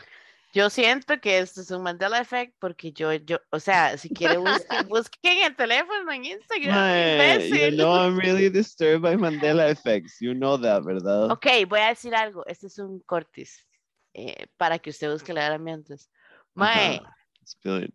Yo 0.54 0.68
siento 0.68 1.18
que 1.18 1.38
esto 1.38 1.62
es 1.62 1.70
un 1.70 1.82
Mandela 1.82 2.20
Effect 2.20 2.54
porque 2.58 2.92
yo, 2.92 3.12
yo, 3.14 3.38
o 3.50 3.58
sea, 3.58 3.96
si 3.96 4.10
quiere 4.10 4.36
busquen, 4.36 4.86
busquen 4.88 5.44
el 5.44 5.56
teléfono 5.56 6.12
en 6.12 6.26
Instagram. 6.26 6.74
Mae, 6.74 7.48
you 7.48 7.76
know 7.76 7.94
I'm 7.94 8.18
really 8.18 8.50
disturbed 8.50 9.00
by 9.00 9.16
Mandela 9.16 9.70
effects, 9.70 10.18
you 10.20 10.34
know 10.34 10.60
that, 10.60 10.82
¿verdad? 10.84 11.30
Ok, 11.30 11.46
voy 11.66 11.80
a 11.80 11.88
decir 11.88 12.14
algo. 12.14 12.44
Este 12.46 12.66
es 12.66 12.78
un 12.78 13.00
cortis 13.00 13.66
eh, 14.12 14.46
para 14.58 14.78
que 14.78 14.90
usted 14.90 15.10
busque 15.10 15.32
la 15.32 15.46
herramientas. 15.46 16.10
Mae, 16.54 16.96
Ajá, 16.98 17.16
spill 17.46 17.94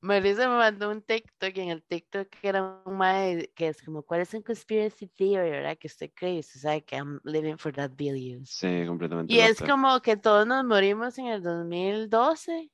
Melissa 0.00 0.48
me 0.48 0.56
mandó 0.56 0.90
un 0.90 1.02
TikTok 1.02 1.56
y 1.56 1.60
en 1.60 1.68
el 1.70 1.82
TikTok 1.82 2.28
era 2.42 2.80
un 2.84 2.96
mae 2.96 3.50
que 3.54 3.68
es 3.68 3.82
como, 3.82 4.02
¿cuál 4.02 4.20
es 4.20 4.32
un 4.32 4.42
conspiracy 4.42 5.08
theory, 5.08 5.50
verdad? 5.50 5.76
Que 5.76 5.88
usted 5.88 6.10
cree, 6.14 6.38
usted 6.38 6.60
sabe 6.60 6.84
que 6.84 6.96
I'm 6.96 7.20
living 7.24 7.56
for 7.56 7.72
that 7.72 7.90
billions. 7.96 8.50
Sí, 8.50 8.84
completamente. 8.86 9.32
Y 9.32 9.40
es 9.40 9.60
como 9.60 10.00
que 10.00 10.16
todos 10.16 10.46
nos 10.46 10.64
morimos 10.64 11.18
en 11.18 11.26
el 11.26 11.42
2012 11.42 12.70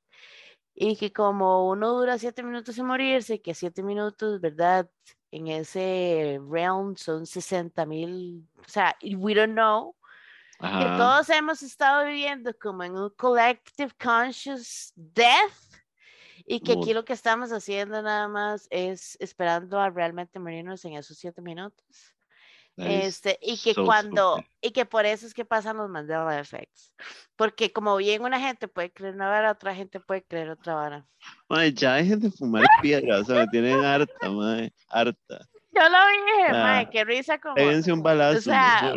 y 0.75 0.97
que 0.97 1.13
como 1.13 1.69
uno 1.69 1.93
dura 1.93 2.19
siete 2.19 2.43
minutos 2.43 2.77
en 2.79 2.87
morirse, 2.87 3.41
que 3.41 3.55
siete 3.55 3.83
minutos, 3.83 4.41
¿verdad? 4.41 4.91
En 5.31 5.49
ese 5.49 6.39
realm 6.51 6.97
son 6.97 7.27
60 7.27 7.87
mil, 7.87 8.47
o 8.59 8.69
sea, 8.69 8.95
we 9.17 9.35
don't 9.35 9.55
know, 9.55 9.97
que 10.59 10.67
Ajá. 10.67 10.97
todos 10.97 11.31
hemos 11.31 11.63
estado 11.63 12.05
viviendo 12.05 12.53
como 12.61 12.83
en 12.85 12.97
un 12.97 13.11
collective 13.17 13.93
conscious 13.99 14.93
death 14.95 15.64
y 16.47 16.61
que 16.61 16.73
aquí 16.73 16.93
lo 16.93 17.05
que 17.05 17.13
estamos 17.13 17.53
haciendo 17.53 18.03
nada 18.03 18.29
más 18.29 18.67
es 18.71 19.17
esperando 19.21 19.81
a 19.81 19.91
realmente 19.91 20.39
morirnos 20.39 20.85
en 20.85 20.95
esos 20.95 21.17
siete 21.17 21.41
minutos. 21.41 22.15
Este, 22.77 23.39
y 23.41 23.57
que 23.57 23.73
so 23.73 23.85
cuando, 23.85 24.39
stupid. 24.39 24.49
y 24.61 24.71
que 24.73 24.85
por 24.85 25.07
eso 25.07 25.27
es 25.27 25.33
que 25.35 25.45
pasan 25.45 25.77
los 25.77 25.89
Mandela 25.89 26.39
Effects. 26.41 26.93
Porque 27.37 27.73
como 27.73 27.97
bien 27.97 28.23
una 28.23 28.41
gente 28.41 28.67
puede 28.67 28.93
creer 28.93 29.15
una 29.15 29.29
vara, 29.29 29.53
otra 29.53 29.75
gente 29.75 30.01
puede 30.01 30.25
creer 30.25 30.51
otra 30.51 30.75
vara. 30.75 31.07
Mae, 31.49 31.73
ya 31.73 31.95
dejen 31.95 32.19
de 32.19 32.31
fumar 32.33 32.65
piedra, 32.83 33.21
o 33.21 33.25
sea, 33.25 33.41
me 33.43 33.47
tienen 33.49 33.85
harta, 33.85 34.29
mae, 34.29 34.73
harta. 34.89 35.49
Yo 35.71 35.83
lo 35.83 35.99
dije, 36.09 36.53
Ah, 36.53 36.89
qué 36.91 37.05
risa 37.05 37.39
como. 37.39 37.55
Péguense 37.55 37.93
un 37.93 38.03
balazo. 38.03 38.39
O 38.39 38.43
sea, 38.43 38.95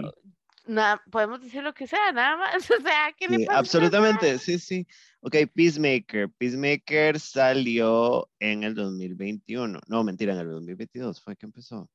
mejor. 0.68 0.76
na- 0.76 1.02
podemos 1.12 1.42
decir 1.42 1.64
lo 1.64 1.74
que 1.74 1.88
sea, 1.88 2.12
nada 2.12 2.38
más. 2.38 2.54
O 2.72 2.82
sea, 2.82 3.14
¿qué 3.18 3.28
le 3.28 3.38
Sí, 3.40 3.46
pasa 3.46 3.60
a 3.60 3.62
esta 3.64 3.78
absolutamente, 3.78 4.40
sí, 4.40 4.60
sí. 4.60 4.88
Ok, 5.22 5.36
Peacemaker. 5.54 6.30
Peacemaker 6.38 7.20
salió 7.20 8.30
en 8.40 8.64
el 8.64 8.76
2021. 8.76 9.80
No, 9.88 10.04
mentira, 10.04 10.34
en 10.34 10.40
el 10.40 10.50
2022 10.50 11.22
fue 11.22 11.36
que 11.36 11.46
empezó. 11.46 11.90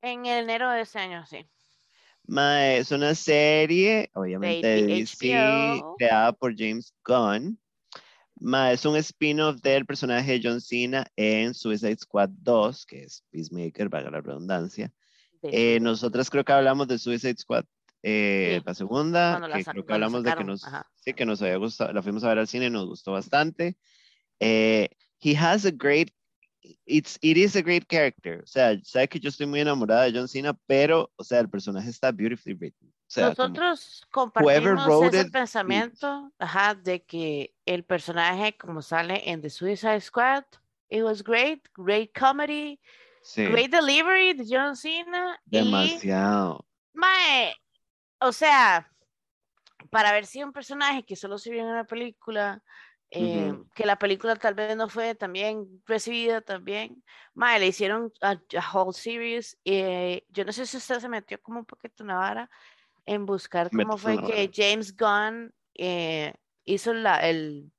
En 0.00 0.26
enero 0.26 0.70
de 0.70 0.82
ese 0.82 0.98
año, 0.98 1.24
sí. 1.26 1.46
Es 2.28 2.92
una 2.92 3.14
serie, 3.14 4.10
obviamente, 4.14 4.66
de 4.66 4.82
DC, 4.86 5.34
HBO. 5.34 5.96
creada 5.96 6.32
por 6.32 6.54
James 6.56 6.94
Gunn. 7.04 7.58
Mae, 8.36 8.74
es 8.74 8.84
un 8.86 8.96
spin-off 8.96 9.60
del 9.60 9.86
personaje 9.86 10.32
de 10.32 10.40
John 10.42 10.60
Cena 10.60 11.06
en 11.16 11.54
Suicide 11.54 11.96
Squad 11.98 12.30
2, 12.30 12.86
que 12.86 13.02
es 13.04 13.24
Peacemaker, 13.30 13.88
valga 13.88 14.10
la 14.10 14.20
redundancia. 14.20 14.92
Eh, 15.42 15.78
nosotras 15.80 16.30
creo 16.30 16.44
que 16.44 16.52
hablamos 16.52 16.88
de 16.88 16.98
Suicide 16.98 17.36
Squad, 17.36 17.64
eh, 18.02 18.58
Sí, 18.58 18.62
la 18.66 18.74
segunda, 18.74 19.38
la 19.38 19.58
que 19.58 19.64
creo 19.64 19.86
que 19.86 19.92
hablamos 19.92 20.22
de 20.22 20.24
que 20.24 20.30
sacaron, 20.30 20.46
nos, 20.46 20.64
ajá. 20.66 20.90
sí, 20.96 21.14
que 21.14 21.24
nos 21.24 21.40
había 21.42 21.56
gustado, 21.56 21.92
la 21.92 22.02
fuimos 22.02 22.24
a 22.24 22.28
ver 22.28 22.38
al 22.38 22.48
cine, 22.48 22.70
nos 22.70 22.86
gustó 22.86 23.12
bastante. 23.12 23.76
Eh, 24.40 24.88
he 25.20 25.36
has 25.36 25.64
a 25.64 25.70
great, 25.70 26.10
it's, 26.84 27.18
it 27.22 27.36
is 27.36 27.54
a 27.54 27.62
great 27.62 27.86
character. 27.88 28.42
O 28.42 28.46
sea, 28.46 28.76
sabe 28.82 29.08
que 29.08 29.20
yo 29.20 29.28
estoy 29.28 29.46
muy 29.46 29.60
enamorada 29.60 30.04
de 30.04 30.12
John 30.12 30.28
Cena, 30.28 30.52
pero, 30.66 31.10
o 31.16 31.24
sea, 31.24 31.40
el 31.40 31.48
personaje 31.48 31.90
está 31.90 32.10
beautifully 32.10 32.54
written. 32.54 32.88
O 32.88 33.14
sea, 33.14 33.28
Nosotros 33.28 34.02
compartimos 34.10 35.04
ese 35.12 35.26
it, 35.26 35.32
pensamiento, 35.32 36.32
ajá, 36.38 36.74
de 36.74 37.04
que 37.04 37.54
el 37.66 37.84
personaje 37.84 38.56
como 38.56 38.80
sale 38.80 39.30
en 39.30 39.42
The 39.42 39.50
Suicide 39.50 40.00
Squad, 40.00 40.44
it 40.88 41.02
was 41.02 41.22
great, 41.22 41.60
great 41.76 42.10
comedy, 42.18 42.80
sí, 43.22 43.44
great 43.46 43.70
delivery 43.70 44.32
de 44.32 44.46
John 44.48 44.74
Cena 44.76 45.38
y 45.50 45.58
demasiado. 45.58 46.66
mae, 46.94 47.54
o 48.22 48.32
sea, 48.32 48.88
para 49.90 50.10
haber 50.10 50.26
sido 50.26 50.46
un 50.46 50.52
personaje 50.52 51.04
que 51.04 51.16
solo 51.16 51.38
se 51.38 51.50
vio 51.50 51.62
en 51.62 51.68
una 51.68 51.84
película, 51.84 52.62
eh, 53.10 53.52
que 53.74 53.84
la 53.84 53.98
película 53.98 54.36
tal 54.36 54.54
vez 54.54 54.74
no 54.76 54.88
fue 54.88 55.14
tan 55.14 55.32
bien 55.32 55.82
recibida 55.86 56.40
también, 56.40 57.02
mae, 57.34 57.58
le 57.58 57.66
hicieron 57.66 58.10
a, 58.22 58.30
a 58.30 58.72
whole 58.72 58.94
series, 58.94 59.58
eh, 59.64 60.24
yo 60.30 60.44
no 60.44 60.52
sé 60.52 60.66
si 60.66 60.78
usted 60.78 60.98
se 60.98 61.08
metió 61.08 61.40
como 61.42 61.58
un 61.60 61.66
poquito 61.66 62.02
en 62.02 62.08
la 62.08 62.14
vara 62.14 62.50
en 63.04 63.26
buscar 63.26 63.70
cómo 63.70 63.98
fue 63.98 64.16
que. 64.22 64.50
James 64.52 64.96
Gunn 64.96 65.52
eh, 65.74 66.32
hizo 66.64 66.94
la, 66.94 67.16
el, 67.28 67.70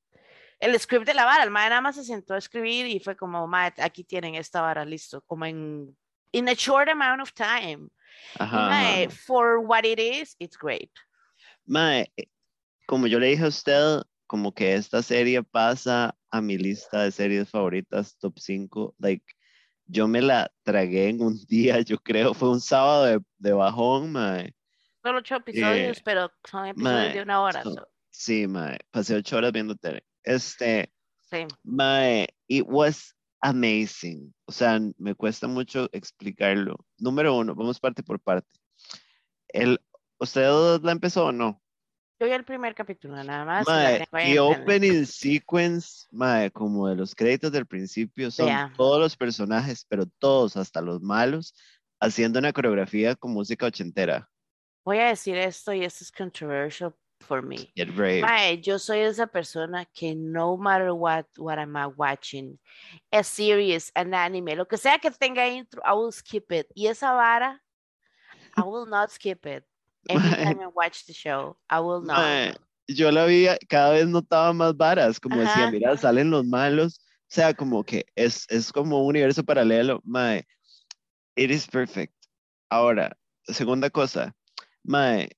el 0.60 0.80
script 0.80 1.08
de 1.08 1.14
la 1.14 1.26
vara, 1.26 1.44
el 1.44 1.52
mae 1.52 1.70
nada 1.70 1.82
más 1.82 1.96
se 1.96 2.04
sentó 2.04 2.36
a 2.36 2.38
escribir 2.38 2.86
y 2.88 3.00
fue 3.00 3.16
como, 3.16 3.48
mae, 3.48 3.74
aquí 3.78 4.04
tienen 4.04 4.36
esta 4.36 4.62
vara, 4.62 4.86
listo, 4.86 5.22
como 5.22 5.46
en 5.46 5.96
in 6.34 6.50
a 6.50 6.54
short 6.54 6.90
amount 6.90 7.22
of 7.22 7.34
time. 7.34 7.90
Ajá, 8.40 8.70
mae, 8.70 9.10
for 9.10 9.60
what 9.60 9.86
it 9.86 10.00
is, 10.00 10.36
it's 10.40 10.58
great. 10.58 10.92
Mae, 11.66 12.12
eh, 12.18 12.26
como 12.88 13.08
yo 13.08 13.20
le 13.20 13.28
dije 13.28 13.44
a 13.46 13.48
usted, 13.48 14.02
como 14.28 14.52
que 14.54 14.74
esta 14.74 15.02
serie 15.04 15.44
pasa 15.44 16.16
a 16.32 16.42
mi 16.42 16.58
lista 16.58 17.04
de 17.04 17.12
series 17.12 17.50
favoritas, 17.50 18.18
top 18.18 18.38
5. 18.40 18.96
Like, 19.00 19.24
yo 19.86 20.08
me 20.08 20.22
la 20.22 20.52
tragué 20.64 21.10
en 21.10 21.22
un 21.22 21.38
día, 21.48 21.82
yo 21.82 21.98
creo, 21.98 22.34
fue 22.34 22.50
un 22.50 22.62
sábado 22.62 23.06
de, 23.06 23.20
de 23.38 23.54
bajón, 23.54 24.12
mae. 24.12 24.56
Solo 25.04 25.20
ocho 25.20 25.36
episodios, 25.36 25.98
Eh, 25.98 26.02
pero 26.06 26.32
son 26.50 26.66
episodios 26.68 27.04
mae, 27.06 27.14
de 27.14 27.22
una 27.22 27.42
hora. 27.42 27.62
so- 27.64 27.74
so, 27.76 27.88
sí, 28.10 28.48
mae, 28.48 28.80
pasé 28.92 29.16
ocho 29.16 29.38
horas 29.38 29.52
viendo 29.52 29.76
tele. 29.76 30.04
Este, 30.24 30.92
sí. 31.30 31.46
mae, 31.64 32.28
it 32.48 32.66
was 32.68 33.14
amazing. 33.44 34.34
O 34.46 34.52
sea, 34.52 34.80
me 34.98 35.14
cuesta 35.14 35.48
mucho 35.48 35.90
explicarlo. 35.92 36.78
Número 36.98 37.36
uno, 37.36 37.54
vamos 37.54 37.80
parte 37.80 38.02
por 38.02 38.20
parte. 38.20 38.50
El, 39.50 39.80
¿Usted 40.18 40.82
la 40.82 40.92
empezó 40.94 41.26
o 41.26 41.32
no? 41.32 41.62
Yo 42.20 42.28
vi 42.28 42.32
el 42.34 42.46
primer 42.46 42.74
capítulo, 42.74 43.22
nada 43.22 43.44
más. 43.44 43.68
y 44.26 44.38
opening 44.38 45.06
sequence, 45.06 46.08
mae, 46.12 46.52
como 46.52 46.88
de 46.88 46.96
los 46.96 47.14
créditos 47.14 47.52
del 47.52 47.66
principio, 47.66 48.32
son 48.32 48.46
Vea. 48.46 48.74
todos 48.78 49.00
los 49.00 49.18
personajes, 49.18 49.86
pero 49.90 50.06
todos, 50.20 50.56
hasta 50.56 50.82
los 50.82 51.02
malos, 51.02 51.54
haciendo 52.00 52.40
una 52.40 52.54
coreografía 52.54 53.16
con 53.16 53.32
música 53.32 53.66
ochentera. 53.66 54.30
Voy 54.86 55.00
a 55.00 55.08
decir 55.08 55.36
esto 55.36 55.74
y 55.74 55.84
esto 55.84 56.04
es 56.04 56.12
controversial 56.12 56.96
for 57.24 57.42
me. 57.42 57.72
Get 57.76 57.96
brave. 57.96 58.22
Mae, 58.22 58.62
yo 58.62 58.78
soy 58.78 59.00
esa 59.00 59.28
persona 59.28 59.86
que 59.94 60.16
no 60.16 60.58
matter 60.58 60.94
what, 60.94 61.26
what 61.38 61.58
am 61.60 61.76
I 61.76 61.88
watching, 61.88 62.60
a 63.12 63.24
series, 63.24 63.92
an 63.96 64.14
anime, 64.14 64.56
lo 64.56 64.66
que 64.66 64.78
sea 64.78 65.00
que 65.00 65.10
tenga 65.12 65.48
intro, 65.48 65.82
I 65.86 65.94
will 65.94 66.12
skip 66.12 66.52
it. 66.52 66.68
Y 66.76 66.88
esa 66.88 67.14
vara, 67.14 67.60
I 68.56 68.62
will 68.66 68.86
not 68.86 69.12
skip 69.12 69.46
it. 69.46 69.64
Every 70.10 70.30
time 70.30 70.60
I 70.60 70.68
watch 70.68 71.06
the 71.06 71.14
show, 71.14 71.56
I 71.70 71.80
will 71.80 72.02
not. 72.02 72.18
Mae, 72.18 72.54
yo 72.88 73.10
la 73.10 73.26
vi, 73.26 73.48
cada 73.70 73.94
vez 73.94 74.08
notaba 74.08 74.54
más 74.54 74.76
varas, 74.76 75.20
como 75.20 75.38
decía, 75.38 75.64
Ajá. 75.64 75.72
mira, 75.72 75.98
salen 75.98 76.30
los 76.30 76.46
malos, 76.46 77.00
o 77.00 77.36
sea, 77.36 77.54
como 77.54 77.84
que 77.84 78.06
es, 78.16 78.46
es 78.50 78.72
como 78.72 79.02
un 79.02 79.08
universo 79.08 79.44
paralelo, 79.44 80.02
mae, 80.04 80.46
it 81.36 81.50
is 81.52 81.66
perfect. 81.66 82.14
Ahora, 82.70 83.16
segunda 83.48 83.90
cosa, 83.90 84.36
mae, 84.84 85.30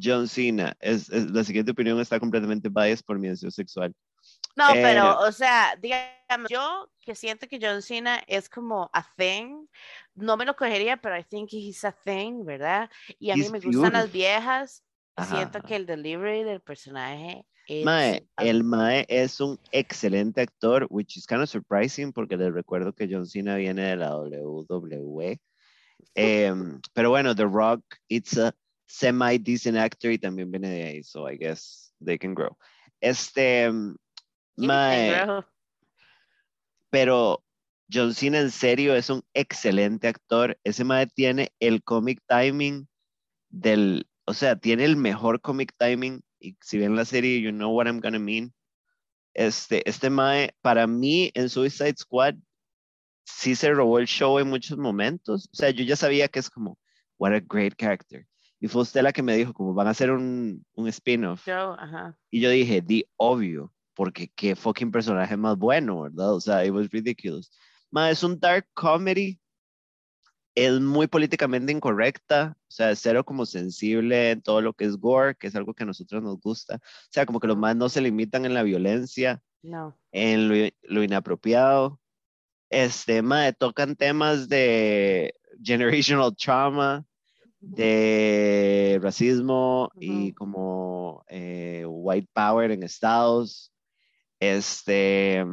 John 0.00 0.28
Cena, 0.28 0.76
es, 0.80 1.08
es- 1.10 1.30
la 1.30 1.44
siguiente 1.44 1.72
opinión 1.72 2.00
está 2.00 2.18
completamente 2.18 2.68
biased 2.68 3.04
por 3.04 3.18
mi 3.18 3.28
deseo 3.28 3.50
sexual. 3.50 3.94
No, 4.56 4.70
Eh, 4.70 4.80
pero, 4.82 5.18
o 5.20 5.32
sea, 5.32 5.76
digamos, 5.80 6.48
yo 6.48 6.90
que 7.00 7.14
siento 7.14 7.46
que 7.48 7.58
John 7.60 7.82
Cena 7.82 8.22
es 8.26 8.48
como 8.48 8.88
a 8.92 9.04
thing, 9.16 9.66
no 10.14 10.36
me 10.36 10.44
lo 10.44 10.54
cogería, 10.54 10.96
pero 10.96 11.18
I 11.18 11.24
think 11.24 11.52
he's 11.52 11.84
a 11.84 11.92
thing, 11.92 12.44
¿verdad? 12.44 12.88
Y 13.18 13.30
a 13.30 13.36
mí 13.36 13.48
me 13.50 13.60
gustan 13.60 13.92
las 13.94 14.10
viejas, 14.12 14.84
Ajá, 15.16 15.36
siento 15.36 15.60
que 15.60 15.76
el 15.76 15.86
delivery 15.86 16.44
del 16.44 16.60
personaje 16.60 17.44
es 17.66 17.84
Mae, 17.84 18.26
el 18.38 18.62
Mae 18.62 19.06
es 19.08 19.40
un 19.40 19.58
excelente 19.72 20.40
actor, 20.40 20.86
which 20.90 21.16
is 21.16 21.26
kind 21.26 21.42
of 21.42 21.48
surprising 21.48 22.12
porque 22.12 22.36
les 22.36 22.52
recuerdo 22.52 22.92
que 22.94 23.08
John 23.10 23.26
Cena 23.26 23.56
viene 23.56 23.82
de 23.82 23.96
la 23.96 24.16
WWE. 24.16 25.40
Em, 26.14 26.80
pero 26.92 27.10
bueno, 27.10 27.34
The 27.34 27.46
Rock, 27.46 27.82
it's 28.08 28.36
a 28.36 28.54
semi-decent 28.94 29.76
actor 29.76 30.12
y 30.12 30.18
también 30.18 30.50
viene 30.50 30.68
de 30.70 30.84
ahí, 30.84 31.02
so 31.02 31.28
I 31.28 31.36
guess 31.36 31.92
they 32.04 32.18
can 32.18 32.34
grow. 32.34 32.56
Este, 33.00 33.70
Mae, 34.56 35.10
Negro. 35.10 35.46
pero 36.90 37.44
John 37.92 38.14
Cena 38.14 38.40
en 38.40 38.50
serio 38.50 38.94
es 38.94 39.10
un 39.10 39.22
excelente 39.34 40.08
actor. 40.08 40.58
Ese 40.64 40.84
Mae 40.84 41.06
tiene 41.06 41.52
el 41.60 41.82
comic 41.82 42.22
timing 42.28 42.88
del, 43.50 44.06
o 44.26 44.34
sea, 44.34 44.56
tiene 44.56 44.84
el 44.84 44.96
mejor 44.96 45.40
comic 45.40 45.74
timing. 45.76 46.22
Y 46.38 46.56
si 46.60 46.78
ven 46.78 46.96
la 46.96 47.04
serie, 47.04 47.40
you 47.40 47.50
know 47.50 47.72
what 47.72 47.86
I'm 47.86 48.00
gonna 48.00 48.18
mean. 48.18 48.54
Este, 49.34 49.88
este 49.88 50.08
Mae, 50.08 50.54
para 50.62 50.86
mí 50.86 51.32
en 51.34 51.48
Suicide 51.48 51.96
Squad, 51.98 52.36
sí 53.24 53.56
se 53.56 53.72
robó 53.72 53.98
el 53.98 54.06
show 54.06 54.38
en 54.38 54.48
muchos 54.48 54.78
momentos. 54.78 55.48
O 55.52 55.56
sea, 55.56 55.70
yo 55.70 55.84
ya 55.84 55.96
sabía 55.96 56.28
que 56.28 56.38
es 56.38 56.48
como, 56.48 56.78
what 57.18 57.32
a 57.32 57.40
great 57.40 57.74
character. 57.76 58.26
Y 58.60 58.68
fue 58.68 58.82
usted 58.82 59.02
la 59.02 59.12
que 59.12 59.22
me 59.22 59.36
dijo, 59.36 59.52
como 59.52 59.74
van 59.74 59.86
a 59.88 59.90
hacer 59.90 60.10
un, 60.10 60.64
un 60.74 60.88
spin-off. 60.88 61.46
Ajá. 61.48 62.16
Y 62.30 62.40
yo 62.40 62.50
dije, 62.50 62.80
di 62.80 63.04
obvio, 63.16 63.72
porque 63.94 64.28
qué 64.34 64.56
fucking 64.56 64.90
personaje 64.90 65.36
más 65.36 65.56
bueno, 65.58 66.02
¿verdad? 66.02 66.34
O 66.34 66.40
sea, 66.40 66.64
it 66.64 66.72
was 66.72 66.88
ridiculous. 66.90 67.50
Ma, 67.90 68.10
es 68.10 68.22
un 68.24 68.38
dark 68.40 68.66
comedy, 68.74 69.38
es 70.54 70.80
muy 70.80 71.06
políticamente 71.08 71.72
incorrecta, 71.72 72.56
o 72.68 72.70
sea, 72.70 72.90
es 72.92 73.00
cero 73.00 73.24
como 73.24 73.44
sensible 73.44 74.30
en 74.30 74.40
todo 74.42 74.60
lo 74.60 74.72
que 74.72 74.84
es 74.84 74.96
gore, 74.96 75.34
que 75.36 75.48
es 75.48 75.56
algo 75.56 75.74
que 75.74 75.82
a 75.82 75.86
nosotros 75.86 76.22
nos 76.22 76.40
gusta. 76.40 76.76
O 76.76 77.08
sea, 77.10 77.26
como 77.26 77.40
que 77.40 77.48
los 77.48 77.56
más 77.56 77.76
no 77.76 77.88
se 77.88 78.00
limitan 78.00 78.44
en 78.44 78.54
la 78.54 78.62
violencia, 78.62 79.42
No. 79.62 79.98
en 80.12 80.48
lo, 80.48 80.54
lo 80.82 81.02
inapropiado. 81.02 82.00
Este, 82.70 83.20
ma, 83.22 83.52
tocan 83.52 83.94
temas 83.96 84.48
de 84.48 85.34
generational 85.62 86.34
trauma, 86.36 87.04
de 87.66 88.98
racismo 89.02 89.90
y 89.98 90.32
como 90.32 91.24
eh, 91.28 91.84
white 91.86 92.28
power 92.32 92.70
en 92.70 92.82
Estados. 92.82 93.72
Este, 94.40 95.44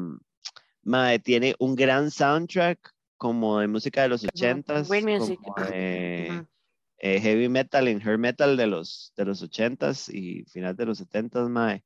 mae, 0.83 1.19
tiene 1.19 1.55
un 1.59 1.75
gran 1.75 2.11
soundtrack 2.11 2.93
como 3.17 3.59
de 3.59 3.67
música 3.67 4.01
de 4.03 4.09
los 4.09 4.23
ochentas, 4.23 4.87
como 4.87 5.55
de 5.69 6.27
Ujú. 6.31 6.47
eh, 6.97 7.19
heavy 7.19 7.49
metal 7.49 7.87
en 7.87 8.01
hair 8.01 8.17
metal 8.17 8.57
de 8.57 8.67
los 8.67 9.13
de 9.15 9.25
los 9.25 9.41
ochentas 9.41 10.09
y 10.09 10.43
final 10.45 10.75
de 10.75 10.85
los 10.85 10.97
setentas, 10.97 11.49
mae. 11.49 11.83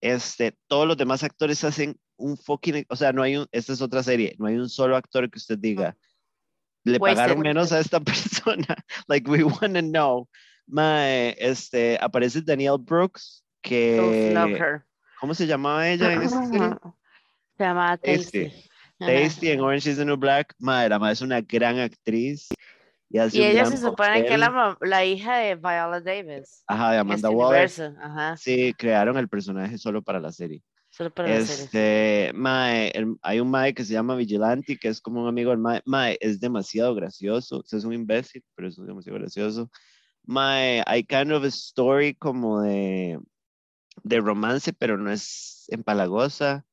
Este, 0.00 0.56
todos 0.66 0.88
los 0.88 0.96
demás 0.96 1.22
actores 1.22 1.62
hacen 1.62 1.98
un 2.16 2.36
fucking, 2.36 2.86
o 2.88 2.96
sea, 2.96 3.12
no 3.12 3.22
hay 3.22 3.36
un, 3.36 3.46
esta 3.52 3.72
es 3.72 3.82
otra 3.82 4.02
serie, 4.02 4.34
no 4.38 4.46
hay 4.46 4.56
un 4.56 4.68
solo 4.68 4.96
actor 4.96 5.30
que 5.30 5.38
usted 5.38 5.58
diga, 5.58 5.96
le 6.84 6.98
Wasted. 6.98 7.16
pagaron 7.16 7.40
menos 7.40 7.72
a 7.72 7.80
esta 7.80 8.00
persona, 8.00 8.76
like 9.08 9.30
we 9.30 9.44
wanna 9.44 9.82
know. 9.82 10.28
Mae, 10.66 11.34
este, 11.38 11.98
aparece 12.00 12.42
Danielle 12.42 12.78
Brooks, 12.78 13.42
love 13.64 13.70
que, 13.70 14.56
her. 14.56 14.84
¿cómo 15.20 15.34
se 15.34 15.46
llamaba 15.46 15.88
ella 15.88 16.12
en 16.12 16.22
esta 16.22 16.46
serie? 16.46 16.70
Se 17.58 17.64
llama 17.64 17.98
Tasty. 17.98 18.50
Tasty. 18.98 19.50
En 19.50 19.60
Orange 19.60 19.90
is 19.90 19.98
the 19.98 20.04
New 20.04 20.16
Black. 20.16 20.54
Mae, 20.58 20.88
la 20.88 20.98
mae 20.98 21.12
es 21.12 21.20
una 21.20 21.42
gran 21.42 21.78
actriz. 21.78 22.48
Y, 23.10 23.18
ella 23.18 23.66
se 23.66 23.76
supone 23.76 24.24
que 24.24 24.34
es 24.34 24.40
la, 24.80 25.04
hija 25.04 25.36
de 25.38 25.56
Viola 25.56 26.00
Davis. 26.00 26.62
Ajá, 26.68 26.92
de 26.92 26.98
Amanda 26.98 27.28
Waller. 27.28 27.68
Ajá. 28.00 28.36
Sí, 28.36 28.72
crearon 28.78 29.18
el 29.18 29.28
personaje 29.28 29.76
solo 29.78 30.00
para 30.00 30.20
la 30.20 30.30
serie. 30.30 30.62
Solo 31.00 31.14
para. 31.14 31.34
Este, 31.34 32.30
mae, 32.34 32.90
el- 32.90 33.16
hay 33.22 33.40
un 33.40 33.50
mae 33.50 33.72
que 33.72 33.86
se 33.86 33.94
llama 33.94 34.16
Vigilante, 34.16 34.76
que 34.76 34.88
es 34.88 35.00
como 35.00 35.22
un 35.22 35.28
amigo 35.28 35.48
del 35.48 35.58
mae. 35.58 35.80
Mae, 35.86 36.18
es 36.20 36.40
demasiado 36.40 36.94
gracioso. 36.94 37.60
O 37.60 37.62
sea, 37.64 37.78
es 37.78 37.86
un 37.86 37.94
imbécil, 37.94 38.44
pero 38.54 38.68
es 38.68 38.76
demasiado 38.76 39.18
gracioso. 39.18 39.70
Mae, 40.26 40.82
hay 40.86 41.02
kind 41.04 41.32
of 41.32 41.42
a 41.42 41.46
story 41.46 42.12
como 42.14 42.60
de, 42.60 43.18
de 44.02 44.20
romance, 44.20 44.74
pero 44.74 44.98
no 44.98 45.10
es 45.10 45.64
empalagosa. 45.68 46.66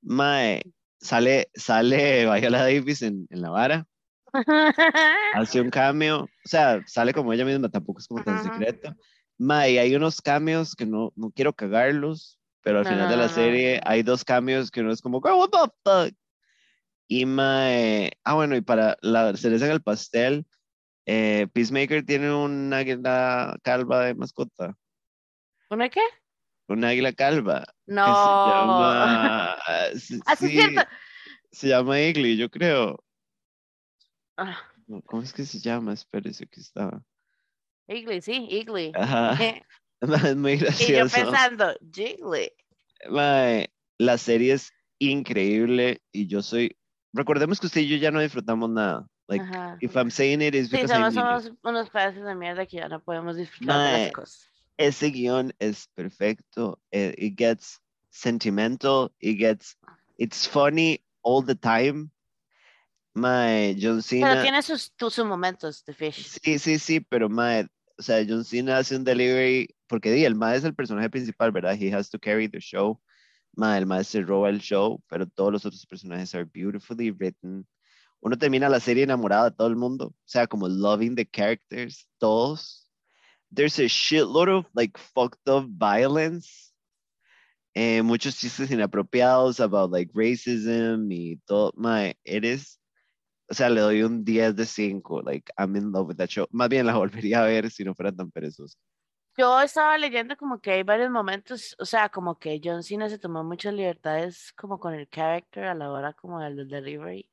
Mae, 0.00 0.62
sale, 0.98 1.50
sale 1.54 2.24
Viola 2.40 2.62
Davis 2.62 3.02
en, 3.02 3.26
en 3.28 3.42
la 3.42 3.50
vara, 3.50 3.86
hace 5.34 5.60
un 5.60 5.68
cameo, 5.68 6.22
o 6.22 6.28
sea, 6.48 6.82
sale 6.86 7.12
como 7.12 7.34
ella 7.34 7.44
misma, 7.44 7.68
tampoco 7.68 8.00
es 8.00 8.08
como 8.08 8.24
tan 8.24 8.42
secreto. 8.42 8.96
Mae, 9.36 9.78
hay 9.78 9.94
unos 9.94 10.22
cameos 10.22 10.74
que 10.74 10.86
no, 10.86 11.12
no 11.16 11.30
quiero 11.30 11.52
cagarlos, 11.52 12.38
pero 12.62 12.78
al 12.78 12.84
No, 12.84 12.90
final 12.90 13.04
no, 13.06 13.10
de 13.10 13.16
la 13.16 13.28
no, 13.28 13.34
serie 13.34 13.80
hay 13.84 14.02
dos 14.02 14.24
cambios 14.24 14.70
que 14.70 14.80
uno 14.80 14.92
es 14.92 15.00
como, 15.02 15.20
"Girl, 15.20 15.34
what 15.36 15.50
the 15.50 15.58
fuck? 15.84 16.14
Y 17.08 17.26
mae, 17.26 18.12
ah, 18.24 18.34
bueno, 18.34 18.56
y 18.56 18.60
para 18.62 18.96
la 19.02 19.36
cereza 19.36 19.66
en 19.66 19.72
el 19.72 19.82
pastel, 19.82 20.46
eh, 21.06 21.46
Peacemaker 21.52 22.04
tiene 22.06 22.32
un 22.32 22.72
águila 22.72 23.56
calva 23.62 24.04
de 24.06 24.14
mascota, 24.14 24.74
¿Una 25.70 25.88
qué? 25.88 26.00
un 26.68 26.84
águila 26.84 27.12
calva. 27.12 27.64
No. 27.86 28.04
se 28.44 28.50
llama, 28.50 29.56
sí, 29.96 30.20
Ah, 30.26 30.36
sí, 30.36 30.46
es 30.46 30.52
cierto. 30.52 30.90
se 31.50 31.68
llama 31.68 32.00
Igly, 32.00 32.36
yo 32.36 32.48
creo. 32.50 33.04
Ah, 34.36 34.56
¿Cómo 35.06 35.22
es 35.22 35.32
que 35.32 35.44
se 35.44 35.58
llama? 35.58 35.92
Espérese 35.92 36.46
que 36.46 36.60
estaba. 36.60 37.02
Igly, 37.88 38.22
sí, 38.22 38.46
Igly. 38.50 38.92
Ajá, 38.94 39.36
es 40.26 40.36
muy 40.36 40.52
Y 40.52 40.58
yo 40.58 40.64
gracioso. 40.66 41.14
pensando, 41.16 41.74
Jiggly. 41.92 42.50
Mae, 43.10 43.68
la 43.98 44.18
serie 44.18 44.54
es 44.54 44.70
increíble 44.98 46.02
y 46.12 46.26
yo 46.26 46.42
soy. 46.42 46.76
Recordemos 47.12 47.60
que 47.60 47.66
usted 47.66 47.80
y 47.82 47.88
yo 47.88 47.96
ya 47.96 48.10
no 48.10 48.20
disfrutamos 48.20 48.70
nada. 48.70 49.06
Like, 49.28 49.44
Ajá. 49.44 49.76
if 49.80 49.96
I'm 49.96 50.10
saying 50.10 50.42
it, 50.42 50.54
it's 50.54 50.68
Sí, 50.68 50.76
because 50.76 50.92
I 50.92 50.96
somos, 50.96 51.14
it. 51.14 51.18
somos 51.18 51.52
unos 51.62 51.90
pedazos 51.90 52.24
de 52.24 52.34
mierda 52.34 52.66
que 52.66 52.76
ya 52.78 52.88
no 52.88 53.00
podemos 53.02 53.36
disfrutar 53.36 53.92
de 53.92 54.04
las 54.04 54.12
cosas. 54.12 54.48
Ese 54.76 55.10
guion 55.10 55.52
es 55.58 55.88
perfecto. 55.94 56.80
eh, 56.90 57.14
It 57.18 57.36
gets 57.38 57.80
sentimental. 58.10 59.12
It 59.20 59.38
gets. 59.38 59.76
It's 60.18 60.46
funny 60.48 61.02
all 61.22 61.42
the 61.44 61.54
time. 61.54 62.10
Mae, 63.14 63.74
John 63.78 64.02
Pero 64.02 64.02
Cena. 64.02 64.42
tiene 64.42 64.62
sus, 64.62 64.92
sus 64.98 65.18
momentos, 65.24 65.84
The 65.84 65.92
Fish. 65.92 66.38
Sí, 66.42 66.58
sí, 66.58 66.78
sí, 66.78 67.00
pero 67.00 67.28
mae, 67.28 67.66
o 67.98 68.02
sea, 68.02 68.24
John 68.26 68.44
Cena 68.44 68.78
hace 68.78 68.96
un 68.96 69.04
delivery, 69.04 69.68
porque 69.92 70.10
di, 70.10 70.24
el 70.24 70.34
mae 70.34 70.56
es 70.56 70.64
el 70.64 70.74
personaje 70.74 71.10
principal, 71.10 71.52
¿verdad? 71.52 71.76
He 71.78 71.92
has 71.92 72.08
to 72.08 72.18
carry 72.18 72.48
the 72.48 72.60
show. 72.60 72.98
Mae, 73.54 73.76
el 73.76 73.84
mae 73.84 74.04
se 74.04 74.22
roba 74.22 74.48
el 74.48 74.58
show, 74.58 75.02
pero 75.06 75.26
todos 75.26 75.52
los 75.52 75.66
otros 75.66 75.84
personajes 75.84 76.34
are 76.34 76.46
beautifully 76.46 77.10
written. 77.10 77.66
Uno 78.20 78.38
termina 78.38 78.70
la 78.70 78.80
serie 78.80 79.04
enamorado 79.04 79.50
de 79.50 79.56
todo 79.56 79.68
el 79.68 79.76
mundo, 79.76 80.06
o 80.06 80.14
sea, 80.24 80.46
como 80.46 80.66
loving 80.66 81.14
the 81.14 81.26
characters, 81.26 82.06
todos. 82.18 82.88
there's 83.52 83.78
a 83.78 83.84
shitload 83.84 84.48
of 84.48 84.64
like 84.74 84.96
fucked 84.96 85.46
up 85.46 85.68
violence. 85.68 86.72
Eh, 87.74 88.00
muchos 88.00 88.36
chistes 88.36 88.70
inapropiados 88.70 89.60
about 89.60 89.90
like 89.90 90.10
racism 90.14 91.12
y 91.12 91.38
todo. 91.46 91.72
It 92.24 92.46
is, 92.46 92.78
o 93.50 93.54
sea, 93.54 93.68
le 93.68 93.82
doy 93.82 94.02
un 94.02 94.24
10 94.24 94.56
de 94.56 94.64
5. 94.64 95.20
Like, 95.22 95.52
I'm 95.58 95.76
in 95.76 95.92
love 95.92 96.08
with 96.08 96.16
that 96.16 96.30
show. 96.30 96.46
Más 96.50 96.70
bien 96.70 96.86
la 96.86 96.94
volvería 96.96 97.42
a 97.42 97.46
ver 97.46 97.70
si 97.70 97.84
no 97.84 97.94
fuera 97.94 98.10
tan 98.10 98.30
perezosa. 98.30 98.78
Yo 99.36 99.60
estaba 99.62 99.96
leyendo 99.98 100.36
como 100.36 100.60
que 100.60 100.72
hay 100.72 100.82
varios 100.82 101.10
momentos, 101.10 101.74
o 101.78 101.86
sea, 101.86 102.08
como 102.10 102.38
que 102.38 102.60
John 102.62 102.82
Cena 102.82 103.08
se 103.08 103.18
tomó 103.18 103.42
muchas 103.44 103.72
libertades 103.74 104.52
como 104.54 104.78
con 104.78 104.94
el 104.94 105.08
character 105.08 105.64
a 105.64 105.74
la 105.74 105.90
hora 105.90 106.12
como 106.12 106.40
del 106.40 106.68
delivery. 106.68 107.30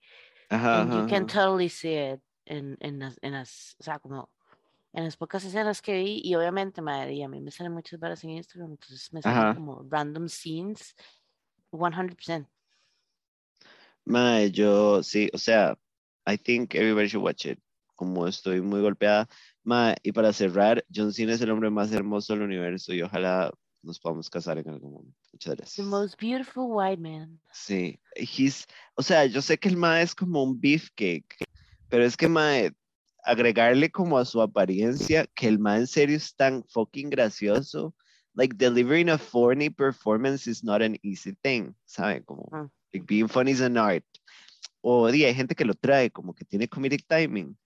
Ajá, 0.50 0.82
and 0.82 0.92
you 0.94 1.04
ajá, 1.04 1.08
can 1.08 1.24
ajá. 1.26 1.34
totally 1.34 1.70
see 1.70 1.96
it 2.14 2.22
en, 2.46 2.78
en, 2.80 3.00
las, 3.00 3.18
en 3.22 3.34
las, 3.34 3.76
o 3.80 3.84
sea, 3.84 4.00
como 4.00 4.30
en 4.94 5.04
las 5.04 5.18
pocas 5.18 5.44
escenas 5.44 5.82
que 5.82 5.94
vi, 5.94 6.22
y 6.24 6.36
obviamente, 6.36 6.82
madre, 6.82 7.14
y 7.14 7.24
a 7.24 7.28
mí 7.28 7.42
me 7.42 7.52
salen 7.52 7.74
muchas 7.74 8.00
varas 8.00 8.24
en 8.24 8.32
Instagram, 8.32 8.72
entonces 8.72 9.12
me 9.14 9.22
salen 9.22 9.56
como 9.56 9.86
random 9.90 10.28
scenes, 10.30 10.96
100%. 11.72 12.48
Mae, 14.06 14.52
yo 14.52 15.04
sí, 15.04 15.30
o 15.34 15.38
sea, 15.38 15.78
I 16.26 16.38
think 16.38 16.74
everybody 16.76 17.08
should 17.08 17.24
watch 17.24 17.46
it. 17.46 17.60
Como 17.96 18.28
estoy 18.28 18.62
muy 18.62 18.82
golpeada. 18.82 19.28
Mae, 19.64 19.96
y 20.04 20.12
para 20.12 20.32
cerrar, 20.34 20.84
John 20.94 21.12
Cena 21.14 21.34
es 21.34 21.42
el 21.42 21.52
hombre 21.52 21.70
más 21.70 21.92
hermoso 21.92 22.34
del 22.34 22.44
universo 22.44 22.94
y 22.94 23.02
ojalá 23.02 23.52
nos 23.84 24.00
podamos 24.00 24.30
casar 24.30 24.58
en 24.58 24.70
algún 24.70 24.92
momento. 24.94 25.18
Muchas 25.32 25.56
The 25.56 25.58
gracias. 25.58 25.88
most 25.88 26.20
beautiful 26.20 26.66
white 26.70 27.02
man. 27.02 27.40
Sí, 27.52 28.00
he's, 28.16 28.66
o 28.96 29.02
sea, 29.04 29.26
yo 29.26 29.42
sé 29.42 29.58
que 29.58 29.70
el 29.70 29.78
mae 29.78 30.04
es 30.04 30.14
como 30.16 30.44
un 30.44 30.60
beefcake, 30.60 31.36
pero 31.90 32.04
es 32.04 32.16
que 32.16 32.28
mae, 32.28 32.72
agregarle 33.24 33.90
como 33.92 34.18
a 34.18 34.26
su 34.26 34.42
apariencia 34.42 35.26
que 35.36 35.48
el 35.48 35.60
mae 35.60 35.80
en 35.80 35.88
serio 35.88 36.16
es 36.18 36.34
tan 36.36 36.64
fucking 36.70 37.10
gracioso. 37.10 37.94
Like 38.36 38.56
delivering 38.56 39.10
a 39.10 39.18
funny 39.18 39.70
performance 39.70 40.48
is 40.48 40.64
not 40.64 40.82
an 40.82 40.98
easy 41.02 41.34
thing, 41.44 41.74
¿sabe? 41.86 42.24
Como 42.24 42.48
Mm. 42.52 42.70
like 42.94 43.06
being 43.06 43.28
funny 43.28 43.52
is 43.52 43.62
an 43.62 43.78
art. 43.78 44.06
O 44.82 45.12
di, 45.12 45.26
hay 45.26 45.34
gente 45.34 45.56
que 45.56 45.66
lo 45.66 45.74
trae, 45.74 46.10
como 46.12 46.34
que 46.34 46.46
tiene 46.46 46.68
comedic 46.70 47.06
timing. 47.08 47.58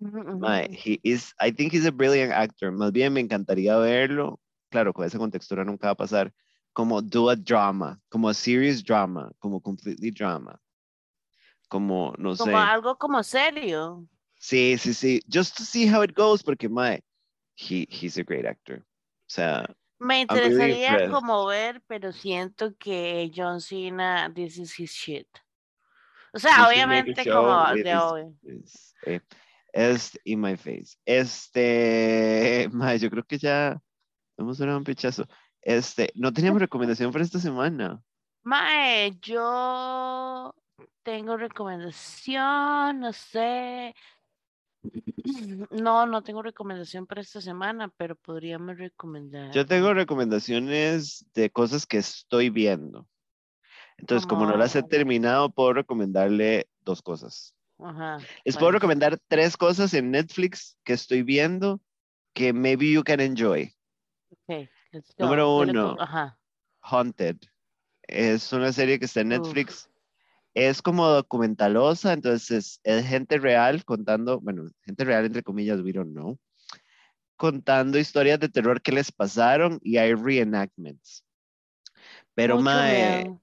Mae, 0.00 0.68
he 0.72 0.98
is, 1.04 1.34
I 1.38 1.50
think 1.50 1.72
he's 1.72 1.84
a 1.84 1.92
brilliant 1.92 2.32
actor. 2.32 2.72
Más 2.72 2.90
bien 2.92 3.12
me 3.12 3.20
encantaría 3.20 3.76
verlo. 3.78 4.40
Claro, 4.70 4.92
con 4.92 5.04
esa 5.04 5.18
contextura 5.18 5.64
nunca 5.64 5.88
va 5.88 5.92
a 5.92 5.96
pasar. 5.96 6.32
Como 6.72 7.02
do 7.02 7.28
a 7.28 7.36
drama, 7.36 8.00
como 8.10 8.28
a 8.28 8.34
serious 8.34 8.82
drama, 8.82 9.30
como 9.40 9.60
completely 9.60 10.10
drama. 10.10 10.58
Como, 11.68 12.14
no 12.18 12.34
sé. 12.34 12.44
Como 12.44 12.56
algo 12.56 12.96
como 12.96 13.22
serio. 13.22 14.06
Sí, 14.38 14.78
sí, 14.78 14.94
sí. 14.94 15.20
Just 15.28 15.56
to 15.56 15.64
see 15.64 15.86
how 15.86 16.02
it 16.02 16.14
goes, 16.16 16.42
porque 16.42 16.68
mae, 16.68 17.02
he, 17.56 17.86
he's 17.90 18.16
a 18.16 18.22
great 18.22 18.46
actor. 18.46 18.78
O 18.78 19.32
sea, 19.32 19.66
Me 19.98 20.14
really 20.14 20.22
interesaría 20.22 20.90
impressed. 20.92 21.12
como 21.12 21.46
ver, 21.46 21.82
pero 21.86 22.12
siento 22.12 22.74
que 22.78 23.30
John 23.34 23.60
Cena, 23.60 24.32
this 24.34 24.56
is 24.58 24.72
his 24.78 24.90
shit. 24.90 25.28
O 26.32 26.38
sea, 26.38 26.68
obviamente 26.68 27.24
como 27.28 27.74
de 27.74 27.96
obvio. 27.96 28.34
eh, 29.04 29.20
es 29.72 30.18
in 30.24 30.40
my 30.40 30.56
face. 30.56 30.96
Este, 31.04 32.68
mae, 32.72 32.98
yo 32.98 33.10
creo 33.10 33.24
que 33.24 33.38
ya 33.38 33.80
hemos 34.36 34.58
dado 34.58 34.76
un 34.76 34.84
pichazo. 34.84 35.26
Este, 35.62 36.10
no 36.14 36.32
teníamos 36.32 36.60
recomendación 36.60 37.12
para 37.12 37.24
esta 37.24 37.38
semana. 37.38 38.02
Mae, 38.42 39.18
yo 39.20 40.54
tengo 41.02 41.36
recomendación, 41.36 43.00
no 43.00 43.12
sé. 43.12 43.94
No, 45.70 46.06
no 46.06 46.22
tengo 46.22 46.42
recomendación 46.42 47.06
para 47.06 47.20
esta 47.20 47.40
semana, 47.42 47.92
pero 47.96 48.16
podríamos 48.16 48.78
recomendar. 48.78 49.52
Yo 49.52 49.66
tengo 49.66 49.92
recomendaciones 49.92 51.26
de 51.34 51.50
cosas 51.50 51.86
que 51.86 51.98
estoy 51.98 52.48
viendo. 52.48 53.06
Entonces, 53.98 54.26
como 54.26 54.46
no 54.46 54.56
las 54.56 54.74
he 54.76 54.80
Como- 54.80 54.88
terminado, 54.88 55.50
puedo 55.50 55.74
recomendarle 55.74 56.68
dos 56.80 57.02
cosas. 57.02 57.54
Ajá. 57.82 58.18
Les 58.44 58.56
puedo 58.56 58.72
recomendar 58.72 59.18
tres 59.28 59.56
cosas 59.56 59.94
en 59.94 60.10
Netflix 60.10 60.78
que 60.84 60.92
estoy 60.92 61.22
viendo 61.22 61.80
que 62.34 62.52
maybe 62.52 62.92
you 62.92 63.02
can 63.02 63.20
enjoy. 63.20 63.74
Ok, 64.30 64.68
let's 64.92 65.14
Número 65.18 65.46
go. 65.46 65.60
Dele 65.60 65.72
uno. 65.72 65.96
Ajá. 65.98 66.38
Haunted. 66.82 67.36
Es 68.02 68.52
una 68.52 68.72
serie 68.72 68.98
que 68.98 69.04
está 69.04 69.20
en 69.20 69.32
Uf. 69.32 69.38
Netflix. 69.38 69.90
Es 70.52 70.82
como 70.82 71.06
documentalosa, 71.06 72.12
entonces 72.12 72.80
es 72.82 73.06
gente 73.06 73.38
real 73.38 73.84
contando, 73.84 74.40
bueno, 74.40 74.68
gente 74.82 75.04
real 75.04 75.24
entre 75.24 75.44
comillas, 75.44 75.80
we 75.80 75.92
don't 75.92 76.10
know, 76.10 76.40
contando 77.36 77.98
historias 77.98 78.40
de 78.40 78.48
terror 78.48 78.82
que 78.82 78.90
les 78.90 79.12
pasaron 79.12 79.78
y 79.82 79.98
hay 79.98 80.12
reenactments. 80.12 81.24
Pero 82.34 82.56
Mucho 82.56 82.64
mae. 82.64 83.38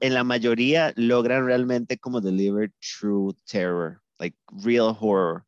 En 0.00 0.14
la 0.14 0.24
mayoría 0.24 0.92
logran 0.96 1.46
realmente 1.46 1.98
como 1.98 2.20
deliver 2.20 2.72
true 2.80 3.34
terror, 3.50 4.00
like 4.18 4.36
real 4.64 4.96
horror. 4.98 5.44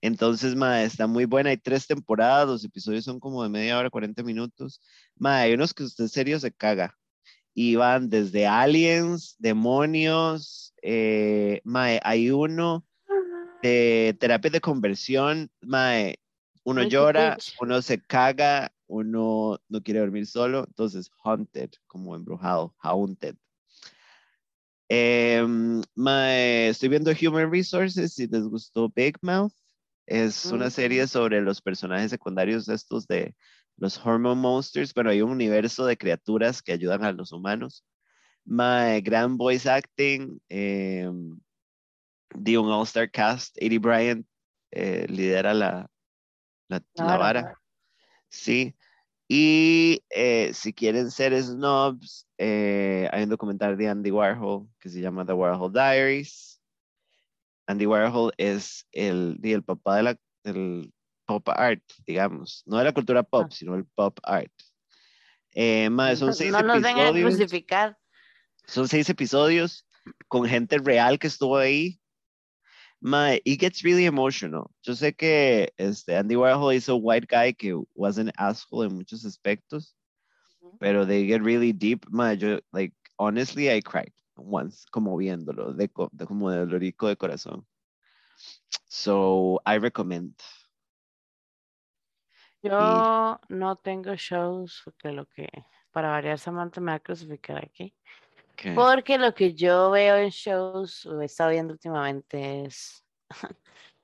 Entonces, 0.00 0.56
mae, 0.56 0.84
está 0.84 1.06
muy 1.06 1.26
buena. 1.26 1.50
Hay 1.50 1.56
tres 1.56 1.86
temporadas, 1.86 2.48
los 2.48 2.64
episodios 2.64 3.04
son 3.04 3.20
como 3.20 3.42
de 3.42 3.48
media 3.48 3.78
hora, 3.78 3.88
40 3.88 4.22
minutos. 4.24 4.80
Mae, 5.16 5.44
hay 5.44 5.54
unos 5.54 5.72
que 5.72 5.84
usted 5.84 6.04
en 6.04 6.08
serio 6.08 6.40
se 6.40 6.52
caga. 6.52 6.96
Y 7.54 7.76
van 7.76 8.08
desde 8.08 8.46
aliens, 8.46 9.36
demonios, 9.38 10.74
eh, 10.82 11.60
mae, 11.64 12.00
hay 12.02 12.30
uno 12.30 12.84
de 13.62 14.16
terapia 14.18 14.50
de 14.50 14.60
conversión, 14.60 15.50
mae, 15.60 16.18
uno 16.64 16.82
llora, 16.82 17.38
uno 17.60 17.82
se 17.82 18.00
caga, 18.00 18.72
uno 18.92 19.58
no 19.68 19.82
quiere 19.82 20.00
dormir 20.00 20.26
solo, 20.26 20.64
entonces 20.68 21.10
haunted, 21.24 21.70
como 21.86 22.14
embrujado, 22.14 22.74
haunted. 22.78 23.36
Em, 24.88 25.82
mae, 25.94 26.68
estoy 26.68 26.90
viendo 26.90 27.10
Human 27.10 27.50
Resources, 27.50 28.12
si 28.12 28.26
les 28.26 28.46
gustó 28.46 28.90
Big 28.90 29.16
Mouth, 29.22 29.54
es 30.06 30.44
una 30.46 30.68
serie 30.68 31.06
sobre 31.06 31.40
los 31.40 31.62
personajes 31.62 32.10
secundarios 32.10 32.68
estos 32.68 33.06
de 33.06 33.34
los 33.78 33.96
Hormone 33.96 34.40
Monsters, 34.40 34.92
pero 34.92 35.08
hay 35.08 35.22
un 35.22 35.30
universo 35.30 35.86
de 35.86 35.96
criaturas 35.96 36.60
que 36.60 36.72
ayudan 36.72 37.02
a 37.02 37.12
los 37.12 37.32
humanos. 37.32 37.84
My 38.44 39.00
gran 39.00 39.38
voice 39.38 39.66
acting, 39.66 40.38
em, 40.50 41.40
de 42.34 42.58
un 42.58 42.70
all-star 42.70 43.10
cast, 43.10 43.56
Eddie 43.56 43.78
Bryant 43.78 44.26
eh, 44.70 45.06
lidera 45.08 45.54
la, 45.54 45.88
la, 46.68 46.82
La 46.94 47.04
la 47.06 47.16
vara. 47.16 47.61
Sí. 48.32 48.74
Y 49.28 50.02
eh, 50.10 50.50
si 50.52 50.72
quieren 50.72 51.10
ser 51.10 51.32
snobs, 51.42 52.26
eh, 52.38 53.08
hay 53.12 53.22
un 53.22 53.28
documental 53.30 53.76
de 53.76 53.88
Andy 53.88 54.10
Warhol 54.10 54.68
que 54.80 54.88
se 54.88 55.00
llama 55.00 55.24
The 55.24 55.32
Warhol 55.32 55.72
Diaries. 55.72 56.60
Andy 57.66 57.86
Warhol 57.86 58.32
es 58.36 58.86
el, 58.92 59.38
el 59.42 59.62
papá 59.62 59.96
de 59.96 60.02
la, 60.02 60.16
del 60.44 60.92
pop 61.24 61.48
art, 61.48 61.82
digamos. 62.06 62.62
No 62.66 62.78
de 62.78 62.84
la 62.84 62.92
cultura 62.92 63.22
pop, 63.22 63.46
Ah. 63.50 63.54
sino 63.54 63.74
el 63.76 63.84
pop 63.86 64.18
art. 64.24 64.52
Eh, 65.54 65.88
mae, 65.88 66.16
son 66.16 66.34
seis 66.34 66.50
No 66.50 66.60
nos 66.62 66.82
vengan 66.82 67.06
a 67.06 67.08
episodios. 67.10 67.36
crucificar. 67.36 67.96
Son 68.66 68.88
seis 68.88 69.08
episodios 69.08 69.86
con 70.28 70.46
gente 70.46 70.78
real 70.78 71.18
que 71.18 71.28
estuvo 71.28 71.56
ahí. 71.56 72.00
My, 73.04 73.40
it 73.44 73.56
gets 73.56 73.82
really 73.82 74.06
emotional. 74.06 74.70
Yo 74.84 74.94
sé 74.94 75.12
que 75.16 75.72
este, 75.76 76.16
Andy 76.16 76.36
Warhol 76.36 76.72
hizo 76.74 76.96
White 76.96 77.26
Guy 77.28 77.52
que 77.52 77.74
was 77.96 78.16
an 78.18 78.30
asshole 78.38 78.84
en 78.84 78.94
muchos 78.94 79.24
aspectos, 79.24 79.94
pero 80.78 81.04
they 81.04 81.26
get 81.26 81.42
really 81.42 81.72
deep. 81.72 82.06
My, 82.10 82.36
yo, 82.36 82.60
like, 82.72 82.94
honestly, 83.18 83.70
I 83.72 83.80
cried 83.80 84.12
once, 84.36 84.84
como 84.92 85.16
viéndolo, 85.16 85.72
de, 85.76 85.90
de- 86.12 86.26
como 86.26 86.50
de 86.50 86.58
dolorico 86.58 87.08
de 87.08 87.16
corazón. 87.16 87.64
So, 88.88 89.60
I 89.66 89.78
recommend. 89.78 90.34
Yo 92.62 93.40
no 93.48 93.76
tengo 93.76 94.14
shows 94.14 94.80
porque 94.84 95.10
lo 95.10 95.26
que, 95.26 95.48
para 95.90 96.08
variar, 96.10 96.38
Samantha 96.38 96.80
me 96.80 96.92
va 96.92 96.96
a 96.96 97.00
crucificar 97.00 97.58
aquí. 97.58 97.92
Okay. 98.62 98.74
Porque 98.76 99.18
lo 99.18 99.34
que 99.34 99.54
yo 99.54 99.90
veo 99.90 100.16
en 100.18 100.30
shows, 100.30 101.04
o 101.06 101.20
he 101.20 101.24
estado 101.24 101.50
viendo 101.50 101.72
últimamente, 101.72 102.64
es, 102.64 103.04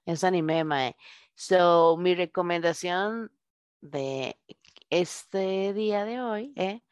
es 0.05 0.25
anime, 0.25 0.65
mae. 0.65 0.97
So, 1.37 1.97
mi 1.97 2.17
recomendación 2.17 3.31
de 3.81 4.37
este 4.91 5.73
día 5.75 6.05
de 6.05 6.21
hoy, 6.21 6.53
¿eh? 6.57 6.83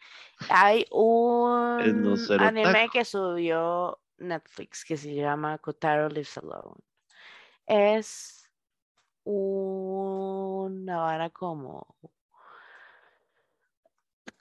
hay 0.49 0.87
un 0.93 2.17
anime 2.39 2.89
que 2.93 3.05
subió 3.05 4.01
Netflix 4.19 4.85
que 4.85 4.97
se 4.97 5.12
llama 5.12 5.59
Kotaro 5.59 6.09
Lives 6.09 6.39
Alone. 6.39 6.81
Es 7.67 8.49
una 9.25 10.99
vara 10.99 11.31
como 11.31 11.97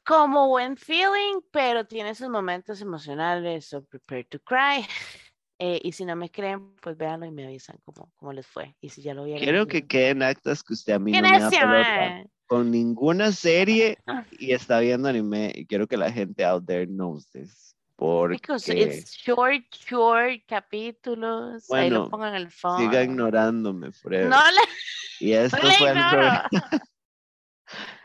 como 0.06 0.48
buen 0.48 0.78
feeling, 0.78 1.42
pero 1.52 1.86
tiene 1.86 2.16
sus 2.16 2.30
momentos 2.30 2.82
emocionales, 2.82 3.66
so 3.66 3.84
prepare 3.84 4.24
to 4.26 4.40
cry. 4.40 4.86
Eh, 5.58 5.80
y 5.84 5.94
si 5.94 6.04
no 6.04 6.18
me 6.18 6.30
creen, 6.30 6.76
pues 6.82 6.98
véanlo 6.98 7.26
y 7.26 7.32
me 7.32 7.46
avisan 7.46 7.78
cómo, 7.86 8.12
cómo 8.18 8.34
les 8.34 8.46
fue. 8.46 8.76
Y 8.82 8.90
si 8.90 9.02
ya 9.02 9.14
lo 9.14 9.24
vieron. 9.24 9.42
Quiero 9.42 9.66
que 9.66 9.88
queden 9.88 10.22
actas 10.22 10.62
que 10.62 10.74
usted 10.74 10.92
a 10.92 11.00
mí 11.00 11.14
no 11.14 11.22
me 11.22 11.40
da 11.40 11.50
pelota 11.50 12.26
con 12.48 12.72
ninguna 12.72 13.32
serie 13.32 13.98
y 14.40 14.52
está 14.52 14.80
viendo 14.80 15.08
anime. 15.08 15.54
Y 15.56 15.66
quiero 15.66 15.88
que 15.88 15.96
la 15.96 16.12
gente 16.12 16.44
out 16.44 16.66
there 16.66 16.86
knows 16.86 17.30
this. 17.30 17.74
Porque... 17.96 18.38
it's 18.74 19.16
short, 19.16 19.64
short 19.74 20.42
capítulos. 20.46 21.72
Ahí 21.72 21.90
lo 21.90 22.10
pongan 22.10 22.36
en 22.36 22.42
el 22.42 22.52
fondo. 22.52 22.80
Siga 22.80 23.04
ignorándome, 23.04 23.94
Fred. 23.94 24.28
No 24.28 24.36
le... 24.52 25.26
Y 25.26 25.32
esto 25.32 25.58
fue 25.58 25.70
el 25.70 25.78
programa. 25.78 26.50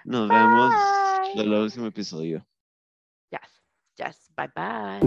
Nos 0.04 0.28
vemos 0.28 0.74
en 0.74 0.99
el 1.34 1.48
próximo 1.48 1.86
episodio. 1.86 2.46
Yes, 3.30 3.62
yes. 3.96 4.30
Bye 4.36 4.48
bye. 4.54 5.00